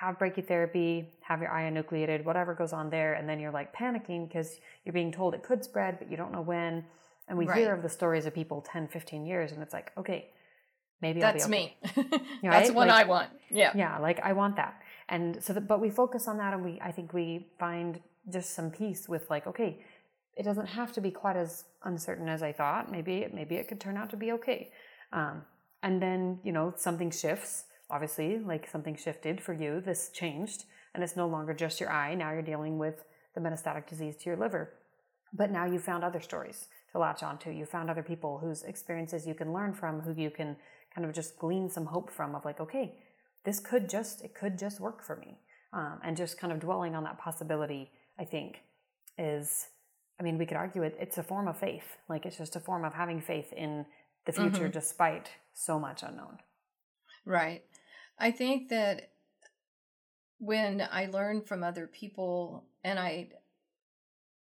have 0.00 0.18
brachytherapy, 0.18 1.06
have 1.22 1.40
your 1.40 1.50
eye 1.50 1.70
enucleated, 1.70 2.24
whatever 2.24 2.54
goes 2.54 2.72
on 2.72 2.90
there, 2.90 3.14
and 3.14 3.28
then 3.28 3.38
you're 3.38 3.50
like 3.50 3.74
panicking 3.74 4.26
because 4.26 4.58
you're 4.84 4.92
being 4.92 5.12
told 5.12 5.34
it 5.34 5.42
could 5.42 5.62
spread, 5.62 5.98
but 5.98 6.10
you 6.10 6.16
don't 6.16 6.32
know 6.32 6.40
when. 6.40 6.84
And 7.28 7.38
we 7.38 7.46
right. 7.46 7.58
hear 7.58 7.74
of 7.74 7.82
the 7.82 7.88
stories 7.88 8.26
of 8.26 8.34
people 8.34 8.64
10, 8.72 8.88
15 8.88 9.26
years, 9.26 9.52
and 9.52 9.62
it's 9.62 9.72
like, 9.72 9.92
okay, 9.96 10.30
maybe 11.02 11.20
that's 11.20 11.44
okay. 11.44 11.50
me. 11.50 11.76
right? 11.96 12.18
That's 12.42 12.70
what 12.70 12.88
like, 12.88 13.04
I 13.04 13.08
want. 13.08 13.30
Yeah, 13.50 13.72
yeah, 13.76 13.98
like 13.98 14.20
I 14.20 14.32
want 14.32 14.56
that. 14.56 14.80
And 15.10 15.42
so, 15.42 15.58
but 15.60 15.80
we 15.80 15.90
focus 15.90 16.26
on 16.28 16.38
that, 16.38 16.54
and 16.54 16.64
we, 16.64 16.80
I 16.80 16.92
think, 16.92 17.12
we 17.12 17.48
find 17.58 18.00
just 18.32 18.54
some 18.54 18.70
peace 18.70 19.08
with 19.08 19.28
like, 19.28 19.46
okay, 19.46 19.84
it 20.36 20.44
doesn't 20.44 20.66
have 20.66 20.92
to 20.92 21.00
be 21.00 21.10
quite 21.10 21.36
as 21.36 21.64
uncertain 21.84 22.28
as 22.28 22.42
I 22.42 22.52
thought. 22.52 22.90
Maybe, 22.90 23.26
maybe 23.34 23.56
it 23.56 23.68
could 23.68 23.80
turn 23.80 23.96
out 23.96 24.08
to 24.10 24.16
be 24.16 24.32
okay. 24.32 24.70
Um, 25.12 25.42
and 25.82 26.00
then 26.00 26.38
you 26.42 26.52
know 26.52 26.72
something 26.76 27.10
shifts 27.10 27.64
obviously 27.90 28.38
like 28.38 28.68
something 28.68 28.96
shifted 28.96 29.40
for 29.40 29.52
you 29.52 29.80
this 29.80 30.10
changed 30.10 30.64
and 30.94 31.02
it's 31.02 31.16
no 31.16 31.26
longer 31.26 31.54
just 31.54 31.80
your 31.80 31.90
eye 31.90 32.14
now 32.14 32.32
you're 32.32 32.42
dealing 32.42 32.78
with 32.78 33.04
the 33.34 33.40
metastatic 33.40 33.86
disease 33.86 34.16
to 34.16 34.26
your 34.26 34.36
liver 34.36 34.72
but 35.32 35.50
now 35.50 35.64
you 35.64 35.78
found 35.78 36.04
other 36.04 36.20
stories 36.20 36.68
to 36.92 36.98
latch 36.98 37.22
onto 37.22 37.50
you 37.50 37.64
found 37.64 37.90
other 37.90 38.02
people 38.02 38.38
whose 38.38 38.62
experiences 38.62 39.26
you 39.26 39.34
can 39.34 39.52
learn 39.52 39.72
from 39.72 40.00
who 40.00 40.12
you 40.20 40.30
can 40.30 40.56
kind 40.94 41.06
of 41.06 41.14
just 41.14 41.38
glean 41.38 41.68
some 41.68 41.86
hope 41.86 42.10
from 42.10 42.34
of 42.34 42.44
like 42.44 42.60
okay 42.60 42.94
this 43.44 43.60
could 43.60 43.88
just 43.88 44.22
it 44.22 44.34
could 44.34 44.58
just 44.58 44.80
work 44.80 45.04
for 45.04 45.16
me. 45.16 45.38
Um, 45.72 46.00
and 46.02 46.16
just 46.16 46.36
kind 46.36 46.52
of 46.52 46.58
dwelling 46.58 46.96
on 46.96 47.04
that 47.04 47.20
possibility 47.20 47.92
i 48.18 48.24
think 48.24 48.56
is 49.16 49.68
i 50.18 50.24
mean 50.24 50.36
we 50.36 50.44
could 50.44 50.56
argue 50.56 50.82
it 50.82 50.96
it's 50.98 51.16
a 51.16 51.22
form 51.22 51.46
of 51.46 51.56
faith. 51.58 51.96
Like 52.08 52.26
it's 52.26 52.36
just 52.36 52.56
a 52.56 52.60
form 52.60 52.84
of 52.84 52.94
having 52.94 53.20
faith 53.20 53.52
in 53.52 53.86
the 54.26 54.32
future 54.32 54.64
mm-hmm. 54.64 54.70
despite 54.70 55.30
so 55.52 55.78
much 55.78 56.02
unknown. 56.02 56.38
Right. 57.24 57.62
I 58.18 58.30
think 58.30 58.68
that 58.68 59.10
when 60.38 60.86
I 60.90 61.06
learn 61.06 61.42
from 61.42 61.62
other 61.62 61.86
people 61.86 62.64
and 62.82 62.98
I, 62.98 63.28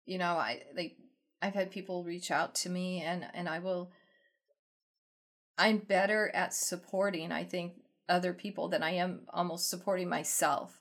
you 0.04 0.18
know, 0.18 0.34
I, 0.34 0.62
like 0.76 0.96
I've 1.40 1.54
had 1.54 1.70
people 1.70 2.04
reach 2.04 2.30
out 2.30 2.54
to 2.56 2.68
me 2.68 3.02
and 3.02 3.26
and 3.34 3.48
I 3.48 3.58
will 3.58 3.90
I'm 5.58 5.78
better 5.78 6.30
at 6.34 6.54
supporting 6.54 7.32
I 7.32 7.44
think 7.44 7.74
other 8.12 8.32
people 8.32 8.68
than 8.68 8.82
I 8.82 8.92
am 8.92 9.22
almost 9.30 9.70
supporting 9.70 10.08
myself. 10.08 10.80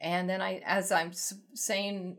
And 0.00 0.28
then 0.28 0.40
I 0.42 0.60
as 0.66 0.90
I'm 0.90 1.12
saying 1.12 2.18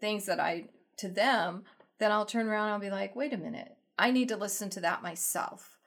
things 0.00 0.26
that 0.26 0.40
I 0.40 0.68
to 0.98 1.08
them, 1.08 1.64
then 1.98 2.10
I'll 2.12 2.26
turn 2.26 2.48
around 2.48 2.64
and 2.64 2.74
I'll 2.74 2.80
be 2.80 2.90
like, 2.90 3.14
"Wait 3.14 3.32
a 3.32 3.38
minute. 3.38 3.76
I 3.98 4.10
need 4.10 4.28
to 4.28 4.36
listen 4.36 4.68
to 4.70 4.80
that 4.80 5.02
myself." 5.02 5.78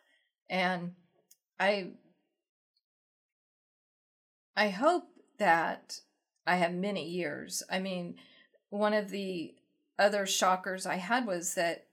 And 0.49 0.95
I 1.59 1.91
I 4.55 4.69
hope 4.69 5.05
that 5.39 5.99
I 6.45 6.55
have 6.55 6.73
many 6.73 7.09
years. 7.09 7.63
I 7.69 7.79
mean, 7.79 8.15
one 8.69 8.93
of 8.93 9.09
the 9.09 9.55
other 9.97 10.25
shockers 10.25 10.85
I 10.85 10.95
had 10.95 11.25
was 11.25 11.55
that 11.55 11.87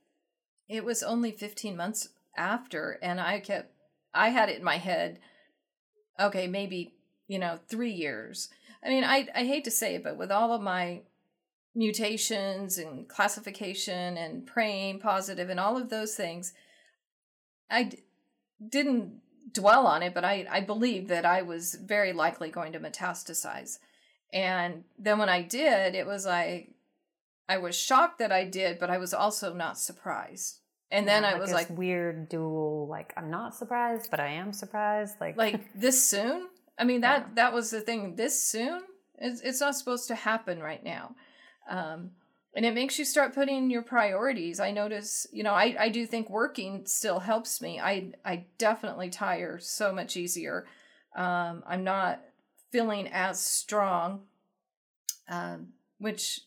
it 0.68 0.84
was 0.84 1.02
only 1.02 1.32
15 1.32 1.76
months 1.76 2.08
after, 2.36 2.98
and 3.02 3.20
I 3.20 3.40
kept, 3.40 3.72
I 4.14 4.28
had 4.28 4.48
it 4.48 4.58
in 4.58 4.64
my 4.64 4.76
head, 4.76 5.20
okay, 6.20 6.46
maybe, 6.46 6.94
you 7.28 7.38
know, 7.38 7.58
three 7.68 7.92
years. 7.92 8.48
I 8.84 8.88
mean, 8.88 9.04
I, 9.04 9.28
I 9.34 9.44
hate 9.44 9.64
to 9.64 9.70
say 9.70 9.94
it, 9.94 10.04
but 10.04 10.16
with 10.16 10.30
all 10.30 10.52
of 10.52 10.62
my 10.62 11.02
mutations 11.74 12.78
and 12.78 13.08
classification 13.08 14.16
and 14.16 14.46
PRAME 14.46 14.98
positive 14.98 15.48
and 15.48 15.60
all 15.60 15.76
of 15.76 15.90
those 15.90 16.14
things, 16.14 16.52
I 17.70 17.84
d- 17.84 17.98
didn't 18.68 19.20
dwell 19.52 19.86
on 19.86 20.02
it, 20.02 20.14
but 20.14 20.24
I, 20.24 20.46
I 20.50 20.60
believe 20.60 21.08
that 21.08 21.24
I 21.24 21.42
was 21.42 21.74
very 21.74 22.12
likely 22.12 22.50
going 22.50 22.72
to 22.72 22.80
metastasize. 22.80 23.78
And 24.32 24.84
then 24.98 25.18
when 25.18 25.28
I 25.28 25.42
did, 25.42 25.94
it 25.94 26.06
was 26.06 26.26
like, 26.26 26.74
I 27.48 27.58
was 27.58 27.76
shocked 27.76 28.18
that 28.18 28.30
I 28.30 28.44
did, 28.44 28.78
but 28.78 28.90
I 28.90 28.98
was 28.98 29.12
also 29.12 29.52
not 29.52 29.78
surprised. 29.78 30.60
And 30.92 31.06
then 31.06 31.22
yeah, 31.22 31.30
I 31.30 31.38
was 31.38 31.52
like 31.52 31.70
weird 31.70 32.28
dual 32.28 32.88
like 32.88 33.12
I'm 33.16 33.30
not 33.30 33.54
surprised, 33.54 34.10
but 34.10 34.20
I 34.20 34.28
am 34.28 34.52
surprised. 34.52 35.16
Like 35.20 35.36
like 35.36 35.60
this 35.74 36.04
soon? 36.04 36.48
I 36.78 36.84
mean 36.84 37.02
that 37.02 37.20
yeah. 37.20 37.34
that 37.34 37.52
was 37.52 37.70
the 37.70 37.80
thing. 37.80 38.16
This 38.16 38.42
soon? 38.42 38.82
It's 39.18 39.40
it's 39.40 39.60
not 39.60 39.76
supposed 39.76 40.08
to 40.08 40.14
happen 40.14 40.60
right 40.60 40.82
now. 40.82 41.14
Um 41.68 42.10
and 42.54 42.66
it 42.66 42.74
makes 42.74 42.98
you 42.98 43.04
start 43.04 43.34
putting 43.34 43.70
your 43.70 43.82
priorities. 43.82 44.58
I 44.58 44.72
notice, 44.72 45.26
you 45.32 45.44
know, 45.44 45.52
I, 45.52 45.76
I 45.78 45.88
do 45.88 46.04
think 46.04 46.28
working 46.28 46.84
still 46.84 47.20
helps 47.20 47.62
me. 47.62 47.78
I 47.78 48.12
I 48.24 48.46
definitely 48.58 49.10
tire 49.10 49.58
so 49.60 49.92
much 49.92 50.16
easier. 50.16 50.66
Um, 51.14 51.62
I'm 51.66 51.84
not 51.84 52.22
feeling 52.72 53.08
as 53.08 53.40
strong, 53.40 54.22
um, 55.28 55.68
which 55.98 56.40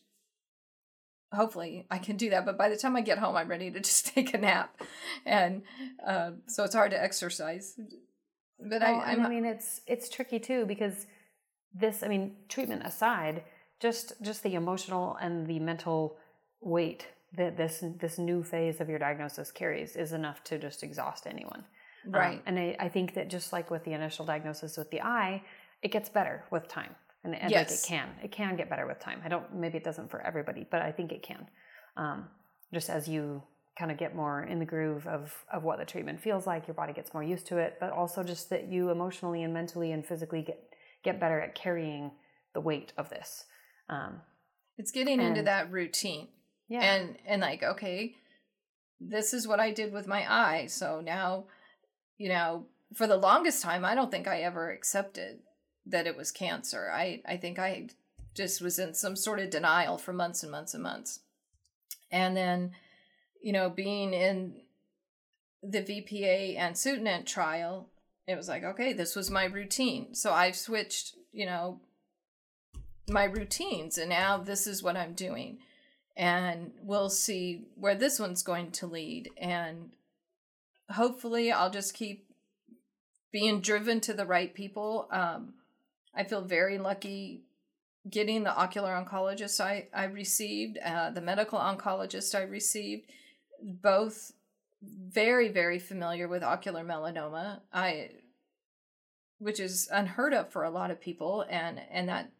hopefully 1.34 1.86
I 1.90 1.98
can 1.98 2.16
do 2.16 2.30
that. 2.30 2.44
But 2.44 2.58
by 2.58 2.68
the 2.68 2.76
time 2.76 2.96
I 2.96 3.00
get 3.00 3.18
home, 3.18 3.36
I'm 3.36 3.48
ready 3.48 3.70
to 3.70 3.80
just 3.88 4.06
take 4.06 4.34
a 4.34 4.38
nap, 4.38 4.80
and 5.26 5.62
uh, 6.06 6.32
so 6.46 6.64
it's 6.64 6.74
hard 6.74 6.90
to 6.92 7.02
exercise. 7.02 7.74
But 8.58 8.82
well, 8.82 9.00
I, 9.00 9.14
I 9.14 9.28
mean, 9.28 9.44
it's 9.44 9.80
it's 9.86 10.08
tricky 10.08 10.38
too 10.38 10.66
because 10.66 11.06
this. 11.72 12.02
I 12.02 12.08
mean, 12.08 12.36
treatment 12.48 12.82
aside, 12.84 13.44
just 13.80 14.12
just 14.22 14.42
the 14.42 14.54
emotional 14.54 15.16
and 15.20 15.46
the 15.46 15.58
mental 15.58 16.16
weight 16.60 17.08
that 17.36 17.56
this 17.56 17.84
this 18.00 18.18
new 18.18 18.42
phase 18.42 18.80
of 18.80 18.88
your 18.88 18.98
diagnosis 18.98 19.50
carries 19.50 19.96
is 19.96 20.12
enough 20.12 20.42
to 20.44 20.58
just 20.58 20.82
exhaust 20.82 21.26
anyone. 21.26 21.64
Um, 22.06 22.12
right. 22.12 22.38
Um, 22.38 22.42
and 22.46 22.58
I, 22.58 22.76
I 22.80 22.88
think 22.88 23.14
that 23.14 23.28
just 23.28 23.52
like 23.52 23.70
with 23.70 23.84
the 23.84 23.92
initial 23.92 24.24
diagnosis 24.24 24.76
with 24.76 24.90
the 24.90 25.02
eye, 25.02 25.42
it 25.82 25.90
gets 25.90 26.08
better 26.08 26.44
with 26.50 26.68
time 26.68 26.94
and, 27.24 27.34
and 27.34 27.50
yes. 27.50 27.70
like 27.70 27.78
it 27.78 27.84
can 27.86 28.08
it 28.22 28.32
can 28.32 28.56
get 28.56 28.68
better 28.70 28.86
with 28.86 29.00
time. 29.00 29.20
I 29.24 29.28
don't 29.28 29.54
maybe 29.54 29.78
it 29.78 29.84
doesn't 29.84 30.10
for 30.10 30.20
everybody 30.20 30.66
but 30.70 30.82
i 30.82 30.92
think 30.92 31.12
it 31.12 31.22
can. 31.22 31.46
Um, 31.96 32.28
just 32.72 32.90
as 32.90 33.08
you 33.08 33.42
kind 33.78 33.90
of 33.90 33.98
get 33.98 34.14
more 34.14 34.44
in 34.44 34.58
the 34.58 34.64
groove 34.64 35.06
of 35.06 35.32
of 35.52 35.64
what 35.64 35.78
the 35.78 35.84
treatment 35.84 36.20
feels 36.20 36.46
like 36.46 36.66
your 36.66 36.74
body 36.74 36.92
gets 36.92 37.12
more 37.12 37.22
used 37.22 37.46
to 37.46 37.58
it 37.58 37.76
but 37.80 37.90
also 37.90 38.22
just 38.22 38.50
that 38.50 38.68
you 38.68 38.90
emotionally 38.90 39.42
and 39.42 39.52
mentally 39.52 39.92
and 39.92 40.06
physically 40.06 40.42
get 40.42 40.58
get 41.02 41.20
better 41.20 41.40
at 41.40 41.54
carrying 41.54 42.12
the 42.54 42.60
weight 42.60 42.92
of 42.96 43.10
this. 43.10 43.44
Um, 43.88 44.22
it's 44.78 44.90
getting 44.90 45.20
and, 45.20 45.30
into 45.30 45.42
that 45.42 45.70
routine. 45.70 46.28
Yeah. 46.68 46.82
And 46.82 47.18
and 47.26 47.42
like 47.42 47.62
okay 47.62 48.16
this 49.00 49.34
is 49.34 49.46
what 49.46 49.60
i 49.60 49.70
did 49.70 49.92
with 49.92 50.06
my 50.06 50.30
eye 50.32 50.66
so 50.66 51.00
now 51.00 51.44
you 52.18 52.28
know 52.28 52.66
for 52.94 53.06
the 53.06 53.16
longest 53.16 53.62
time 53.62 53.84
i 53.84 53.94
don't 53.94 54.10
think 54.10 54.26
i 54.26 54.40
ever 54.40 54.70
accepted 54.70 55.40
that 55.86 56.06
it 56.06 56.16
was 56.16 56.30
cancer. 56.30 56.90
I, 56.92 57.22
I 57.26 57.36
think 57.36 57.58
I 57.58 57.88
just 58.34 58.60
was 58.60 58.78
in 58.78 58.94
some 58.94 59.16
sort 59.16 59.40
of 59.40 59.50
denial 59.50 59.98
for 59.98 60.12
months 60.12 60.42
and 60.42 60.50
months 60.50 60.74
and 60.74 60.82
months. 60.82 61.20
And 62.10 62.36
then, 62.36 62.72
you 63.42 63.52
know, 63.52 63.70
being 63.70 64.12
in 64.12 64.62
the 65.62 65.82
VPA 65.82 66.56
and 66.58 66.74
Sutent 66.74 67.26
trial, 67.26 67.90
it 68.26 68.36
was 68.36 68.48
like, 68.48 68.64
okay, 68.64 68.92
this 68.92 69.14
was 69.14 69.30
my 69.30 69.44
routine. 69.44 70.14
So 70.14 70.32
I've 70.32 70.56
switched, 70.56 71.14
you 71.32 71.46
know, 71.46 71.80
my 73.08 73.24
routines 73.24 73.98
and 73.98 74.08
now 74.08 74.38
this 74.38 74.66
is 74.66 74.82
what 74.82 74.96
I'm 74.96 75.12
doing. 75.12 75.58
And 76.16 76.72
we'll 76.80 77.10
see 77.10 77.66
where 77.74 77.96
this 77.96 78.20
one's 78.20 78.42
going 78.42 78.70
to 78.72 78.86
lead. 78.86 79.30
And 79.36 79.90
hopefully 80.90 81.50
I'll 81.50 81.70
just 81.70 81.94
keep 81.94 82.28
being 83.32 83.60
driven 83.60 84.00
to 84.02 84.14
the 84.14 84.24
right 84.24 84.54
people. 84.54 85.08
Um, 85.10 85.54
I 86.16 86.24
feel 86.24 86.42
very 86.42 86.78
lucky 86.78 87.42
getting 88.08 88.44
the 88.44 88.54
ocular 88.54 88.90
oncologist 88.90 89.60
I, 89.60 89.88
I 89.94 90.04
received, 90.04 90.78
uh, 90.78 91.10
the 91.10 91.20
medical 91.20 91.58
oncologist 91.58 92.34
I 92.34 92.42
received, 92.42 93.10
both 93.62 94.32
very, 94.82 95.48
very 95.48 95.78
familiar 95.78 96.28
with 96.28 96.42
ocular 96.42 96.84
melanoma. 96.84 97.60
I 97.72 98.10
which 99.38 99.60
is 99.60 99.88
unheard 99.92 100.32
of 100.32 100.50
for 100.50 100.64
a 100.64 100.70
lot 100.70 100.90
of 100.90 101.00
people 101.00 101.44
and 101.50 101.80
and 101.90 102.08
that 102.08 102.30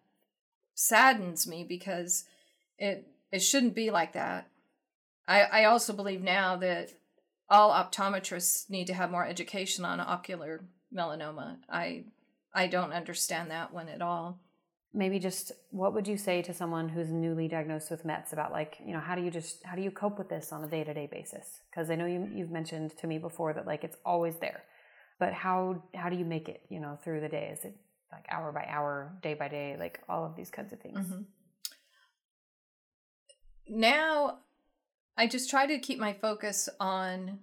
saddens 0.75 1.47
me 1.47 1.65
because 1.65 2.25
it 2.79 3.07
it 3.33 3.41
shouldn't 3.41 3.75
be 3.75 3.91
like 3.91 4.13
that. 4.13 4.49
I, 5.27 5.43
I 5.43 5.65
also 5.65 5.93
believe 5.93 6.23
now 6.23 6.57
that 6.57 6.91
all 7.49 7.73
optometrists 7.73 8.71
need 8.71 8.87
to 8.87 8.95
have 8.95 9.11
more 9.11 9.27
education 9.27 9.85
on 9.85 10.01
ocular 10.01 10.65
melanoma. 10.95 11.57
I 11.69 12.05
I 12.55 12.69
don't 12.69 12.93
understand 12.93 13.51
that 13.51 13.73
one 13.73 13.89
at 13.89 14.01
all. 14.01 14.41
Maybe 14.97 15.19
just 15.19 15.51
what 15.71 15.93
would 15.93 16.07
you 16.07 16.17
say 16.17 16.41
to 16.43 16.55
someone 16.55 16.89
who's 16.89 17.11
newly 17.11 17.49
diagnosed 17.49 17.91
with 17.91 18.05
METS 18.05 18.33
about 18.33 18.53
like, 18.53 18.77
you 18.85 18.93
know, 18.93 19.01
how 19.01 19.17
do 19.17 19.23
you 19.23 19.31
just 19.31 19.65
how 19.65 19.75
do 19.75 19.83
you 19.83 19.91
cope 19.91 20.19
with 20.19 20.29
this 20.29 20.53
on 20.53 20.63
a 20.63 20.69
day-to-day 20.69 21.09
basis? 21.11 21.63
Because 21.69 21.91
I 21.91 21.97
know 21.97 22.07
you 22.07 22.31
you've 22.33 22.53
mentioned 22.53 22.97
to 22.99 23.09
me 23.09 23.19
before 23.19 23.53
that 23.55 23.67
like 23.67 23.83
it's 23.83 23.97
always 24.05 24.37
there. 24.37 24.63
But 25.19 25.33
how 25.33 25.83
how 25.95 26.09
do 26.09 26.17
you 26.17 26.25
make 26.25 26.49
it, 26.49 26.63
you 26.69 26.79
know, 26.79 26.97
through 27.03 27.23
the 27.23 27.29
day? 27.29 27.51
Is 27.53 27.65
it 27.65 27.77
like 28.13 28.25
hour 28.31 28.53
by 28.53 28.67
hour, 28.69 29.13
day 29.21 29.35
by 29.35 29.49
day, 29.49 29.77
like 29.77 29.99
all 30.09 30.25
of 30.25 30.37
these 30.37 30.51
kinds 30.51 30.73
of 30.73 30.81
things? 30.81 30.99
Mm-hmm. 30.99 31.23
Now 33.69 34.39
I 35.17 35.27
just 35.27 35.51
try 35.51 35.67
to 35.67 35.79
keep 35.81 35.99
my 35.99 36.13
focus 36.13 36.69
on 36.79 37.41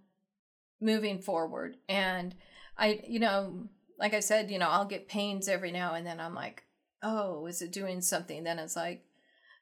moving 0.80 1.20
forward 1.20 1.76
and 1.90 2.34
I 2.78 3.02
you 3.08 3.20
know 3.20 3.68
like 4.02 4.16
I 4.16 4.20
said, 4.20 4.50
you 4.50 4.58
know, 4.58 4.68
I'll 4.68 4.86
get 4.86 5.08
pains 5.08 5.48
every 5.48 5.72
now 5.72 5.94
and 5.94 6.06
then. 6.06 6.20
I'm 6.20 6.34
like, 6.34 6.64
oh, 7.04 7.46
is 7.46 7.62
it 7.62 7.72
doing 7.72 8.02
something? 8.02 8.44
Then 8.44 8.58
it's 8.58 8.76
like, 8.76 9.06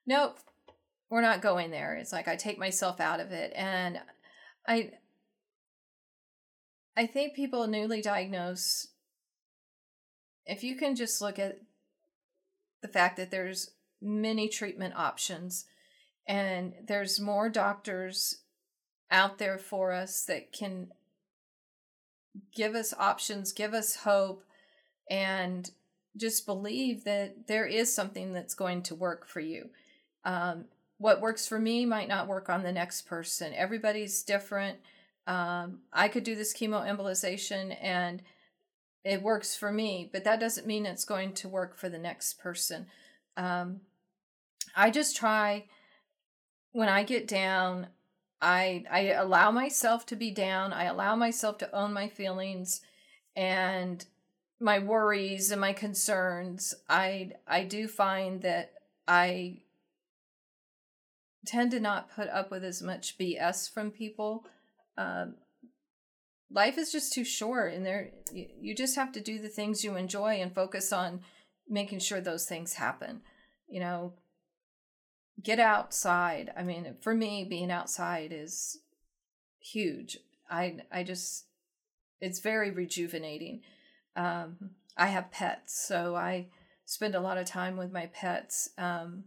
nope, 0.08 0.40
we're 1.10 1.22
not 1.22 1.42
going 1.42 1.72
there. 1.72 1.96
It's 1.96 2.14
like 2.14 2.30
I 2.30 2.38
take 2.38 2.58
myself 2.58 3.02
out 3.02 3.20
of 3.20 3.34
it. 3.34 3.52
And 3.54 4.00
I 4.66 4.94
I 6.96 7.06
think 7.06 7.36
people 7.36 7.68
newly 7.68 8.02
diagnosed, 8.02 8.88
if 10.46 10.64
you 10.64 10.78
can 10.78 10.96
just 10.96 11.22
look 11.22 11.38
at 11.38 11.60
the 12.82 12.88
fact 12.88 13.18
that 13.18 13.32
there's 13.32 13.72
many 14.02 14.48
treatment 14.48 14.94
options 14.96 15.66
and 16.26 16.74
there's 16.88 17.20
more 17.20 17.50
doctors 17.50 18.44
out 19.12 19.38
there 19.38 19.58
for 19.58 19.92
us 19.92 20.24
that 20.26 20.54
can 20.54 20.92
give 22.54 22.76
us 22.76 22.94
options, 22.98 23.52
give 23.52 23.74
us 23.74 23.96
hope, 23.96 24.44
and 25.10 25.70
just 26.18 26.46
believe 26.46 27.04
that 27.04 27.48
there 27.48 27.66
is 27.66 27.94
something 27.94 28.34
that's 28.34 28.54
going 28.54 28.84
to 28.84 28.96
work 28.96 29.28
for 29.28 29.40
you. 29.40 29.70
Um, 30.26 30.66
what 30.98 31.22
works 31.22 31.48
for 31.48 31.60
me 31.60 31.86
might 31.86 32.10
not 32.10 32.28
work 32.28 32.50
on 32.50 32.64
the 32.64 32.72
next 32.72 33.04
person. 33.04 33.54
Everybody's 33.54 34.24
different. 34.24 34.80
Um, 35.28 35.80
I 35.94 36.08
could 36.08 36.24
do 36.24 36.36
this 36.36 36.54
chemo 36.54 36.86
embolization 36.86 37.76
and 37.82 38.22
it 39.04 39.22
works 39.22 39.56
for 39.56 39.72
me, 39.72 40.10
but 40.12 40.26
that 40.26 40.40
doesn't 40.40 40.68
mean 40.68 40.86
it's 40.86 41.06
going 41.06 41.34
to 41.36 41.48
work 41.48 41.78
for 41.78 41.88
the 41.88 41.98
next 41.98 42.40
person. 42.40 42.88
Um, 43.38 43.82
I 44.76 44.90
just 44.90 45.16
try 45.16 45.66
when 46.72 46.90
I 46.90 47.04
get 47.04 47.28
down, 47.28 47.88
I 48.42 48.86
I 48.90 49.12
allow 49.12 49.52
myself 49.52 50.06
to 50.08 50.16
be 50.16 50.32
down. 50.32 50.74
I 50.74 50.86
allow 50.86 51.16
myself 51.16 51.58
to 51.60 51.76
own 51.76 51.94
my 51.94 52.08
feelings 52.08 52.82
and 53.36 54.06
my 54.60 54.80
worries 54.80 55.52
and 55.52 55.62
my 55.62 55.74
concerns. 55.74 56.74
I 56.90 57.32
I 57.48 57.64
do 57.64 57.88
find 57.88 58.42
that 58.42 58.74
I 59.08 59.62
tend 61.46 61.72
to 61.72 61.80
not 61.80 62.14
put 62.14 62.30
up 62.30 62.52
with 62.52 62.64
as 62.64 62.82
much 62.82 63.18
BS 63.18 63.72
from 63.72 63.92
people. 63.92 64.46
Um, 64.98 65.36
life 66.52 66.78
is 66.78 66.92
just 66.92 67.14
too 67.14 67.24
short, 67.24 67.74
and 67.74 67.86
there 67.86 68.12
you, 68.32 68.48
you 68.60 68.76
just 68.76 68.96
have 68.96 69.12
to 69.14 69.22
do 69.22 69.40
the 69.40 69.50
things 69.50 69.84
you 69.84 69.96
enjoy 69.96 70.36
and 70.42 70.54
focus 70.54 70.94
on 70.94 71.22
making 71.68 72.00
sure 72.00 72.22
those 72.22 72.46
things 72.46 72.74
happen. 72.74 73.22
You 73.68 73.80
know, 73.80 74.14
get 75.42 75.60
outside. 75.60 76.52
I 76.58 76.64
mean, 76.64 76.96
for 77.02 77.14
me, 77.14 77.46
being 77.46 77.72
outside 77.72 78.32
is 78.34 78.80
huge. 79.60 80.18
I 80.50 80.78
I 80.92 81.04
just 81.04 81.46
it's 82.22 82.40
very 82.40 82.72
rejuvenating. 82.72 83.62
Um, 84.16 84.72
I 84.98 85.08
have 85.08 85.32
pets, 85.32 85.80
so 85.88 86.16
I 86.16 86.48
spend 86.86 87.16
a 87.16 87.22
lot 87.22 87.38
of 87.38 87.46
time 87.46 87.78
with 87.78 87.92
my 87.92 88.08
pets. 88.08 88.70
Um, 88.78 89.26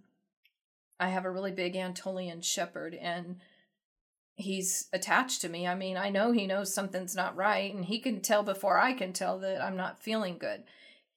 I 1.00 1.08
have 1.08 1.24
a 1.24 1.30
really 1.30 1.52
big 1.52 1.74
Anatolian 1.76 2.42
Shepherd, 2.42 2.94
and 2.94 3.36
he's 4.34 4.88
attached 4.92 5.40
to 5.40 5.48
me. 5.48 5.66
I 5.66 5.74
mean, 5.74 5.96
I 5.96 6.10
know 6.10 6.32
he 6.32 6.46
knows 6.46 6.74
something's 6.74 7.16
not 7.16 7.36
right, 7.36 7.72
and 7.72 7.84
he 7.84 7.98
can 7.98 8.20
tell 8.20 8.42
before 8.42 8.78
I 8.78 8.92
can 8.92 9.12
tell 9.12 9.38
that 9.38 9.62
I'm 9.62 9.76
not 9.76 10.02
feeling 10.02 10.36
good. 10.38 10.64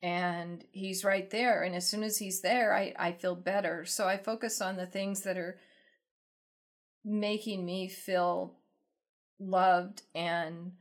And 0.05 0.63
he's 0.71 1.03
right 1.03 1.27
there. 1.31 1.63
And 1.63 1.73
as 1.73 1.89
soon 1.89 2.03
as 2.03 2.19
he's 2.19 2.41
there, 2.41 2.75
I, 2.75 2.93
I 2.95 3.11
feel 3.11 3.33
better. 3.33 3.85
So 3.85 4.07
I 4.07 4.17
focus 4.17 4.61
on 4.61 4.77
the 4.77 4.85
things 4.85 5.21
that 5.21 5.35
are 5.35 5.57
making 7.03 7.65
me 7.65 7.87
feel 7.87 8.53
loved 9.39 10.03
and 10.13 10.73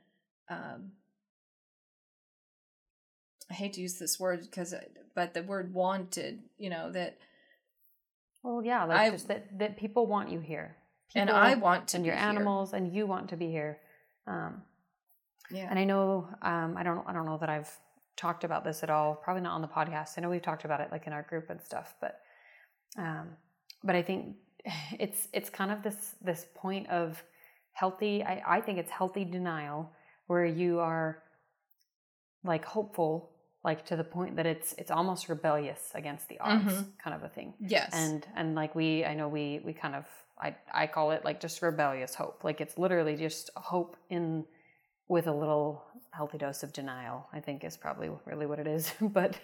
um, 0.50 0.92
I 3.50 3.54
hate 3.54 3.72
to 3.74 3.80
use 3.80 3.98
this 3.98 4.20
word 4.20 4.42
because, 4.42 4.74
but 5.14 5.32
the 5.32 5.42
word 5.42 5.72
wanted, 5.72 6.42
you 6.58 6.68
know, 6.68 6.92
that. 6.92 7.16
Well, 8.42 8.62
yeah, 8.62 8.84
like 8.84 8.98
I, 8.98 9.10
just 9.10 9.28
that, 9.28 9.58
that 9.58 9.78
people 9.78 10.06
want 10.06 10.30
you 10.30 10.40
here. 10.40 10.76
People 11.08 11.22
and 11.22 11.30
I 11.30 11.54
want 11.54 11.88
to 11.88 11.96
and 11.96 12.04
your 12.04 12.14
animals 12.14 12.74
and 12.74 12.94
you 12.94 13.06
want 13.06 13.30
to 13.30 13.38
be 13.38 13.50
here. 13.50 13.78
Um, 14.26 14.60
yeah. 15.50 15.66
And 15.70 15.78
I 15.78 15.84
know, 15.84 16.28
um, 16.42 16.76
I 16.76 16.82
don't, 16.82 17.08
I 17.08 17.14
don't 17.14 17.24
know 17.24 17.38
that 17.38 17.48
I've 17.48 17.70
talked 18.16 18.44
about 18.44 18.64
this 18.64 18.82
at 18.82 18.90
all. 18.90 19.14
Probably 19.14 19.42
not 19.42 19.54
on 19.54 19.62
the 19.62 19.68
podcast. 19.68 20.10
I 20.16 20.20
know 20.20 20.30
we've 20.30 20.42
talked 20.42 20.64
about 20.64 20.80
it 20.80 20.88
like 20.92 21.06
in 21.06 21.12
our 21.12 21.22
group 21.22 21.50
and 21.50 21.60
stuff, 21.60 21.94
but, 22.00 22.20
um, 22.98 23.30
but 23.82 23.94
I 23.94 24.02
think 24.02 24.36
it's, 24.98 25.28
it's 25.32 25.50
kind 25.50 25.70
of 25.70 25.82
this, 25.82 26.14
this 26.22 26.46
point 26.54 26.88
of 26.88 27.22
healthy, 27.72 28.22
I, 28.22 28.42
I 28.46 28.60
think 28.60 28.78
it's 28.78 28.90
healthy 28.90 29.24
denial 29.24 29.90
where 30.26 30.46
you 30.46 30.80
are 30.80 31.22
like 32.44 32.64
hopeful 32.64 33.30
like 33.64 33.84
to 33.86 33.96
the 33.96 34.04
point 34.04 34.36
that 34.36 34.46
it's 34.46 34.74
it's 34.74 34.90
almost 34.90 35.28
rebellious 35.28 35.90
against 35.94 36.28
the 36.28 36.38
odds 36.38 36.64
mm-hmm. 36.64 36.82
kind 37.02 37.16
of 37.16 37.22
a 37.22 37.28
thing 37.28 37.54
yes 37.58 37.90
and 37.94 38.26
and 38.36 38.54
like 38.54 38.74
we 38.74 39.04
i 39.04 39.14
know 39.14 39.26
we 39.26 39.60
we 39.64 39.72
kind 39.72 39.94
of 39.94 40.04
i 40.38 40.54
i 40.72 40.86
call 40.86 41.10
it 41.10 41.24
like 41.24 41.40
just 41.40 41.62
rebellious 41.62 42.14
hope 42.14 42.44
like 42.44 42.60
it's 42.60 42.78
literally 42.78 43.16
just 43.16 43.50
hope 43.56 43.96
in 44.10 44.44
with 45.08 45.26
a 45.26 45.32
little 45.32 45.84
healthy 46.10 46.38
dose 46.38 46.62
of 46.62 46.72
denial 46.72 47.26
i 47.32 47.40
think 47.40 47.64
is 47.64 47.76
probably 47.76 48.10
really 48.24 48.46
what 48.46 48.58
it 48.58 48.66
is. 48.66 48.92
But 49.00 49.38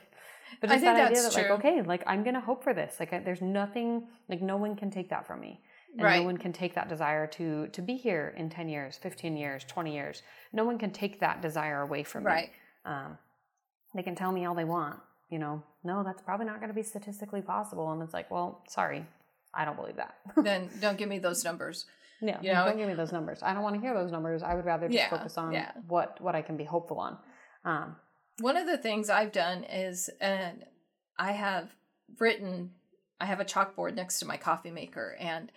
but 0.61 0.71
just 0.71 0.83
that 0.83 0.97
idea 0.97 1.23
that 1.23 1.33
true. 1.33 1.43
like 1.43 1.51
okay 1.53 1.83
like 1.83 2.03
i'm 2.07 2.25
gonna 2.25 2.41
hope 2.41 2.65
for 2.65 2.75
this. 2.75 2.97
Like 2.99 3.13
I, 3.13 3.21
there's 3.21 3.41
nothing 3.41 4.09
like 4.29 4.43
no 4.43 4.57
one 4.57 4.75
can 4.77 4.91
take 4.91 5.11
that 5.11 5.27
from 5.27 5.41
me. 5.41 5.61
And 5.95 6.03
right. 6.03 6.21
no 6.21 6.25
one 6.25 6.37
can 6.37 6.53
take 6.53 6.75
that 6.75 6.89
desire 6.89 7.27
to 7.29 7.69
to 7.69 7.83
be 7.83 7.97
here 7.97 8.35
in 8.37 8.51
10 8.51 8.69
years 8.69 8.97
15 8.97 9.37
years 9.37 9.65
20 9.65 9.95
years. 9.95 10.23
No 10.53 10.65
one 10.65 10.79
can 10.79 10.91
take 10.91 11.21
that 11.21 11.41
desire 11.41 11.83
away 11.83 12.03
from 12.03 12.25
right. 12.25 12.49
me 12.85 12.93
um, 12.93 13.19
they 13.95 14.03
can 14.03 14.15
tell 14.15 14.33
me 14.33 14.45
all 14.45 14.55
they 14.55 14.65
want 14.65 14.99
you 15.31 15.39
know? 15.39 15.63
No 15.85 16.03
that's 16.03 16.23
probably 16.23 16.47
not 16.47 16.57
going 16.57 16.71
to 16.71 16.75
be 16.75 16.83
statistically 16.83 17.43
possible. 17.43 17.93
And 17.93 18.03
it's 18.03 18.15
like 18.15 18.31
well 18.31 18.63
sorry 18.69 19.07
i 19.55 19.65
don't 19.65 19.77
believe 19.77 19.97
that. 19.97 20.15
Then 20.45 20.69
don't 20.81 20.99
give 20.99 21.09
me 21.09 21.19
those 21.19 21.45
numbers 21.45 21.87
yeah 22.21 22.39
you 22.43 22.53
know? 22.53 22.65
don't 22.65 22.77
give 22.77 22.89
me 22.89 22.95
those 22.95 23.13
numbers 23.13 23.43
i 23.43 23.53
don't 23.53 23.63
want 23.63 23.75
to 23.75 23.81
hear 23.81 23.95
those 23.95 24.13
numbers 24.13 24.43
i 24.43 24.55
would 24.55 24.65
rather 24.65 24.87
just 24.87 24.99
yeah, 24.99 25.11
focus 25.11 25.37
on 25.39 25.53
yeah. 25.53 25.73
what 25.89 26.21
what 26.21 26.35
i 26.35 26.43
can 26.43 26.57
be 26.57 26.65
hopeful 26.65 26.99
on 26.99 27.17
um, 27.65 27.97
one 28.41 28.57
of 28.57 28.67
the 28.67 28.79
things 28.79 29.11
i've 29.11 29.33
done 29.33 29.65
is 29.65 30.11
and 30.21 30.65
i 31.19 31.33
have 31.33 31.75
written 32.19 32.71
i 33.21 33.25
have 33.25 33.41
a 33.41 33.45
chalkboard 33.45 33.95
next 33.95 34.19
to 34.19 34.27
my 34.27 34.37
coffee 34.37 34.71
maker 34.71 35.17
and 35.21 35.51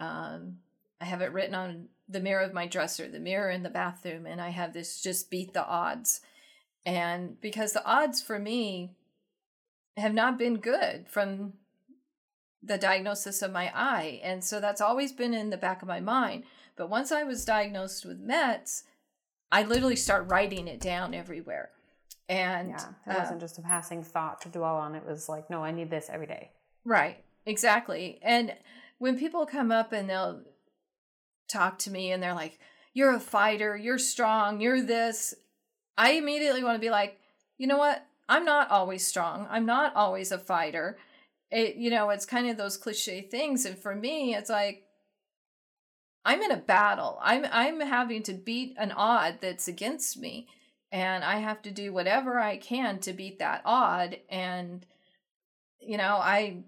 um, 0.00 0.58
I 1.00 1.04
have 1.04 1.22
it 1.22 1.32
written 1.32 1.54
on 1.54 1.88
the 2.08 2.20
mirror 2.20 2.42
of 2.42 2.54
my 2.54 2.66
dresser, 2.66 3.08
the 3.08 3.20
mirror 3.20 3.50
in 3.50 3.62
the 3.62 3.70
bathroom, 3.70 4.26
and 4.26 4.40
I 4.40 4.50
have 4.50 4.72
this 4.72 5.00
just 5.00 5.30
beat 5.30 5.52
the 5.52 5.64
odds. 5.64 6.20
And 6.84 7.40
because 7.40 7.72
the 7.72 7.84
odds 7.84 8.22
for 8.22 8.38
me 8.38 8.94
have 9.96 10.14
not 10.14 10.38
been 10.38 10.56
good 10.56 11.06
from 11.08 11.54
the 12.62 12.78
diagnosis 12.78 13.42
of 13.42 13.52
my 13.52 13.70
eye. 13.74 14.20
And 14.22 14.42
so 14.42 14.60
that's 14.60 14.80
always 14.80 15.12
been 15.12 15.34
in 15.34 15.50
the 15.50 15.56
back 15.56 15.82
of 15.82 15.88
my 15.88 16.00
mind. 16.00 16.44
But 16.76 16.90
once 16.90 17.12
I 17.12 17.22
was 17.22 17.44
diagnosed 17.44 18.04
with 18.04 18.20
METS, 18.20 18.84
I 19.50 19.62
literally 19.62 19.96
start 19.96 20.30
writing 20.30 20.68
it 20.68 20.80
down 20.80 21.14
everywhere. 21.14 21.70
And 22.28 22.70
yeah, 22.70 23.14
it 23.14 23.18
wasn't 23.18 23.38
uh, 23.38 23.40
just 23.40 23.58
a 23.58 23.62
passing 23.62 24.02
thought 24.02 24.42
to 24.42 24.48
dwell 24.48 24.76
on. 24.76 24.94
It 24.94 25.06
was 25.06 25.28
like, 25.28 25.48
no, 25.48 25.64
I 25.64 25.70
need 25.70 25.90
this 25.90 26.10
every 26.12 26.26
day. 26.26 26.50
Right. 26.84 27.24
Exactly. 27.46 28.18
And 28.22 28.54
when 28.98 29.18
people 29.18 29.46
come 29.46 29.72
up 29.72 29.92
and 29.92 30.10
they'll 30.10 30.42
talk 31.48 31.78
to 31.80 31.90
me 31.90 32.12
and 32.12 32.22
they're 32.22 32.34
like, 32.34 32.58
You're 32.92 33.14
a 33.14 33.20
fighter, 33.20 33.76
you're 33.76 33.98
strong, 33.98 34.60
you're 34.60 34.82
this, 34.82 35.34
I 35.96 36.12
immediately 36.12 36.62
want 36.62 36.76
to 36.76 36.80
be 36.80 36.90
like, 36.90 37.18
You 37.56 37.66
know 37.66 37.78
what? 37.78 38.04
I'm 38.28 38.44
not 38.44 38.70
always 38.70 39.06
strong. 39.06 39.46
I'm 39.50 39.64
not 39.64 39.96
always 39.96 40.30
a 40.30 40.38
fighter. 40.38 40.98
It, 41.50 41.76
you 41.76 41.90
know, 41.90 42.10
it's 42.10 42.26
kind 42.26 42.48
of 42.48 42.56
those 42.56 42.76
cliche 42.76 43.22
things. 43.22 43.64
And 43.64 43.78
for 43.78 43.94
me, 43.94 44.34
it's 44.34 44.50
like, 44.50 44.84
I'm 46.24 46.42
in 46.42 46.50
a 46.50 46.56
battle. 46.56 47.18
I'm 47.22 47.46
I'm 47.50 47.80
having 47.80 48.22
to 48.24 48.34
beat 48.34 48.74
an 48.78 48.92
odd 48.92 49.38
that's 49.40 49.66
against 49.66 50.18
me 50.18 50.46
and 50.92 51.24
I 51.24 51.38
have 51.38 51.62
to 51.62 51.70
do 51.70 51.92
whatever 51.92 52.38
I 52.38 52.56
can 52.56 52.98
to 53.00 53.12
beat 53.12 53.38
that 53.38 53.62
odd 53.64 54.18
and 54.28 54.84
you 55.80 55.96
know, 55.96 56.16
I 56.16 56.58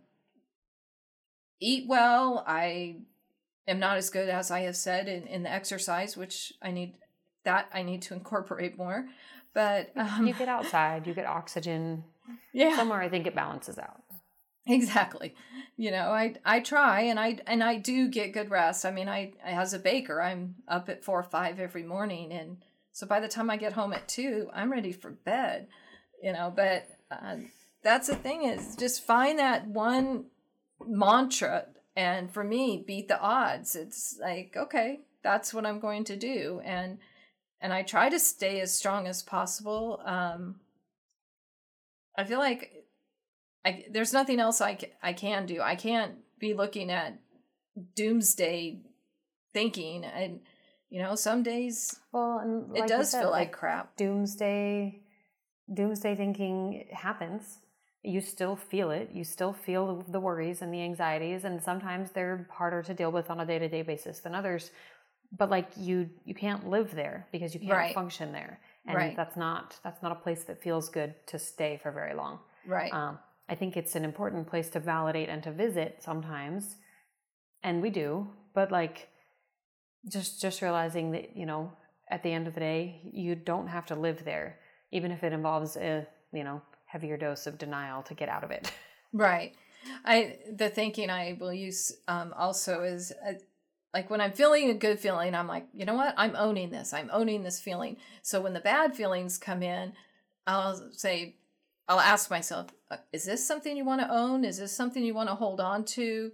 eat 1.61 1.87
well. 1.89 2.43
I 2.47 2.97
am 3.69 3.79
not 3.79 3.99
as 3.99 4.09
good 4.09 4.29
as 4.29 4.51
I 4.51 4.61
have 4.61 4.77
said 4.77 5.09
in, 5.09 5.27
in 5.27 5.43
the 5.43 5.53
exercise, 5.53 6.17
which 6.17 6.53
I 6.63 6.71
need 6.71 6.95
that 7.45 7.69
I 7.73 7.83
need 7.83 8.03
to 8.03 8.15
incorporate 8.15 8.79
more. 8.79 9.07
But 9.53 9.91
um, 9.97 10.27
you 10.27 10.33
get 10.33 10.49
outside, 10.49 11.07
you 11.07 11.15
get 11.15 11.27
oxygen. 11.27 12.05
Yeah, 12.53 12.77
somewhere 12.77 13.01
I 13.01 13.09
think 13.09 13.27
it 13.27 13.35
balances 13.35 13.79
out. 13.79 14.03
Exactly. 14.67 15.35
You 15.77 15.91
know, 15.91 16.11
I 16.11 16.35
I 16.45 16.61
try 16.61 17.03
and 17.03 17.19
I 17.19 17.39
and 17.47 17.65
I 17.65 17.77
do 17.77 18.09
get 18.09 18.33
good 18.33 18.51
rest. 18.51 18.85
I 18.85 18.91
mean, 18.91 19.09
I 19.09 19.33
as 19.43 19.73
a 19.73 19.79
baker, 19.79 20.21
I'm 20.21 20.57
up 20.69 20.89
at 20.89 21.05
four 21.05 21.19
or 21.19 21.25
five 21.25 21.59
every 21.59 21.83
morning, 21.83 22.33
and 22.33 22.59
so 22.93 23.07
by 23.07 23.21
the 23.21 23.29
time 23.29 23.49
I 23.51 23.57
get 23.57 23.73
home 23.73 23.93
at 23.95 24.07
two, 24.09 24.51
I'm 24.53 24.71
ready 24.71 24.93
for 24.93 25.11
bed. 25.11 25.69
You 26.23 26.35
know, 26.35 26.53
but 26.55 26.87
uh, 27.11 27.37
that's 27.83 28.09
the 28.09 28.17
thing 28.17 28.45
is 28.45 28.77
just 28.77 29.03
find 29.05 29.39
that 29.39 29.67
one 29.67 30.27
mantra 30.87 31.67
and 31.97 32.33
for 32.33 32.45
me 32.45 32.83
beat 32.87 33.09
the 33.09 33.21
odds 33.21 33.75
it's 33.77 34.19
like 34.21 34.55
okay 34.57 35.01
that's 35.23 35.53
what 35.53 35.67
i'm 35.67 35.81
going 35.81 36.05
to 36.05 36.17
do 36.17 36.61
and 36.65 36.99
and 37.61 37.73
i 37.73 37.83
try 37.83 38.09
to 38.09 38.19
stay 38.19 38.61
as 38.61 38.73
strong 38.73 39.07
as 39.07 39.23
possible 39.23 40.01
um 40.05 40.57
i 42.17 42.25
feel 42.25 42.39
like 42.39 42.80
I, 43.65 43.85
there's 43.91 44.13
nothing 44.13 44.41
else 44.41 44.61
I, 44.61 44.79
I 45.03 45.13
can 45.13 45.47
do 45.47 45.61
i 45.61 45.75
can't 45.75 46.15
be 46.39 46.55
looking 46.55 46.91
at 46.91 47.19
doomsday 47.95 48.81
thinking 49.53 50.05
and 50.05 50.41
you 50.89 51.03
know 51.03 51.15
some 51.15 51.43
days 51.43 52.01
well 52.13 52.39
and 52.39 52.71
like 52.73 52.85
it 52.85 52.89
does 52.89 53.11
said, 53.11 53.23
feel 53.23 53.31
like, 53.31 53.49
like 53.49 53.53
crap 53.53 53.97
doomsday 53.97 55.01
doomsday 55.73 56.15
thinking 56.15 56.87
happens 56.93 57.59
you 58.03 58.21
still 58.21 58.57
feel 58.57 58.91
it. 58.91 59.11
You 59.13 59.25
still 59.25 59.53
feel 59.53 60.05
the 60.09 60.21
worries 60.21 60.63
and 60.63 60.73
the 60.73 60.81
anxieties, 60.81 61.45
and 61.45 61.63
sometimes 61.63 62.11
they're 62.11 62.49
harder 62.51 62.83
to 62.83 62.95
deal 62.95 63.13
with 63.13 63.31
on 63.31 63.41
a 63.41 63.47
day 63.47 63.59
to 63.59 63.69
day 63.69 63.83
basis 63.83 64.21
than 64.21 64.35
others. 64.35 64.71
But 65.37 65.51
like 65.51 65.69
you, 65.77 66.09
you 66.25 66.35
can't 66.35 66.69
live 66.69 66.95
there 66.95 67.27
because 67.31 67.55
you 67.55 67.61
can't 67.61 67.73
right. 67.73 67.95
function 67.95 68.33
there, 68.33 68.59
and 68.87 68.97
right. 68.97 69.17
that's 69.17 69.37
not 69.37 69.79
that's 69.85 70.03
not 70.03 70.13
a 70.13 70.15
place 70.15 70.45
that 70.45 70.63
feels 70.63 70.89
good 70.89 71.15
to 71.27 71.39
stay 71.39 71.79
for 71.83 71.93
very 71.93 72.15
long. 72.15 72.39
Right. 72.67 72.93
Um, 72.93 73.19
I 73.51 73.57
think 73.57 73.77
it's 73.77 73.97
an 73.97 74.05
important 74.05 74.47
place 74.47 74.71
to 74.71 74.81
validate 74.81 75.29
and 75.29 75.43
to 75.43 75.51
visit 75.51 75.97
sometimes, 76.01 76.77
and 77.63 77.83
we 77.83 77.91
do. 77.91 78.29
But 78.55 78.71
like, 78.71 79.09
just 80.09 80.41
just 80.41 80.63
realizing 80.63 81.11
that 81.13 81.37
you 81.37 81.47
know, 81.47 81.73
at 82.11 82.23
the 82.23 82.33
end 82.33 82.47
of 82.47 82.55
the 82.55 82.61
day, 82.61 83.01
you 83.13 83.35
don't 83.35 83.67
have 83.67 83.87
to 83.87 83.97
live 83.97 84.25
there, 84.25 84.61
even 84.93 85.11
if 85.11 85.25
it 85.25 85.33
involves 85.33 85.77
a 85.77 86.07
you 86.33 86.45
know 86.45 86.63
heavier 86.87 87.17
dose 87.17 87.47
of 87.47 87.59
denial 87.59 88.03
to 88.05 88.15
get 88.15 88.29
out 88.29 88.45
of 88.45 88.51
it. 88.51 88.73
Right. 89.13 89.57
I 90.05 90.39
the 90.57 90.69
thinking 90.69 91.11
I 91.11 91.37
will 91.41 91.53
use 91.53 91.93
um, 92.07 92.33
also 92.39 92.83
is 92.83 93.13
uh, 93.27 93.33
like 93.93 94.09
when 94.11 94.21
I'm 94.21 94.33
feeling 94.33 94.71
a 94.71 94.75
good 94.75 95.01
feeling, 95.01 95.35
I'm 95.35 95.49
like, 95.49 95.67
you 95.75 95.85
know 95.85 95.95
what? 95.95 96.15
I'm 96.17 96.37
owning 96.37 96.71
this. 96.71 96.93
I'm 96.93 97.11
owning 97.13 97.43
this 97.43 97.61
feeling. 97.61 97.97
So 98.23 98.41
when 98.41 98.53
the 98.53 98.61
bad 98.61 98.95
feelings 98.95 99.37
come 99.37 99.63
in, 99.63 99.95
I'll 100.47 100.93
say, 100.93 101.37
I'll 101.89 102.01
ask 102.01 102.31
myself, 102.31 102.69
uh, 102.91 102.99
is 103.13 103.25
this 103.25 103.47
something 103.47 103.77
you 103.77 103.85
want 103.85 104.01
to 104.01 104.13
own? 104.13 104.45
Is 104.45 104.59
this 104.59 104.75
something 104.75 105.03
you 105.03 105.15
want 105.15 105.29
to 105.29 105.35
hold 105.35 105.61
on 105.61 105.85
to? 105.87 106.33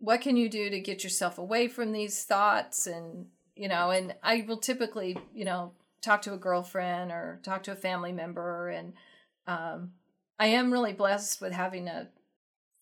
what 0.00 0.22
can 0.22 0.36
you 0.36 0.48
do 0.48 0.70
to 0.70 0.80
get 0.80 1.04
yourself 1.04 1.38
away 1.38 1.68
from 1.68 1.92
these 1.92 2.24
thoughts 2.24 2.86
and 2.86 3.26
you 3.54 3.68
know 3.68 3.90
and 3.90 4.14
i 4.22 4.44
will 4.48 4.56
typically 4.56 5.16
you 5.32 5.44
know 5.44 5.72
talk 6.02 6.22
to 6.22 6.32
a 6.32 6.38
girlfriend 6.38 7.12
or 7.12 7.38
talk 7.44 7.62
to 7.62 7.72
a 7.72 7.76
family 7.76 8.12
member 8.12 8.70
and 8.70 8.94
um, 9.46 9.92
i 10.38 10.46
am 10.46 10.72
really 10.72 10.94
blessed 10.94 11.40
with 11.40 11.52
having 11.52 11.86
a 11.86 12.08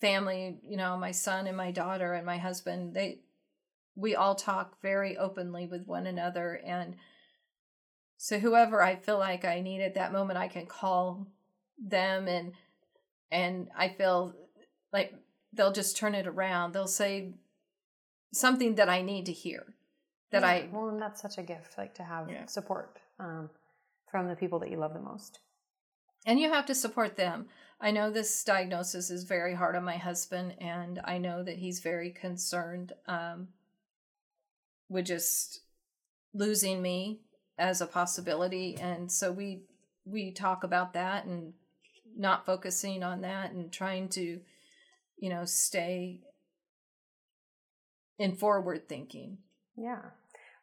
family 0.01 0.59
you 0.67 0.77
know 0.77 0.97
my 0.97 1.11
son 1.11 1.47
and 1.47 1.57
my 1.57 1.73
daughter 1.73 2.15
and 2.15 2.25
my 2.25 2.39
husband 2.39 2.95
they 2.95 3.19
we 3.97 4.15
all 4.15 4.37
talk 4.37 4.81
very 4.81 5.19
openly 5.19 5.67
with 5.67 5.85
one 5.87 6.07
another 6.07 6.61
and 6.65 6.95
so 8.19 8.39
whoever 8.39 8.83
i 8.83 8.95
feel 8.95 9.19
like 9.19 9.47
i 9.47 9.61
need 9.61 9.81
at 9.81 9.95
that 9.95 10.13
moment 10.13 10.39
i 10.39 10.49
can 10.49 10.67
call 10.67 11.27
them 11.79 12.29
and 12.29 12.53
and 13.31 13.69
i 13.75 13.89
feel 13.89 14.35
like 14.93 15.15
they'll 15.53 15.73
just 15.73 15.97
turn 15.97 16.15
it 16.15 16.27
around. 16.27 16.73
They'll 16.73 16.87
say 16.87 17.35
something 18.33 18.77
that 18.77 18.89
I 18.89 19.03
need 19.03 19.27
to 19.27 19.33
hear. 19.33 19.75
That 20.31 20.43
yeah. 20.43 20.49
I 20.49 20.69
well, 20.71 20.89
and 20.89 21.01
that's 21.01 21.23
such 21.23 21.39
a 21.39 21.43
gift, 21.43 21.79
like 21.79 21.95
to 21.95 22.03
have 22.03 22.31
yeah. 22.31 22.47
support 22.47 22.99
um, 23.19 23.49
from 24.11 24.29
the 24.29 24.37
people 24.37 24.59
that 24.61 24.71
you 24.71 24.77
love 24.77 24.93
the 24.93 25.01
most. 25.01 25.39
And 26.27 26.39
you 26.39 26.53
have 26.53 26.67
to 26.67 26.75
support 26.75 27.17
them. 27.17 27.47
I 27.81 27.93
know 27.93 28.11
this 28.11 28.45
diagnosis 28.45 29.09
is 29.09 29.25
very 29.25 29.55
hard 29.55 29.75
on 29.75 29.85
my 29.85 29.97
husband, 29.97 30.57
and 30.61 31.01
I 31.05 31.17
know 31.17 31.43
that 31.43 31.57
he's 31.57 31.81
very 31.81 32.11
concerned 32.11 32.93
um, 33.07 33.49
with 34.91 35.07
just 35.07 35.61
losing 36.35 36.83
me 36.83 37.21
as 37.59 37.81
a 37.81 37.87
possibility. 37.87 38.77
And 38.81 39.11
so 39.11 39.33
we 39.33 39.63
we 40.05 40.33
talk 40.33 40.65
about 40.65 40.95
that 40.95 41.27
and 41.27 41.53
not 42.17 42.47
focusing 42.47 43.03
on 43.03 43.21
that 43.21 43.53
and 43.53 43.73
trying 43.73 44.09
to 44.11 44.41
you 45.19 45.31
know, 45.31 45.45
stay 45.45 46.21
in 48.19 48.37
forward 48.37 48.89
thinking. 48.89 49.39
Yeah. 49.77 50.03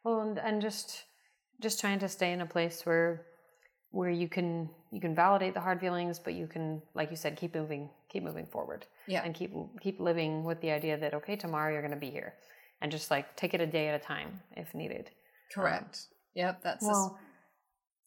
Well, 0.03 0.21
and, 0.21 0.37
and 0.37 0.61
just 0.61 1.03
just 1.61 1.79
trying 1.79 1.99
to 1.99 2.09
stay 2.09 2.31
in 2.31 2.41
a 2.41 2.45
place 2.45 2.85
where 2.85 3.25
where 3.91 4.09
you 4.09 4.27
can 4.27 4.69
you 4.91 4.99
can 4.99 5.15
validate 5.15 5.53
the 5.53 5.61
hard 5.61 5.79
feelings, 5.79 6.19
but 6.19 6.33
you 6.33 6.47
can, 6.47 6.81
like 6.93 7.11
you 7.11 7.17
said, 7.17 7.37
keep 7.37 7.55
moving, 7.55 7.89
keep 8.09 8.23
moving 8.23 8.45
forward. 8.45 8.85
Yeah. 9.07 9.23
And 9.23 9.33
keep 9.33 9.53
keep 9.81 9.99
living 9.99 10.43
with 10.43 10.61
the 10.61 10.71
idea 10.71 10.97
that 10.97 11.13
okay, 11.13 11.35
tomorrow 11.35 11.71
you're 11.71 11.81
going 11.81 11.91
to 11.91 11.97
be 11.97 12.11
here, 12.11 12.33
and 12.81 12.91
just 12.91 13.11
like 13.11 13.35
take 13.35 13.53
it 13.53 13.61
a 13.61 13.67
day 13.67 13.87
at 13.87 13.99
a 13.99 14.03
time 14.03 14.41
if 14.55 14.73
needed. 14.73 15.11
Correct. 15.53 16.07
Yep. 16.35 16.61
That's 16.63 16.85
well. 16.85 17.19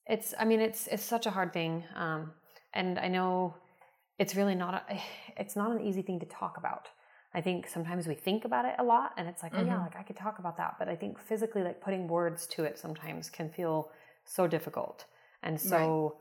A... 0.09 0.13
It's. 0.13 0.35
I 0.39 0.45
mean, 0.45 0.61
it's 0.61 0.87
it's 0.87 1.05
such 1.05 1.27
a 1.27 1.31
hard 1.31 1.53
thing, 1.53 1.85
um, 1.97 2.33
and 2.73 2.99
I 2.99 3.09
know 3.09 3.55
it's 4.19 4.35
really 4.35 4.55
not 4.55 4.85
a, 4.89 5.01
it's 5.37 5.57
not 5.57 5.71
an 5.73 5.81
easy 5.81 6.03
thing 6.03 6.21
to 6.21 6.27
talk 6.27 6.57
about. 6.57 6.89
I 7.35 7.41
think 7.41 7.69
sometimes 7.69 8.07
we 8.07 8.15
think 8.15 8.45
about 8.45 8.65
it 8.65 8.75
a 8.79 8.83
lot 8.83 9.13
and 9.17 9.29
it's 9.29 9.43
like, 9.43 9.53
mm-hmm. 9.53 9.65
oh 9.65 9.67
yeah, 9.67 9.73
mm-hmm. 9.75 9.83
like 9.83 9.97
I 9.97 10.03
could 10.03 10.17
talk 10.17 10.39
about 10.39 10.57
that. 10.57 10.77
But 10.79 10.89
I 10.89 10.97
think 10.97 11.19
physically 11.19 11.63
like 11.63 11.81
putting 11.81 12.09
words 12.09 12.47
to 12.49 12.65
it 12.65 12.79
sometimes 12.79 13.29
can 13.29 13.51
feel 13.51 13.91
so 14.25 14.47
difficult. 14.47 15.05
And 15.43 15.61
so 15.61 16.17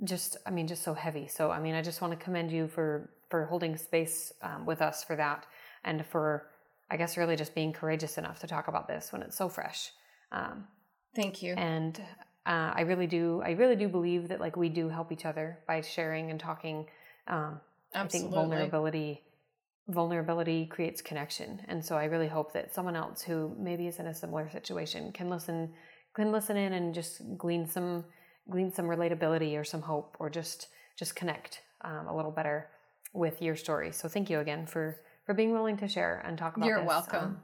right. 0.00 0.08
just 0.08 0.36
I 0.46 0.50
mean 0.50 0.68
just 0.68 0.82
so 0.82 0.94
heavy. 0.94 1.26
So 1.26 1.50
I 1.50 1.60
mean 1.60 1.74
I 1.74 1.82
just 1.82 2.00
want 2.00 2.16
to 2.16 2.24
commend 2.24 2.52
you 2.52 2.68
for 2.68 3.10
for 3.30 3.46
holding 3.46 3.76
space 3.76 4.32
um, 4.42 4.64
with 4.64 4.80
us 4.80 5.02
for 5.02 5.16
that 5.16 5.46
and 5.84 6.06
for 6.06 6.48
I 6.90 6.96
guess 6.96 7.16
really 7.16 7.36
just 7.36 7.54
being 7.54 7.72
courageous 7.72 8.16
enough 8.16 8.38
to 8.40 8.46
talk 8.46 8.68
about 8.68 8.86
this 8.86 9.12
when 9.12 9.22
it's 9.22 9.36
so 9.36 9.48
fresh. 9.48 9.90
Um, 10.30 10.68
Thank 11.14 11.42
you. 11.42 11.54
And 11.54 12.00
uh, 12.46 12.72
I 12.74 12.82
really 12.82 13.06
do 13.06 13.42
I 13.44 13.50
really 13.52 13.76
do 13.76 13.88
believe 13.88 14.28
that 14.28 14.40
like 14.40 14.56
we 14.56 14.68
do 14.68 14.88
help 14.88 15.12
each 15.12 15.24
other 15.24 15.58
by 15.66 15.80
sharing 15.80 16.30
and 16.30 16.40
talking 16.40 16.86
um, 17.28 17.60
I 17.94 18.06
think 18.06 18.30
vulnerability 18.30 19.22
vulnerability 19.88 20.66
creates 20.66 21.02
connection, 21.02 21.60
and 21.68 21.84
so 21.84 21.96
I 21.96 22.04
really 22.04 22.28
hope 22.28 22.52
that 22.54 22.74
someone 22.74 22.96
else 22.96 23.22
who 23.22 23.54
maybe 23.58 23.86
is 23.86 23.98
in 23.98 24.06
a 24.06 24.14
similar 24.14 24.50
situation 24.50 25.12
can 25.12 25.28
listen 25.28 25.72
can 26.14 26.32
listen 26.32 26.56
in 26.56 26.72
and 26.72 26.94
just 26.94 27.22
glean 27.36 27.66
some 27.66 28.04
glean 28.50 28.72
some 28.72 28.86
relatability 28.86 29.58
or 29.58 29.64
some 29.64 29.82
hope 29.82 30.16
or 30.18 30.28
just 30.30 30.68
just 30.98 31.14
connect 31.14 31.60
um, 31.82 32.06
a 32.08 32.16
little 32.16 32.32
better 32.32 32.68
with 33.12 33.40
your 33.42 33.56
story. 33.56 33.92
So 33.92 34.08
thank 34.08 34.30
you 34.30 34.40
again 34.40 34.66
for 34.66 34.96
for 35.26 35.34
being 35.34 35.52
willing 35.52 35.76
to 35.78 35.88
share 35.88 36.22
and 36.24 36.36
talk 36.36 36.56
about. 36.56 36.66
You're 36.66 36.80
this. 36.80 36.88
welcome. 36.88 37.24
Um, 37.24 37.40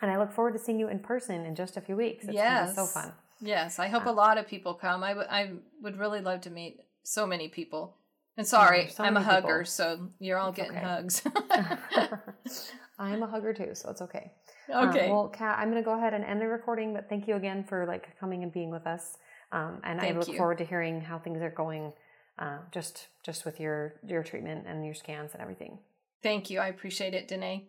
and 0.00 0.10
I 0.10 0.18
look 0.18 0.32
forward 0.32 0.52
to 0.52 0.58
seeing 0.58 0.78
you 0.78 0.88
in 0.88 0.98
person 0.98 1.44
in 1.44 1.54
just 1.54 1.76
a 1.76 1.80
few 1.80 1.96
weeks. 1.96 2.24
It's 2.24 2.34
yes. 2.34 2.74
so 2.74 2.86
fun. 2.86 3.12
Yes, 3.40 3.78
I 3.78 3.88
hope 3.88 4.06
uh, 4.06 4.10
a 4.10 4.12
lot 4.12 4.38
of 4.38 4.46
people 4.46 4.74
come. 4.74 5.02
I, 5.02 5.10
w- 5.10 5.28
I 5.30 5.52
would 5.82 5.98
really 5.98 6.20
love 6.20 6.42
to 6.42 6.50
meet 6.50 6.80
so 7.02 7.26
many 7.26 7.48
people. 7.48 7.96
And 8.36 8.46
sorry, 8.46 8.88
so 8.88 9.04
I'm 9.04 9.16
a 9.16 9.22
hugger, 9.22 9.60
people. 9.60 9.70
so 9.70 10.08
you're 10.18 10.38
all 10.38 10.50
it's 10.50 10.56
getting 10.56 10.76
okay. 10.76 10.84
hugs. 10.84 11.22
I'm 12.98 13.22
a 13.22 13.26
hugger 13.26 13.52
too, 13.52 13.74
so 13.74 13.90
it's 13.90 14.02
okay. 14.02 14.32
Okay. 14.68 15.06
Um, 15.06 15.10
well, 15.10 15.28
Kat, 15.28 15.58
I'm 15.58 15.70
going 15.70 15.82
to 15.82 15.84
go 15.84 15.96
ahead 15.96 16.14
and 16.14 16.24
end 16.24 16.40
the 16.40 16.46
recording, 16.46 16.94
but 16.94 17.08
thank 17.08 17.26
you 17.26 17.36
again 17.36 17.64
for 17.64 17.86
like 17.86 18.16
coming 18.18 18.42
and 18.42 18.52
being 18.52 18.70
with 18.70 18.86
us. 18.86 19.16
Um, 19.52 19.80
and 19.84 20.00
thank 20.00 20.14
I 20.14 20.18
look 20.18 20.28
you. 20.28 20.36
forward 20.36 20.58
to 20.58 20.64
hearing 20.64 21.00
how 21.00 21.18
things 21.18 21.42
are 21.42 21.50
going, 21.50 21.92
uh, 22.38 22.58
just 22.70 23.08
just 23.24 23.44
with 23.44 23.58
your 23.58 23.94
your 24.06 24.22
treatment 24.22 24.64
and 24.66 24.84
your 24.84 24.94
scans 24.94 25.32
and 25.32 25.42
everything. 25.42 25.78
Thank 26.22 26.50
you. 26.50 26.60
I 26.60 26.68
appreciate 26.68 27.14
it, 27.14 27.26
Danae. 27.26 27.68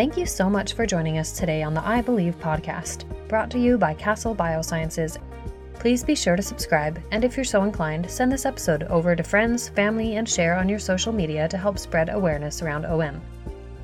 Thank 0.00 0.16
you 0.16 0.24
so 0.24 0.48
much 0.48 0.72
for 0.72 0.86
joining 0.86 1.18
us 1.18 1.30
today 1.30 1.62
on 1.62 1.74
the 1.74 1.86
Eye 1.86 2.00
Believe 2.00 2.40
podcast, 2.40 3.04
brought 3.28 3.50
to 3.50 3.58
you 3.58 3.76
by 3.76 3.92
Castle 3.92 4.34
Biosciences 4.34 5.18
Please 5.74 6.02
be 6.02 6.14
sure 6.14 6.36
to 6.36 6.42
subscribe, 6.42 6.98
and 7.10 7.22
if 7.22 7.36
you're 7.36 7.44
so 7.44 7.64
inclined, 7.64 8.10
send 8.10 8.32
this 8.32 8.46
episode 8.46 8.84
over 8.84 9.14
to 9.14 9.22
friends, 9.22 9.68
family, 9.68 10.16
and 10.16 10.26
share 10.26 10.56
on 10.56 10.70
your 10.70 10.78
social 10.78 11.12
media 11.12 11.46
to 11.48 11.58
help 11.58 11.78
spread 11.78 12.08
awareness 12.08 12.62
around 12.62 12.86
OM. 12.86 13.20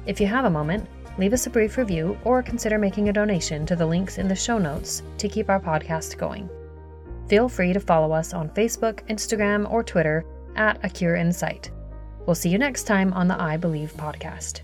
If 0.06 0.18
you 0.18 0.26
have 0.26 0.46
a 0.46 0.50
moment, 0.50 0.88
leave 1.18 1.34
us 1.34 1.46
a 1.46 1.50
brief 1.50 1.76
review 1.76 2.16
or 2.24 2.42
consider 2.42 2.78
making 2.78 3.10
a 3.10 3.12
donation 3.12 3.66
to 3.66 3.76
the 3.76 3.84
links 3.84 4.16
in 4.16 4.26
the 4.26 4.34
show 4.34 4.56
notes 4.56 5.02
to 5.18 5.28
keep 5.28 5.50
our 5.50 5.60
podcast 5.60 6.16
going. 6.16 6.48
Feel 7.28 7.46
free 7.46 7.74
to 7.74 7.80
follow 7.80 8.10
us 8.12 8.32
on 8.32 8.48
Facebook, 8.48 9.06
Instagram, 9.10 9.70
or 9.70 9.84
Twitter 9.84 10.24
at 10.54 10.82
A 10.82 10.88
Cure 10.88 11.16
in 11.16 11.30
Sight. 11.30 11.70
We'll 12.24 12.34
see 12.34 12.48
you 12.48 12.56
next 12.56 12.84
time 12.84 13.12
on 13.12 13.28
the 13.28 13.38
Eye 13.38 13.58
Believe 13.58 13.92
podcast. 13.98 14.62